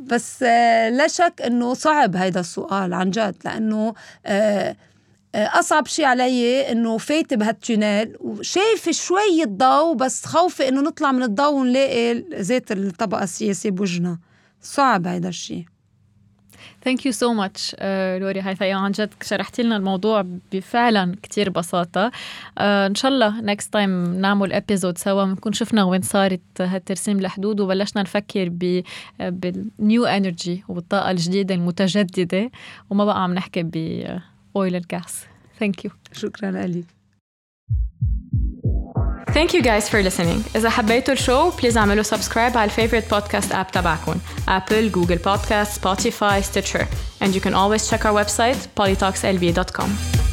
بس 0.00 0.42
آه، 0.42 0.88
لا 0.88 1.08
شك 1.08 1.42
إنه 1.46 1.74
صعب 1.74 2.16
هيدا 2.16 2.40
السؤال 2.40 2.94
عن 2.94 3.10
جد 3.10 3.36
لأنه 3.44 3.94
آه، 4.26 4.76
آه، 5.34 5.58
أصعب 5.58 5.86
شيء 5.86 6.04
علي 6.04 6.72
إنه 6.72 6.98
فايته 6.98 7.36
بهال 7.36 7.63
tunnel 7.63 8.16
وشايفه 8.20 8.92
شوية 8.92 9.44
ضوء 9.44 9.94
بس 9.94 10.24
خوفي 10.24 10.68
إنه 10.68 10.80
نطلع 10.80 11.12
من 11.12 11.22
الضوء 11.22 11.52
ونلاقي 11.54 12.24
ذات 12.34 12.72
الطبقة 12.72 13.22
السياسية 13.22 13.70
بوجهنا. 13.70 14.18
صعب 14.62 15.06
هيدا 15.06 15.28
الشيء 15.28 15.64
Thank 16.84 17.06
you 17.06 17.12
so 17.12 17.32
much 17.32 17.76
لوري 18.20 18.40
هايتايان. 18.42 18.64
عن 18.64 18.92
جد 18.92 19.10
شرحتي 19.22 19.62
لنا 19.62 19.76
الموضوع 19.76 20.24
بفعلا 20.52 21.16
كتير 21.22 21.50
بساطة. 21.50 22.10
Uh, 22.10 22.60
إن 22.60 22.94
شاء 22.94 23.10
الله 23.10 23.40
next 23.40 23.72
time 23.72 24.14
نعمل 24.20 24.52
episode 24.52 24.98
سوا 24.98 25.24
بنكون 25.24 25.52
شفنا 25.52 25.84
وين 25.84 26.02
صارت 26.02 26.40
هالترسيم 26.60 27.18
الحدود 27.18 27.60
وبلشنا 27.60 28.02
نفكر 28.02 28.48
بال 29.20 29.54
new 29.54 30.04
energy 30.06 30.64
والطاقة 30.68 31.10
الجديدة 31.10 31.54
المتجددة 31.54 32.50
وما 32.90 33.04
بقى 33.04 33.22
عم 33.22 33.34
نحكي 33.34 33.62
ب 33.62 33.90
oil 33.90 34.76
and 34.76 35.00
gas 35.00 35.24
thank 35.60 35.84
you 35.84 35.90
شكرا 36.12 36.50
لك. 36.50 36.84
Thank 39.33 39.53
you 39.53 39.61
guys 39.63 39.89
for 39.89 40.03
listening. 40.03 40.55
إذا 40.55 40.69
حبيتوا 40.69 41.13
الشو 41.13 41.49
بليز 41.49 41.77
اعملوا 41.77 42.03
سبسكرايب 42.03 42.57
على 42.57 42.65
الفيفورت 42.65 43.09
بودكاست 43.09 43.51
اب 43.51 43.71
تبعكم 43.71 44.15
Apple, 44.47 44.95
Google 44.95 45.19
Podcast, 45.25 45.81
Spotify, 45.81 46.43
Stitcher. 46.43 46.85
And 47.21 47.33
you 47.35 47.41
can 47.41 47.53
always 47.53 47.89
check 47.89 48.05
our 48.05 48.13
website 48.23 48.67
polytalkslb.com. 48.77 50.26